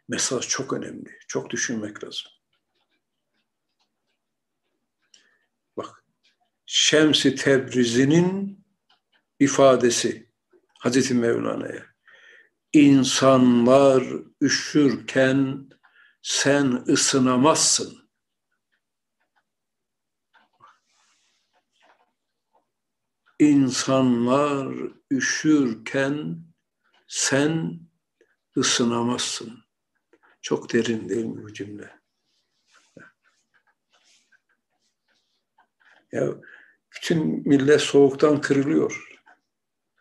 mesaj 0.09 0.49
çok 0.49 0.72
önemli. 0.72 1.18
Çok 1.29 1.51
düşünmek 1.51 2.05
lazım. 2.05 2.33
Bak 5.77 6.05
Şems-i 6.66 7.35
Tebrizi'nin 7.35 8.61
ifadesi 9.41 10.31
Hazreti 10.79 11.14
Mevlana'ya. 11.14 11.95
İnsanlar 12.73 14.05
üşürken 14.41 15.69
sen 16.23 16.67
ısınamazsın. 16.89 18.11
İnsanlar 23.39 24.77
üşürken 25.11 26.39
sen 27.09 27.81
ısınamazsın. 28.57 29.64
Çok 30.43 30.73
derin 30.73 31.09
değil 31.09 31.25
mi 31.25 31.43
bu 31.43 31.53
cümle? 31.53 32.01
Ya 36.12 36.29
bütün 36.95 37.49
millet 37.49 37.81
soğuktan 37.81 38.41
kırılıyor. 38.41 39.09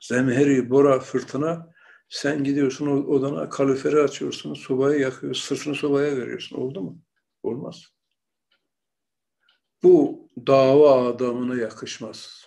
Zemheri, 0.01 0.70
bora, 0.70 0.99
fırtına 0.99 1.74
sen 2.16 2.43
gidiyorsun 2.43 2.88
odana 2.88 3.49
kaloriferi 3.49 3.99
açıyorsun, 3.99 4.53
sobayı 4.53 4.99
yakıyorsun, 4.99 5.55
sırtını 5.55 5.76
sobaya 5.76 6.18
veriyorsun. 6.18 6.57
Oldu 6.57 6.82
mu? 6.82 7.01
Olmaz. 7.43 7.84
Bu 9.84 10.28
dava 10.47 11.09
adamına 11.09 11.61
yakışmaz. 11.61 12.45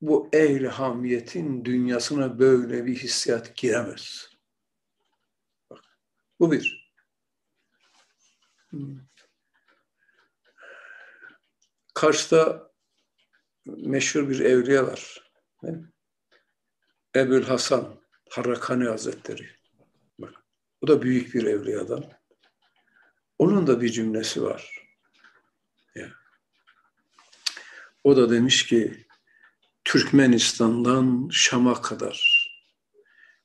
Bu 0.00 0.28
ehli 0.32 0.68
dünyasına 1.64 2.38
böyle 2.38 2.86
bir 2.86 2.96
hissiyat 2.96 3.56
giremez. 3.56 4.30
Bak, 5.70 5.84
bu 6.40 6.52
bir. 6.52 6.92
Hmm. 8.70 8.98
Kars'ta 11.94 12.72
meşhur 13.66 14.28
bir 14.28 14.40
evliya 14.40 14.86
var. 14.86 15.30
Ebul 17.16 17.42
Hasan 17.42 18.05
Harakani 18.36 18.84
Hazretleri. 18.84 19.46
Bak, 20.18 20.34
o 20.80 20.88
da 20.88 21.02
büyük 21.02 21.34
bir 21.34 21.44
evliyadan. 21.44 22.04
Onun 23.38 23.66
da 23.66 23.80
bir 23.80 23.88
cümlesi 23.88 24.42
var. 24.42 24.88
Ya. 25.94 26.08
O 28.04 28.16
da 28.16 28.30
demiş 28.30 28.66
ki 28.66 29.06
Türkmenistan'dan 29.84 31.28
Şam'a 31.32 31.82
kadar 31.82 32.46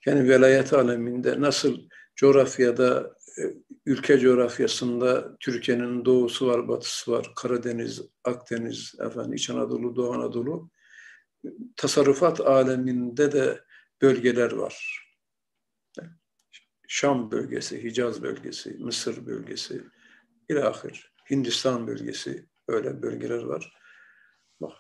yani 0.06 0.30
velayet 0.30 0.74
aleminde 0.74 1.42
nasıl 1.42 1.78
coğrafyada 2.16 3.16
e, 3.38 3.42
ülke 3.86 4.20
coğrafyasında 4.20 5.38
Türkiye'nin 5.40 6.06
doğusu 6.06 6.48
var, 6.48 6.68
batısı 6.68 7.12
var, 7.12 7.32
Karadeniz, 7.36 8.02
Akdeniz, 8.24 8.96
efendim 9.00 9.34
İç 9.34 9.50
Anadolu, 9.50 9.96
Doğu 9.96 10.14
Anadolu. 10.14 10.70
Tasarrufat 11.76 12.42
aleminde 12.42 13.32
de 13.32 13.60
bölgeler 14.02 14.52
var. 14.52 15.08
Şam 16.88 17.32
bölgesi, 17.32 17.84
Hicaz 17.84 18.24
bölgesi, 18.24 18.78
Mısır 18.80 19.26
bölgesi, 19.26 19.84
ilahir, 20.50 21.14
Hindistan 21.30 21.88
bölgesi, 21.88 22.48
öyle 22.68 23.02
bölgeler 23.02 23.44
var. 23.44 23.74
Bak. 24.62 24.78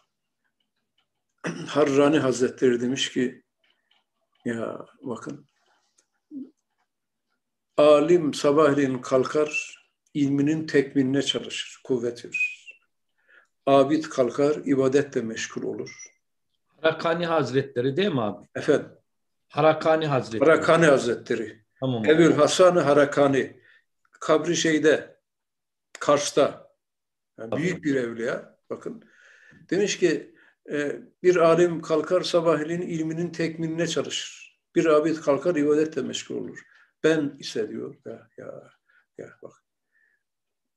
Harrani 1.68 2.20
Hazretleri 2.20 2.82
demiş 2.82 3.12
ki, 3.12 3.44
ya 4.46 4.86
bakın, 5.02 5.48
alim 7.78 8.34
sabahleyin 8.34 9.02
kalkar, 9.02 9.82
ilminin 10.14 10.68
tekminine 10.68 11.22
çalışır, 11.22 11.82
kuvvet 11.84 12.26
verir. 12.26 12.78
Abid 13.66 14.04
kalkar, 14.04 14.56
ibadetle 14.56 15.22
meşgul 15.22 15.64
olur. 15.64 15.92
Harakani 16.82 17.26
Hazretleri 17.26 17.98
değil 17.98 18.12
mi 18.12 18.22
abi? 18.22 18.48
Efendim? 18.56 19.01
Harakani 19.52 20.08
Hazretleri. 20.08 20.50
Harakani 20.50 20.86
Hazretleri. 20.86 21.66
Tamam. 21.80 22.06
Ebul 22.06 22.34
Hasan 22.34 22.76
Harakani. 22.76 23.62
Kabri 24.12 24.56
şeyde, 24.56 25.20
Kars'ta. 26.00 26.72
Yani 27.40 27.52
büyük 27.52 27.84
bir 27.84 27.96
evliya. 27.96 28.58
Bakın. 28.70 29.04
Demiş 29.70 30.00
ki 30.00 30.36
e, 30.72 31.02
bir 31.24 31.36
alim 31.36 31.82
kalkar 31.82 32.22
sabahleyin 32.22 32.82
ilminin 32.82 33.30
tekminine 33.30 33.88
çalışır. 33.88 34.60
Bir 34.76 34.86
abid 34.86 35.18
kalkar 35.18 35.56
ibadetle 35.56 36.02
meşgul 36.02 36.36
olur. 36.36 36.60
Ben 37.04 37.36
ise 37.40 37.70
diyor 37.70 37.96
ya 38.06 38.28
ya 38.38 38.70
ya 39.18 39.28
bak 39.44 39.54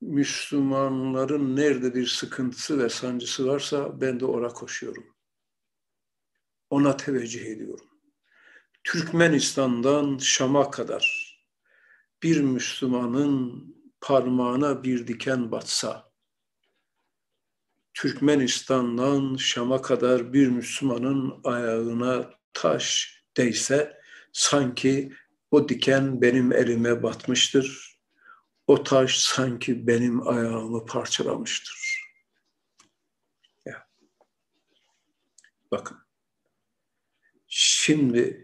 Müslümanların 0.00 1.56
nerede 1.56 1.94
bir 1.94 2.06
sıkıntısı 2.06 2.78
ve 2.78 2.88
sancısı 2.88 3.46
varsa 3.48 4.00
ben 4.00 4.20
de 4.20 4.24
ona 4.24 4.48
koşuyorum. 4.48 5.16
Ona 6.70 6.96
teveccüh 6.96 7.44
ediyorum. 7.46 7.93
Türkmenistan'dan 8.84 10.18
Şam'a 10.18 10.70
kadar 10.70 11.34
bir 12.22 12.40
Müslümanın 12.40 13.64
parmağına 14.00 14.82
bir 14.84 15.06
diken 15.06 15.50
batsa, 15.52 16.12
Türkmenistan'dan 17.94 19.36
Şam'a 19.36 19.82
kadar 19.82 20.32
bir 20.32 20.48
Müslümanın 20.48 21.40
ayağına 21.44 22.30
taş 22.52 23.14
değse, 23.36 24.00
sanki 24.32 25.12
o 25.50 25.68
diken 25.68 26.22
benim 26.22 26.52
elime 26.52 27.02
batmıştır. 27.02 27.94
O 28.66 28.82
taş 28.82 29.18
sanki 29.18 29.86
benim 29.86 30.28
ayağımı 30.28 30.86
parçalamıştır. 30.86 32.00
Ya. 33.66 33.88
Bakın. 35.70 35.98
Şimdi 37.46 38.43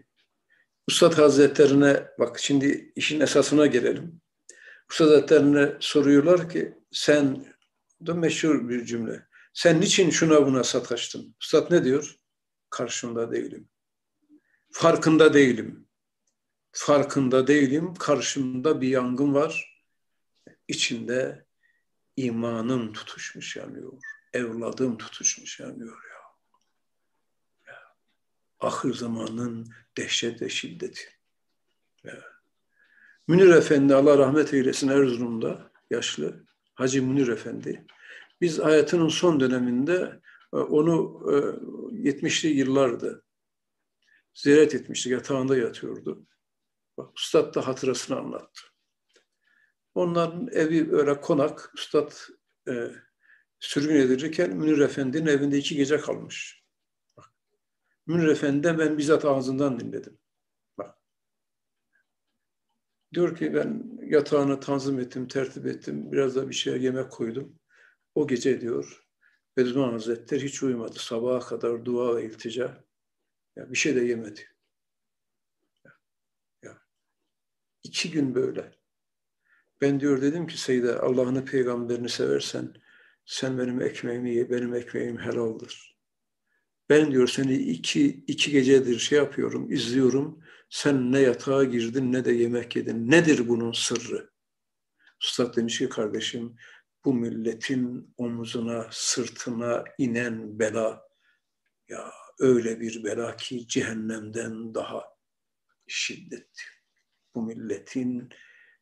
Ustad 0.91 1.17
Hazretlerine 1.17 2.07
bak 2.19 2.39
şimdi 2.39 2.91
işin 2.95 3.19
esasına 3.19 3.65
gelelim. 3.65 4.21
Ustad 4.91 5.05
Hazretlerine 5.05 5.77
soruyorlar 5.79 6.49
ki 6.49 6.73
sen 6.91 7.45
da 8.07 8.13
meşhur 8.13 8.69
bir 8.69 8.85
cümle. 8.85 9.27
Sen 9.53 9.81
niçin 9.81 10.09
şuna 10.09 10.45
buna 10.45 10.63
sataştın? 10.63 11.35
Ustad 11.41 11.71
ne 11.71 11.83
diyor? 11.83 12.15
Karşında 12.69 13.31
değilim. 13.31 13.69
Farkında 14.71 15.33
değilim. 15.33 15.87
Farkında 16.71 17.47
değilim. 17.47 17.93
Karşımda 17.93 18.81
bir 18.81 18.87
yangın 18.87 19.33
var. 19.33 19.83
İçinde 20.67 21.45
imanım 22.15 22.93
tutuşmuş 22.93 23.55
yanıyor. 23.55 23.93
Evladım 24.33 24.97
tutuşmuş 24.97 25.59
yanıyor 25.59 25.97
ya. 26.09 26.21
ya. 27.73 27.79
Ahir 28.59 28.93
zamanın 28.93 29.73
dehşet 29.97 30.41
ve 30.41 30.49
şiddeti. 30.49 31.01
Münir 33.27 33.49
Efendi 33.49 33.95
Allah 33.95 34.17
rahmet 34.17 34.53
eylesin 34.53 34.87
Erzurum'da 34.87 35.71
yaşlı 35.89 36.45
Hacı 36.73 37.03
Münir 37.03 37.27
Efendi. 37.27 37.85
Biz 38.41 38.59
hayatının 38.59 39.07
son 39.07 39.39
döneminde 39.39 40.21
e, 40.53 40.57
onu 40.57 40.91
70'li 41.91 42.49
e, 42.49 42.53
yıllardı 42.53 43.25
ziyaret 44.33 44.75
etmiştik. 44.75 45.11
Yatağında 45.11 45.57
yatıyordu. 45.57 46.25
Bak, 46.97 47.19
Üstad 47.19 47.55
da 47.55 47.67
hatırasını 47.67 48.17
anlattı. 48.17 48.61
Onların 49.95 50.47
evi 50.51 50.95
öyle 50.95 51.21
konak. 51.21 51.71
Üstad 51.75 52.11
e, 52.67 52.91
sürgün 53.59 53.95
edilirken 53.95 54.57
Münir 54.57 54.79
Efendi'nin 54.79 55.25
evinde 55.25 55.57
iki 55.57 55.75
gece 55.75 55.97
kalmış. 55.97 56.60
Münir 58.07 58.27
Efendi'den 58.27 58.79
ben 58.79 58.97
bizzat 58.97 59.25
ağzından 59.25 59.79
dinledim. 59.79 60.17
Bak. 60.77 60.97
Diyor 63.13 63.37
ki 63.37 63.53
ben 63.53 63.99
yatağını 64.03 64.59
tanzim 64.59 64.99
ettim, 64.99 65.27
tertip 65.27 65.65
ettim. 65.65 66.11
Biraz 66.11 66.35
da 66.35 66.49
bir 66.49 66.55
şey 66.55 66.81
yemek 66.81 67.11
koydum. 67.11 67.59
O 68.15 68.27
gece 68.27 68.61
diyor 68.61 69.07
Bediüzzaman 69.57 69.91
Hazretleri 69.91 70.45
hiç 70.45 70.63
uyumadı. 70.63 70.99
Sabaha 70.99 71.47
kadar 71.47 71.85
dua 71.85 72.15
ve 72.15 72.25
iltica. 72.25 72.83
Ya 73.55 73.71
bir 73.71 73.77
şey 73.77 73.95
de 73.95 74.01
yemedi. 74.01 74.47
Ya, 75.85 75.91
ya. 76.63 76.81
İki 77.83 78.11
gün 78.11 78.35
böyle. 78.35 78.71
Ben 79.81 79.99
diyor 79.99 80.21
dedim 80.21 80.47
ki 80.47 80.61
Seyyide 80.61 80.99
Allah'ını 80.99 81.45
peygamberini 81.45 82.09
seversen 82.09 82.73
sen 83.25 83.57
benim 83.57 83.81
ekmeğimi 83.81 84.35
ye, 84.35 84.49
benim 84.49 84.73
ekmeğim 84.73 85.17
helaldir. 85.17 85.90
Ben 86.91 87.11
diyor 87.11 87.27
seni 87.27 87.53
iki, 87.53 88.07
iki 88.07 88.51
gecedir 88.51 88.99
şey 88.99 89.17
yapıyorum, 89.17 89.71
izliyorum. 89.71 90.43
Sen 90.69 91.11
ne 91.11 91.19
yatağa 91.19 91.63
girdin 91.63 92.13
ne 92.13 92.25
de 92.25 92.31
yemek 92.31 92.75
yedin. 92.75 93.11
Nedir 93.11 93.47
bunun 93.47 93.71
sırrı? 93.71 94.31
Üstad 95.23 95.55
demiş 95.55 95.77
ki 95.77 95.89
kardeşim 95.89 96.55
bu 97.05 97.13
milletin 97.13 98.13
omuzuna, 98.17 98.87
sırtına 98.91 99.83
inen 99.97 100.59
bela 100.59 101.07
ya 101.89 102.11
öyle 102.39 102.79
bir 102.79 103.03
bela 103.03 103.35
ki 103.35 103.67
cehennemden 103.67 104.75
daha 104.75 105.03
şiddetli. 105.87 106.63
Bu 107.35 107.41
milletin 107.41 108.29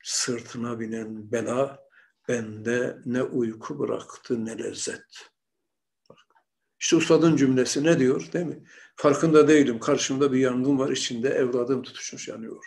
sırtına 0.03 0.80
binen 0.80 1.32
bela 1.32 1.80
bende 2.28 2.97
ne 3.05 3.24
uyku 3.24 3.80
bıraktı 3.80 4.45
ne 4.45 4.57
lezzet. 4.57 5.30
İşte 6.80 6.96
ustadın 6.96 7.36
cümlesi 7.36 7.84
ne 7.84 8.00
diyor 8.00 8.32
değil 8.34 8.46
mi? 8.46 8.64
Farkında 8.96 9.48
değilim. 9.48 9.80
Karşımda 9.80 10.32
bir 10.32 10.40
yangın 10.40 10.80
var. 10.80 10.92
içinde 10.92 11.30
evladım 11.30 11.84
tutuşmuş 11.84 12.28
yanıyor. 12.28 12.66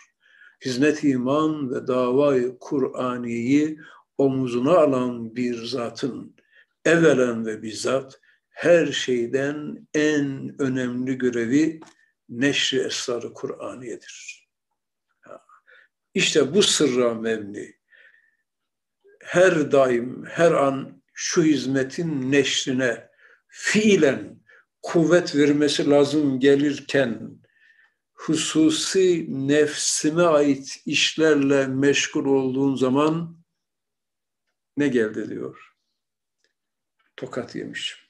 Hizmet 0.65 1.03
iman 1.03 1.71
ve 1.71 1.87
davayı 1.87 2.57
Kur'ani'yi 2.59 3.79
omuzuna 4.17 4.77
alan 4.77 5.35
bir 5.35 5.65
zatın 5.65 6.35
evvelen 6.85 7.45
ve 7.45 7.61
bizzat 7.61 8.19
her 8.49 8.87
şeyden 8.87 9.87
en 9.93 10.55
önemli 10.61 11.17
görevi 11.17 11.79
neşri 12.29 12.79
esrarı 12.79 13.33
Kur'aniyedir. 13.33 14.47
İşte 16.13 16.53
bu 16.53 16.63
sırra 16.63 17.13
mevni 17.13 17.75
her 19.23 19.71
daim, 19.71 20.25
her 20.25 20.51
an 20.51 21.03
şu 21.13 21.43
hizmetin 21.43 22.31
neşrine 22.31 23.12
fiilen 23.55 24.39
kuvvet 24.81 25.35
vermesi 25.35 25.89
lazım 25.89 26.39
gelirken 26.39 27.39
hususi 28.13 29.27
nefsime 29.47 30.23
ait 30.23 30.81
işlerle 30.85 31.67
meşgul 31.67 32.25
olduğun 32.25 32.75
zaman 32.75 33.37
ne 34.77 34.87
geldi 34.87 35.29
diyor. 35.29 35.73
Tokat 37.17 37.55
yemiş. 37.55 38.09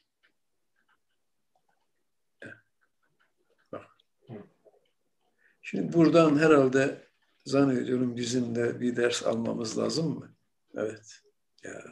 Şimdi 5.62 5.94
buradan 5.94 6.40
herhalde 6.40 7.08
zannediyorum 7.46 8.18
bizim 8.18 8.56
de 8.56 8.82
bir 8.82 8.96
ders 8.96 9.24
almamız 9.24 9.78
lazım 9.78 10.20
mı? 10.20 10.36
Evet. 10.76 11.22
Ya. 11.64 11.84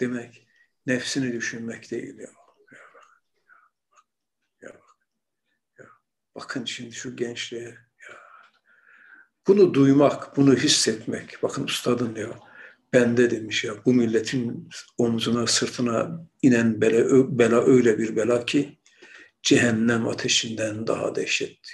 Demek 0.00 0.47
nefsini 0.88 1.32
düşünmek 1.32 1.90
değil 1.90 2.18
ya. 2.18 2.30
Ya 2.72 2.78
bak. 2.94 3.06
Ya 4.62 4.68
bak. 4.68 4.96
Ya. 5.78 5.86
Bakın 6.34 6.64
şimdi 6.64 6.92
şu 6.92 7.16
gençliğe 7.16 7.68
ya. 8.08 8.16
Bunu 9.46 9.74
duymak, 9.74 10.36
bunu 10.36 10.54
hissetmek. 10.54 11.42
Bakın 11.42 11.64
ustadın 11.64 12.14
diyor. 12.14 12.34
Bende 12.92 13.30
demiş 13.30 13.64
ya 13.64 13.84
bu 13.84 13.94
milletin 13.94 14.68
omzuna, 14.98 15.46
sırtına 15.46 16.26
inen 16.42 16.80
bela, 16.80 17.38
bela 17.38 17.64
öyle 17.64 17.98
bir 17.98 18.16
bela 18.16 18.46
ki 18.46 18.78
cehennem 19.42 20.08
ateşinden 20.08 20.86
daha 20.86 21.14
dehşetli. 21.14 21.72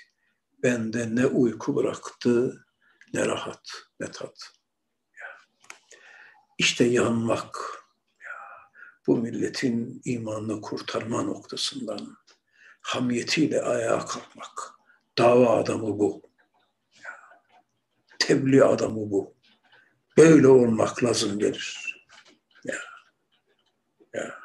Bende 0.62 1.16
ne 1.16 1.26
uyku 1.26 1.76
bıraktı, 1.76 2.64
ne 3.14 3.26
rahat, 3.26 3.68
ne 4.00 4.10
tat. 4.10 4.50
İşte 6.58 6.84
yanmak, 6.84 7.83
bu 9.06 9.16
milletin 9.16 10.02
imanını 10.04 10.60
kurtarma 10.60 11.22
noktasından 11.22 12.16
hamiyetiyle 12.80 13.62
ayağa 13.62 13.98
kalkmak. 13.98 14.70
Dava 15.18 15.56
adamı 15.56 15.98
bu. 15.98 16.22
Tebliğ 18.18 18.64
adamı 18.64 19.10
bu. 19.10 19.34
Böyle 20.16 20.48
olmak 20.48 21.04
lazım 21.04 21.38
gelir. 21.38 21.96
Ya. 22.64 22.74
Ya. 24.14 24.38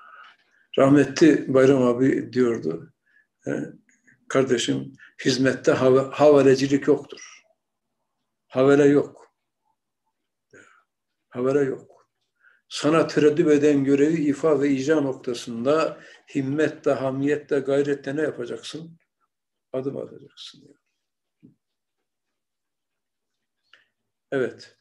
Rahmetli 0.77 1.53
Bayram 1.53 1.83
abi 1.83 2.33
diyordu. 2.33 2.93
Kardeşim 4.27 4.93
hizmette 5.25 5.71
hav 5.71 6.11
havalecilik 6.11 6.87
yoktur. 6.87 7.43
Havale 8.47 8.85
yok. 8.85 9.33
Havale 11.29 11.59
yok 11.59 11.98
sana 12.69 13.07
tereddüt 13.07 13.47
eden 13.47 13.83
görevi 13.83 14.21
ifa 14.21 14.61
ve 14.61 14.69
icra 14.69 15.01
noktasında 15.01 15.99
himmetle, 16.35 16.91
hamiyetle, 16.91 17.59
gayretle 17.59 18.15
ne 18.15 18.21
yapacaksın? 18.21 18.97
Adım 19.73 19.97
atacaksın. 19.97 20.75
Evet. 24.31 24.75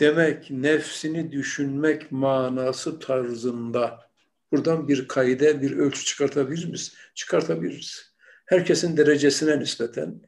Demek 0.00 0.50
nefsini 0.50 1.32
düşünmek 1.32 2.12
manası 2.12 2.98
tarzında 2.98 4.10
buradan 4.52 4.88
bir 4.88 5.08
kaide, 5.08 5.62
bir 5.62 5.76
ölçü 5.76 6.04
çıkartabilir 6.04 6.64
miyiz? 6.64 6.94
Çıkartabiliriz. 7.14 8.14
Herkesin 8.46 8.96
derecesine 8.96 9.58
nispeten 9.60 10.22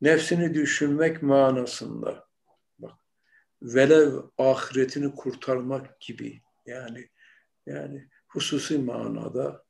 nefsini 0.00 0.54
düşünmek 0.54 1.22
manasında 1.22 2.27
velev 3.62 4.12
ahiretini 4.38 5.14
kurtarmak 5.14 6.00
gibi 6.00 6.42
yani 6.66 7.08
yani 7.66 8.08
hususi 8.28 8.78
manada 8.78 9.64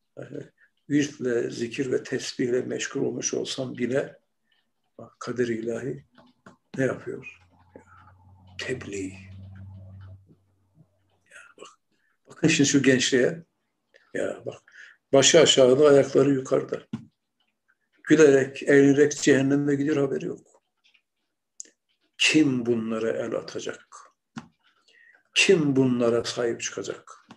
virtle, 0.91 1.51
zikir 1.51 1.93
ve 1.93 2.03
tesbihle 2.03 2.63
meşgul 2.63 3.01
olmuş 3.01 3.35
olsam 3.35 3.79
bile 3.79 4.19
bak, 4.99 5.21
kader 5.21 5.49
ilahi 5.49 6.05
ne 6.77 6.85
yapıyor? 6.85 7.39
Tebliğ. 8.61 9.13
Ya 11.31 11.41
bak, 11.61 11.69
bakın 12.29 12.49
şimdi 12.49 12.71
şu 12.71 12.83
gençliğe 12.83 13.45
ya 14.15 14.43
bak 14.47 14.63
başı 15.13 15.41
aşağıda 15.41 15.89
ayakları 15.89 16.31
yukarıda. 16.31 16.83
Gülerek, 18.05 18.63
eğlenerek 18.63 19.13
cehenneme 19.13 19.75
gidiyor 19.75 19.97
haberi 19.97 20.27
yok. 20.27 20.58
Kim 22.19 22.67
bunlara 22.67 23.11
el 23.11 23.35
atacak? 23.35 23.87
Kim 25.35 25.77
bunlara 25.77 26.25
sahip 26.25 26.61
çıkacak? 26.61 27.29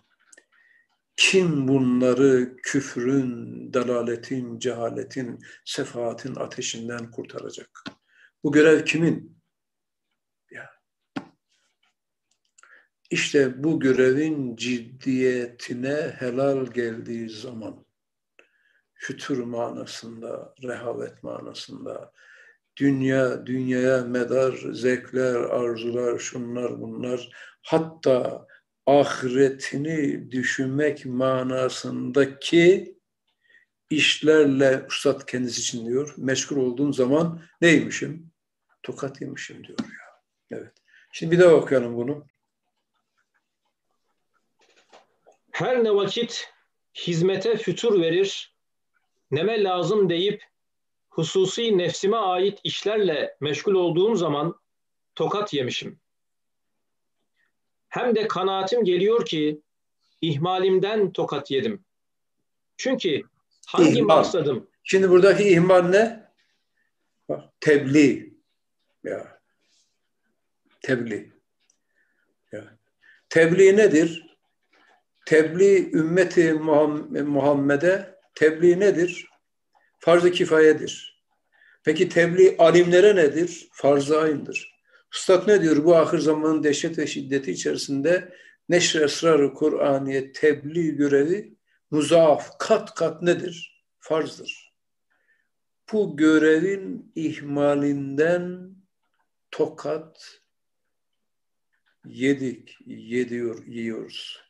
Kim 1.16 1.68
bunları 1.68 2.56
küfrün, 2.62 3.72
dalaletin, 3.72 4.58
cehaletin, 4.58 5.40
sefaatin 5.64 6.34
ateşinden 6.34 7.10
kurtaracak? 7.10 7.84
Bu 8.44 8.52
görev 8.52 8.84
kimin? 8.84 9.42
Ya. 10.50 10.70
İşte 13.10 13.64
bu 13.64 13.80
görevin 13.80 14.56
ciddiyetine 14.56 16.16
helal 16.18 16.66
geldiği 16.66 17.30
zaman 17.30 17.86
fütür 18.94 19.38
manasında, 19.38 20.54
rehavet 20.62 21.22
manasında, 21.22 22.12
dünya, 22.76 23.46
dünyaya 23.46 24.04
medar 24.04 24.52
zevkler, 24.72 25.34
arzular, 25.34 26.18
şunlar 26.18 26.80
bunlar, 26.80 27.30
hatta 27.62 28.46
ahiretini 28.86 30.30
düşünmek 30.30 31.06
manasındaki 31.06 32.96
işlerle 33.90 34.86
Üstad 34.88 35.26
kendisi 35.26 35.60
için 35.60 35.86
diyor, 35.86 36.14
meşgul 36.16 36.56
olduğum 36.56 36.92
zaman 36.92 37.42
neymişim? 37.60 38.32
Tokat 38.82 39.20
yemişim 39.20 39.64
diyor 39.64 39.78
ya. 39.78 40.20
Evet. 40.58 40.72
Şimdi 41.12 41.32
bir 41.32 41.38
daha 41.40 41.54
okuyalım 41.54 41.96
bunu. 41.96 42.26
Her 45.50 45.84
ne 45.84 45.94
vakit 45.94 46.50
hizmete 46.94 47.56
fütur 47.56 48.00
verir, 48.00 48.56
neme 49.30 49.62
lazım 49.62 50.10
deyip 50.10 50.42
hususi 51.12 51.78
nefsime 51.78 52.16
ait 52.16 52.60
işlerle 52.64 53.36
meşgul 53.40 53.74
olduğum 53.74 54.14
zaman 54.14 54.60
tokat 55.14 55.54
yemişim. 55.54 55.98
Hem 57.88 58.14
de 58.14 58.28
kanaatim 58.28 58.84
geliyor 58.84 59.26
ki 59.26 59.60
ihmalimden 60.20 61.12
tokat 61.12 61.50
yedim. 61.50 61.84
Çünkü 62.76 63.22
hangi 63.66 63.98
ihmal. 63.98 64.16
maksadım? 64.16 64.68
Şimdi 64.84 65.10
buradaki 65.10 65.48
ihmal 65.48 65.82
ne? 65.82 66.22
Tebliğ. 67.60 68.34
Ya. 69.04 69.40
Tebliğ. 70.82 71.32
Ya. 72.52 72.78
Tebliğ 73.28 73.76
nedir? 73.76 74.32
tebliğ 75.26 75.92
ümmeti 75.92 76.52
Muhammed'e 77.22 78.18
tebliğ 78.34 78.80
nedir? 78.80 79.31
Farz-ı 80.04 80.30
kifayedir. 80.30 81.22
Peki 81.84 82.08
tebliğ 82.08 82.56
alimlere 82.58 83.16
nedir? 83.16 83.68
Farz-ı 83.72 84.20
aynıdır. 84.20 84.78
Üstad 85.14 85.48
ne 85.48 85.62
diyor? 85.62 85.84
Bu 85.84 85.96
ahir 85.96 86.18
zamanın 86.18 86.62
dehşet 86.62 86.98
ve 86.98 87.06
şiddeti 87.06 87.52
içerisinde 87.52 88.34
neşr 88.68 89.00
esrarı 89.00 89.54
Kur'aniye 89.54 90.32
tebliğ 90.32 90.96
görevi 90.96 91.54
muzaaf, 91.90 92.58
kat 92.58 92.94
kat 92.94 93.22
nedir? 93.22 93.84
Farzdır. 93.98 94.72
Bu 95.92 96.16
görevin 96.16 97.12
ihmalinden 97.14 98.74
tokat 99.50 100.40
yedik, 102.04 102.76
yediyor, 102.86 103.66
yiyoruz. 103.66 104.42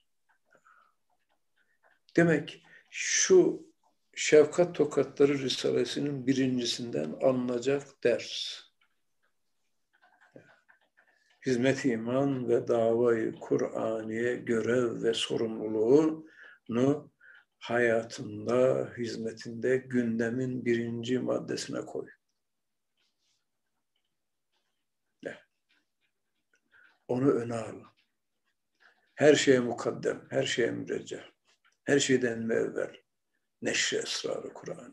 Demek 2.16 2.62
şu 2.90 3.71
Şefkat 4.14 4.74
Tokatları 4.74 5.38
Risalesi'nin 5.38 6.26
birincisinden 6.26 7.12
alınacak 7.12 8.04
ders. 8.04 8.60
Hizmet 11.46 11.84
iman 11.84 12.48
ve 12.48 12.68
davayı 12.68 13.34
Kur'aniye 13.40 14.36
görev 14.36 15.02
ve 15.02 15.14
sorumluluğunu 15.14 17.10
hayatında, 17.58 18.92
hizmetinde 18.98 19.76
gündemin 19.76 20.64
birinci 20.64 21.18
maddesine 21.18 21.80
koy. 21.80 22.08
Onu 27.08 27.30
öne 27.30 27.54
al. 27.54 27.80
Her 29.14 29.34
şeye 29.34 29.60
mukaddem, 29.60 30.26
her 30.30 30.42
şeye 30.42 30.70
mürecceh. 30.70 31.22
Her 31.84 31.98
şeyden 31.98 32.48
evvel 32.48 33.01
neşre 33.62 33.98
esrarı 33.98 34.52
Kur'an'ı. 34.52 34.92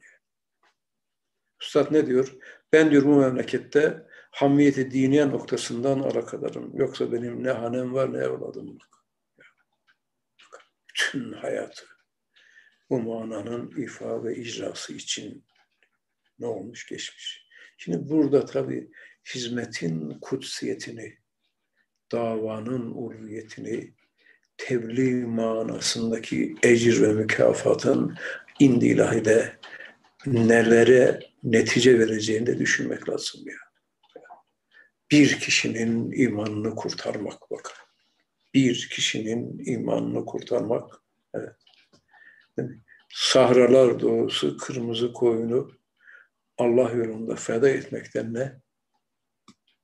Üstad 1.62 1.92
ne 1.92 2.08
diyor? 2.08 2.36
Ben 2.74 2.92
diyor 2.92 3.04
bu 3.04 3.16
memlekette 3.16 4.08
hamiyeti 4.32 4.92
diniye 4.92 5.30
noktasından 5.30 6.00
alakadarım. 6.00 6.78
Yoksa 6.78 7.12
benim 7.12 7.44
ne 7.44 7.52
hanem 7.52 7.94
var 7.94 8.14
ne 8.14 8.18
evladım 8.18 8.68
yok. 8.68 9.06
Bütün 10.90 11.34
hayatı 11.34 11.86
bu 12.90 13.00
mananın 13.00 13.72
ifa 13.78 14.24
ve 14.24 14.36
icrası 14.36 14.94
için 14.94 15.46
ne 16.40 16.46
olmuş 16.46 16.88
geçmiş. 16.88 17.50
Şimdi 17.78 18.10
burada 18.10 18.46
tabii 18.46 18.92
hizmetin 19.36 20.20
kutsiyetini, 20.22 21.18
davanın 22.12 22.92
ulviyetini, 22.92 23.94
tebliğ 24.58 25.26
manasındaki 25.26 26.56
ecir 26.64 27.02
ve 27.02 27.14
mükafatın 27.14 28.18
indi 28.60 28.88
ilahide 28.88 29.60
nelere 30.26 31.20
netice 31.44 32.00
vereceğini 32.00 32.48
de 32.48 32.60
düşünmek 32.60 33.10
lazım 33.10 33.48
ya. 33.48 33.56
Bir 35.12 35.40
kişinin 35.40 36.12
imanını 36.12 36.76
kurtarmak 36.76 37.52
bakın. 37.52 37.74
Bir 38.54 38.90
kişinin 38.90 39.66
imanını 39.66 40.26
kurtarmak. 40.26 41.02
Evet. 41.34 41.56
Sahralar 43.10 44.00
doğusu 44.00 44.58
kırmızı 44.58 45.14
koyunu 45.14 45.72
Allah 46.58 46.92
yolunda 46.92 47.36
feda 47.36 47.70
etmekten 47.70 48.34
ne? 48.34 48.62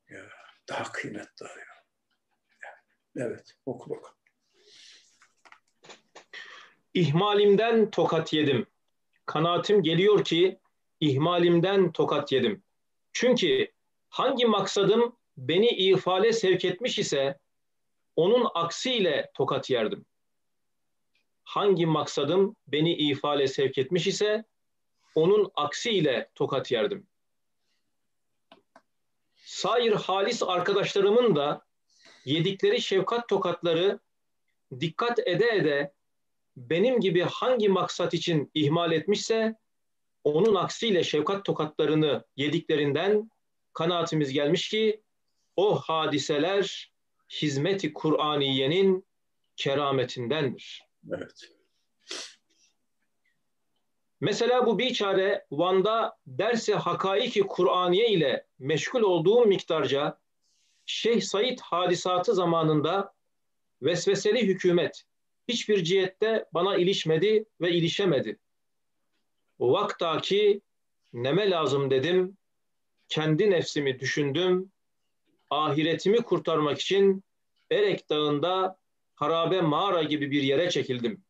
Ya, 0.10 0.22
daha 0.70 0.92
kıymetli. 0.92 1.46
Ya. 1.46 2.76
Evet, 3.16 3.54
oku 3.66 3.90
bakalım. 3.90 4.15
İhmalimden 6.96 7.92
tokat 7.92 8.34
yedim. 8.34 8.68
Kanaatim 9.26 9.84
geliyor 9.84 10.24
ki 10.24 10.60
ihmalimden 11.00 11.92
tokat 11.92 12.32
yedim. 12.32 12.64
Çünkü 13.14 13.72
hangi 14.10 14.46
maksadım 14.46 15.18
beni 15.38 15.68
ifale 15.68 16.34
sevk 16.34 16.66
etmiş 16.66 17.00
ise 17.00 17.40
onun 18.16 18.48
aksiyle 18.54 19.32
tokat 19.34 19.70
yerdim. 19.70 20.06
Hangi 21.44 21.86
maksadım 21.86 22.56
beni 22.68 22.94
ifale 22.94 23.48
sevk 23.48 23.78
etmiş 23.78 24.08
ise 24.08 24.44
onun 25.16 25.52
aksiyle 25.56 26.30
tokat 26.36 26.72
yerdim. 26.72 27.08
Sair 29.36 29.92
halis 29.92 30.44
arkadaşlarımın 30.44 31.36
da 31.36 31.66
yedikleri 32.26 32.82
şefkat 32.82 33.30
tokatları 33.30 34.00
dikkat 34.80 35.20
ede 35.20 35.50
ede 35.50 35.96
benim 36.58 37.00
gibi 37.00 37.22
hangi 37.22 37.70
maksat 37.70 38.14
için 38.14 38.52
ihmal 38.54 38.92
etmişse 38.92 39.56
onun 40.24 40.56
aksiyle 40.56 41.04
şefkat 41.04 41.46
tokatlarını 41.46 42.24
yediklerinden 42.36 43.32
kanaatimiz 43.74 44.34
gelmiş 44.34 44.70
ki 44.70 45.02
o 45.56 45.76
hadiseler 45.76 46.92
hizmeti 47.42 47.94
Kur'aniyenin 47.94 49.06
kerametindendir. 49.56 50.84
Evet. 51.12 51.56
Mesela 54.22 54.66
bu 54.66 54.80
biçare 54.80 55.46
Van'da 55.52 56.18
dersi 56.28 56.74
hakaiki 56.74 57.42
Kur'aniye 57.42 58.10
ile 58.10 58.48
meşgul 58.60 59.02
olduğum 59.02 59.46
miktarca 59.46 60.20
Şeyh 60.86 61.22
Said 61.22 61.60
hadisatı 61.60 62.34
zamanında 62.34 63.14
vesveseli 63.82 64.48
hükümet 64.48 65.06
hiçbir 65.48 65.84
cihette 65.84 66.46
bana 66.54 66.78
ilişmedi 66.78 67.46
ve 67.62 67.72
ilişemedi. 67.72 68.38
O 69.60 69.72
vaktaki 69.72 70.62
neme 71.14 71.50
lazım 71.50 71.92
dedim, 71.92 72.38
kendi 73.10 73.52
nefsimi 73.52 74.00
düşündüm, 74.00 74.72
ahiretimi 75.50 76.18
kurtarmak 76.18 76.80
için 76.80 77.24
Erek 77.72 78.10
Dağı'nda 78.10 78.78
harabe 79.16 79.62
mağara 79.62 80.04
gibi 80.04 80.32
bir 80.32 80.44
yere 80.44 80.70
çekildim. 80.70 81.24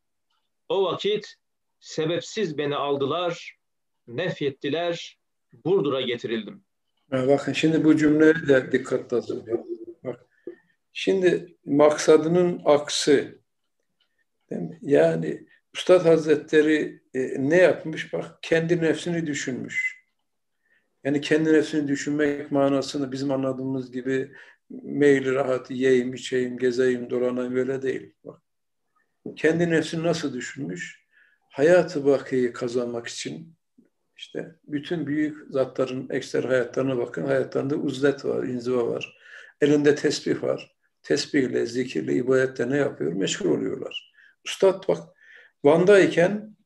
O 0.68 0.84
vakit 0.84 1.34
sebepsiz 1.80 2.58
beni 2.58 2.76
aldılar, 2.76 3.58
nefyettiler, 4.06 5.18
Burdur'a 5.64 6.00
getirildim. 6.00 6.64
bakın 7.12 7.52
şimdi 7.52 7.84
bu 7.84 7.96
cümleye 7.96 8.34
de 8.34 8.72
dikkat 8.72 9.12
lazım. 9.12 9.44
Bak, 10.04 10.26
şimdi 10.92 11.56
maksadının 11.64 12.62
aksi 12.64 13.38
Değil 14.50 14.62
mi? 14.62 14.78
Yani 14.82 15.46
Üstad 15.74 16.04
Hazretleri 16.04 17.00
e, 17.14 17.20
ne 17.38 17.56
yapmış? 17.56 18.12
Bak 18.12 18.38
kendi 18.42 18.82
nefsini 18.82 19.26
düşünmüş. 19.26 19.96
Yani 21.04 21.20
kendi 21.20 21.52
nefsini 21.52 21.88
düşünmek 21.88 22.52
manasını 22.52 23.12
bizim 23.12 23.30
anladığımız 23.30 23.92
gibi 23.92 24.32
meyli 24.70 25.34
rahat 25.34 25.70
yiyeyim, 25.70 26.14
içeyim, 26.14 26.58
gezeyim, 26.58 27.10
dolanayım 27.10 27.54
böyle 27.54 27.82
değil. 27.82 28.12
Bak. 28.24 28.42
Kendi 29.36 29.70
nefsini 29.70 30.02
nasıl 30.02 30.34
düşünmüş? 30.34 31.06
Hayatı 31.50 32.04
bakiyi 32.04 32.52
kazanmak 32.52 33.06
için 33.06 33.56
işte 34.16 34.54
bütün 34.64 35.06
büyük 35.06 35.36
zatların 35.50 36.08
ekstra 36.10 36.48
hayatlarına 36.48 36.98
bakın. 36.98 37.24
Hayatlarında 37.24 37.76
uzlet 37.76 38.24
var, 38.24 38.44
inziva 38.44 38.88
var. 38.88 39.18
Elinde 39.60 39.94
tesbih 39.94 40.42
var. 40.42 40.76
Tesbihle, 41.02 41.66
zikirle, 41.66 42.14
ibadetle 42.14 42.70
ne 42.70 42.76
yapıyor? 42.76 43.12
Meşgul 43.12 43.50
oluyorlar. 43.50 44.15
Üstad 44.46 44.88
bak 44.88 45.08
Van'dayken 45.64 46.56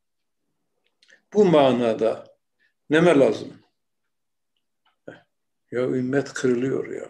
bu 1.33 1.45
manada 1.45 2.37
neme 2.91 3.19
lazım? 3.19 3.61
Ya 5.71 5.81
ümmet 5.81 6.33
kırılıyor 6.33 6.95
ya. 6.95 7.09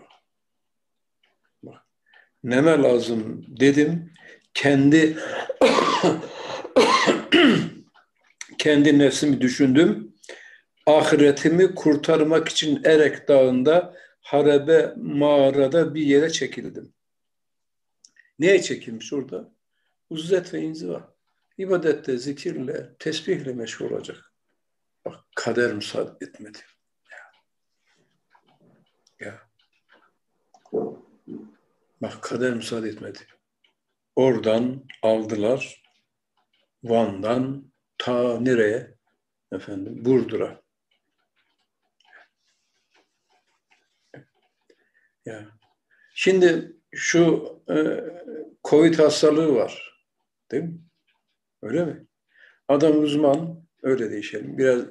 Bak, 1.62 1.82
neme 2.44 2.82
lazım 2.82 3.46
dedim. 3.48 4.12
Kendi 4.54 5.18
kendi 8.58 8.98
nefsimi 8.98 9.40
düşündüm. 9.40 10.14
Ahiretimi 10.86 11.74
kurtarmak 11.74 12.48
için 12.48 12.84
Erek 12.84 13.28
Dağı'nda 13.28 13.96
harabe 14.20 14.94
mağarada 14.96 15.94
bir 15.94 16.02
yere 16.02 16.30
çekildim. 16.30 16.92
Neye 18.38 18.62
çekilmiş 18.62 19.12
orada? 19.12 19.59
Uzzet 20.10 20.54
ve 20.54 20.60
inziva. 20.60 21.14
İbadette, 21.58 22.18
zikirle, 22.18 22.94
tesbihle 22.98 23.52
meşgul 23.52 23.90
olacak. 23.90 24.32
Bak 25.04 25.24
kader 25.34 25.74
müsaade 25.74 26.24
etmedi. 26.26 26.58
Ya. 27.10 27.18
ya. 29.26 29.40
Bak 32.02 32.22
kader 32.22 32.54
müsaade 32.54 32.88
etmedi. 32.88 33.18
Oradan 34.16 34.84
aldılar 35.02 35.82
Van'dan 36.84 37.72
ta 37.98 38.40
nereye? 38.40 38.94
Efendim 39.52 40.04
Burdur'a. 40.04 40.62
Ya. 45.24 45.48
Şimdi 46.14 46.76
şu 46.92 47.52
e, 47.70 48.04
Covid 48.64 48.98
hastalığı 48.98 49.54
var. 49.54 49.89
Değil 50.50 50.62
mi? 50.62 50.78
Öyle 51.62 51.84
mi? 51.84 52.06
Adam 52.68 53.02
uzman, 53.02 53.66
öyle 53.82 54.10
değişelim. 54.10 54.58
Biraz 54.58 54.84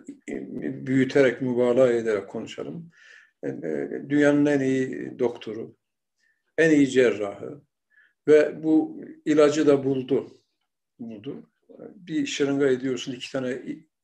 büyüterek, 0.88 1.42
mübalağa 1.42 1.92
ederek 1.92 2.28
konuşalım. 2.28 2.92
E, 3.44 3.50
dünyanın 4.10 4.46
en 4.46 4.60
iyi 4.60 5.20
doktoru, 5.20 5.76
en 6.58 6.70
iyi 6.70 6.88
cerrahı 6.88 7.62
ve 8.28 8.64
bu 8.64 9.02
ilacı 9.26 9.68
da 9.68 9.84
buldu. 9.84 10.32
Buldu. 11.00 11.50
Bir 11.96 12.26
şırınga 12.26 12.68
ediyorsun, 12.68 13.14
iki 13.14 13.32
tane 13.32 13.62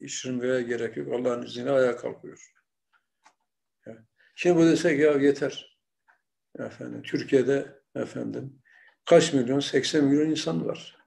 şırıngaya 0.07 0.61
gerek 0.61 0.97
yok. 0.97 1.13
Allah'ın 1.13 1.45
izniyle 1.45 1.71
ayağa 1.71 1.97
kalkıyor. 1.97 2.51
Şimdi 4.35 4.59
bu 4.59 4.65
desek 4.65 4.99
ya 4.99 5.11
yeter. 5.11 5.79
Efendim, 6.59 7.01
Türkiye'de 7.01 7.81
efendim 7.95 8.61
kaç 9.05 9.33
milyon? 9.33 9.59
80 9.59 10.03
milyon 10.05 10.29
insan 10.29 10.65
var. 10.65 11.04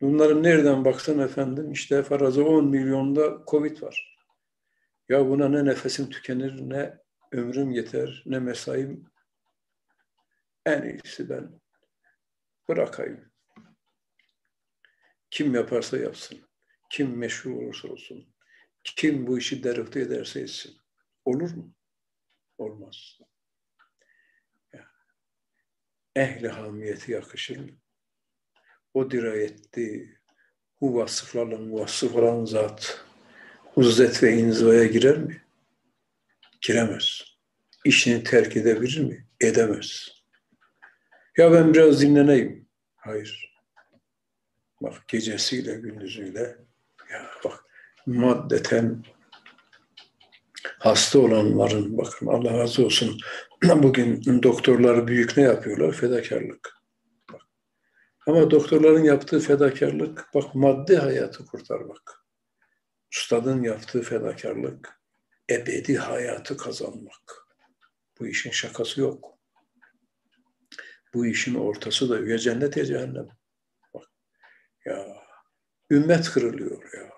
Bunların 0.00 0.42
nereden 0.42 0.84
baksan 0.84 1.18
efendim 1.18 1.72
işte 1.72 2.02
farazı 2.02 2.44
10 2.44 2.64
milyonda 2.64 3.44
Covid 3.46 3.82
var. 3.82 4.18
Ya 5.08 5.28
buna 5.28 5.48
ne 5.48 5.64
nefesim 5.64 6.10
tükenir, 6.10 6.70
ne 6.70 6.98
ömrüm 7.32 7.70
yeter, 7.70 8.22
ne 8.26 8.38
mesaim. 8.38 9.04
En 10.66 10.82
iyisi 10.82 11.28
ben 11.30 11.60
bırakayım. 12.68 13.32
Kim 15.30 15.54
yaparsa 15.54 15.96
yapsın. 15.96 16.38
Kim 16.90 17.18
meşhur 17.18 17.50
olursa 17.50 17.88
olsun. 17.88 18.34
Kim 18.84 19.26
bu 19.26 19.38
işi 19.38 19.64
derifte 19.64 20.00
ederse 20.00 20.40
etsin. 20.40 20.76
Olur 21.24 21.50
mu? 21.50 21.74
Olmaz. 22.58 23.18
Ehli 26.16 26.48
hamiyeti 26.48 27.12
yakışır 27.12 27.56
mı? 27.56 27.78
O 28.94 29.10
dirayetli, 29.10 30.16
bu 30.80 30.94
vasıflarla 30.94 31.58
muvassıf 31.58 32.16
olan 32.16 32.44
zat 32.44 33.04
uzzet 33.76 34.22
ve 34.22 34.36
inzivaya 34.36 34.84
girer 34.84 35.18
mi? 35.18 35.42
Giremez. 36.60 37.22
İşini 37.84 38.24
terk 38.24 38.56
edebilir 38.56 39.00
mi? 39.00 39.26
Edemez. 39.40 40.08
Ya 41.36 41.52
ben 41.52 41.74
biraz 41.74 42.00
dinleneyim. 42.00 42.66
Hayır. 42.96 43.54
Bak 44.82 45.08
gecesiyle 45.08 45.74
gündüzüyle 45.74 46.56
ya 47.12 47.30
bak 47.44 47.64
maddeten 48.06 49.04
hasta 50.78 51.18
olanların 51.18 51.98
bakın 51.98 52.26
Allah 52.26 52.58
razı 52.58 52.84
olsun 52.86 53.18
bugün 53.62 54.42
doktorlar 54.42 55.06
büyük 55.06 55.36
ne 55.36 55.42
yapıyorlar? 55.42 55.92
Fedakarlık. 55.92 56.77
Ama 58.28 58.50
doktorların 58.50 59.04
yaptığı 59.04 59.40
fedakarlık 59.40 60.24
bak 60.34 60.54
maddi 60.54 60.96
hayatı 60.96 61.46
kurtarmak. 61.46 62.26
Ustadın 63.12 63.62
yaptığı 63.62 64.02
fedakarlık 64.02 65.00
ebedi 65.50 65.98
hayatı 65.98 66.56
kazanmak. 66.56 67.46
Bu 68.20 68.26
işin 68.26 68.50
şakası 68.50 69.00
yok. 69.00 69.38
Bu 71.14 71.26
işin 71.26 71.54
ortası 71.54 72.08
da 72.08 72.30
ya 72.30 72.38
cennet 72.38 72.76
ya 72.76 72.84
cehennem. 72.84 73.28
Bak 73.94 74.06
ya 74.84 75.06
ümmet 75.90 76.30
kırılıyor 76.30 76.82
ya. 76.94 77.10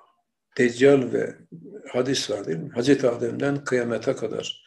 Deccal 0.59 1.13
ve 1.13 1.37
hadis 1.93 2.31
var 2.31 2.47
değil 2.47 2.59
mi? 2.59 2.71
Hazreti 2.75 3.09
Adem'den 3.09 3.65
kıyamete 3.65 4.17
kadar 4.17 4.65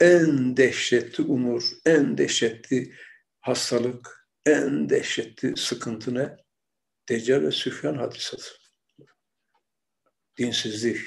en 0.00 0.56
dehşetli 0.56 1.24
umur, 1.24 1.70
en 1.86 2.18
dehşetli 2.18 2.94
hastalık, 3.40 4.23
en 4.46 4.88
dehşetli 4.90 5.56
sıkıntı 5.56 6.14
ne? 6.14 6.36
Deccal 7.08 7.42
ve 7.42 7.50
Süfyan 7.50 7.94
hadisatı. 7.94 8.44
Dinsizlik, 10.38 10.98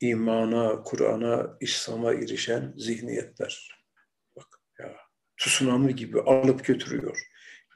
imana, 0.00 0.82
Kur'an'a, 0.82 1.56
İslam'a 1.60 2.12
erişen 2.12 2.74
zihniyetler. 2.76 3.82
Bak 4.36 4.46
ya, 4.78 4.96
tsunami 5.36 5.94
gibi 5.94 6.20
alıp 6.20 6.64
götürüyor. 6.64 7.20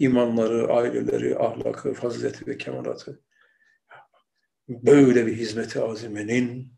İmanları, 0.00 0.72
aileleri, 0.72 1.38
ahlakı, 1.38 1.94
fazileti 1.94 2.46
ve 2.46 2.58
kemalatı. 2.58 3.22
Böyle 4.68 5.26
bir 5.26 5.36
hizmeti 5.36 5.80
azimenin 5.80 6.72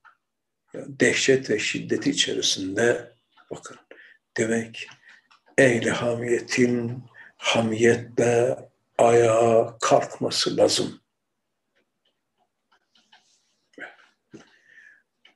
dehşet 0.75 1.51
ve 1.51 1.59
şiddeti 1.59 2.11
içerisinde 2.11 3.15
bakın 3.51 3.77
demek 4.37 4.89
ehli 5.59 5.91
hamiyetin 5.91 7.05
hamiyetle 7.45 8.59
ayağa 8.99 9.79
kalkması 9.81 10.57
lazım. 10.57 11.01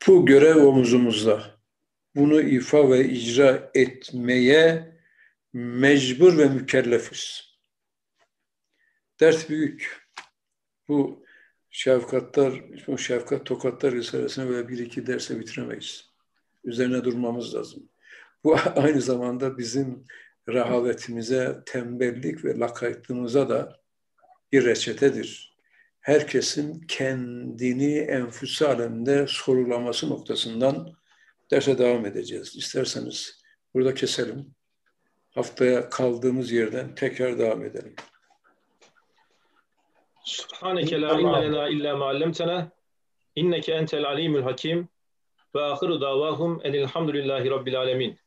Bu 0.07 0.27
görev 0.27 0.57
omuzumuzda. 0.67 1.59
Bunu 2.15 2.41
ifa 2.41 2.91
ve 2.91 3.09
icra 3.09 3.71
etmeye 3.75 4.97
mecbur 5.53 6.39
ve 6.39 6.49
mükellefiz. 6.49 7.43
Dert 9.21 9.51
büyük. 9.51 10.09
Bu 10.89 11.25
şefkatler, 11.71 12.53
bu 12.87 12.99
şefkat 12.99 13.47
tokatlar 13.47 13.93
risalesini 13.95 14.49
böyle 14.49 14.69
bir 14.69 14.79
iki 14.79 15.07
derse 15.07 15.41
bitiremeyiz. 15.41 16.11
Üzerine 16.65 17.05
durmamız 17.05 17.55
lazım. 17.55 17.89
Bu 18.45 18.57
aynı 18.77 19.01
zamanda 19.01 19.59
bizim 19.59 20.05
rahavetimize, 20.49 21.59
tembellik 21.67 22.45
ve 22.45 22.59
lakaytlığımıza 22.59 23.49
da 23.49 23.81
bir 24.53 24.65
reçetedir. 24.65 25.57
Herkesin 26.01 26.81
kendini 26.81 27.99
enfüs 27.99 28.63
alemde 28.63 29.27
sorulaması 29.29 30.11
noktasından 30.11 30.93
derse 31.51 31.79
devam 31.79 32.07
edeceğiz. 32.07 32.57
İsterseniz 32.57 33.43
burada 33.75 33.95
keselim. 33.95 34.55
Haftaya 35.31 35.91
kaldığımız 35.91 36.53
yerden 36.53 36.95
tekrar 36.95 37.39
devam 37.39 37.65
edelim. 37.65 37.95
Subhaneke 40.25 41.01
la 41.01 41.21
ilme 41.21 41.43
lena 41.43 41.69
illa 41.69 41.97
ma 41.97 42.09
allamtana 42.09 42.71
inneke 43.37 43.73
entel 43.73 44.05
alimul 44.05 44.43
hakim 44.43 44.89
ve 45.55 45.61
ahiru 45.61 46.01
davahum 46.01 46.61
enilhamdülillahi 46.65 47.51
rabbil 47.51 47.79
alemin. 47.79 48.19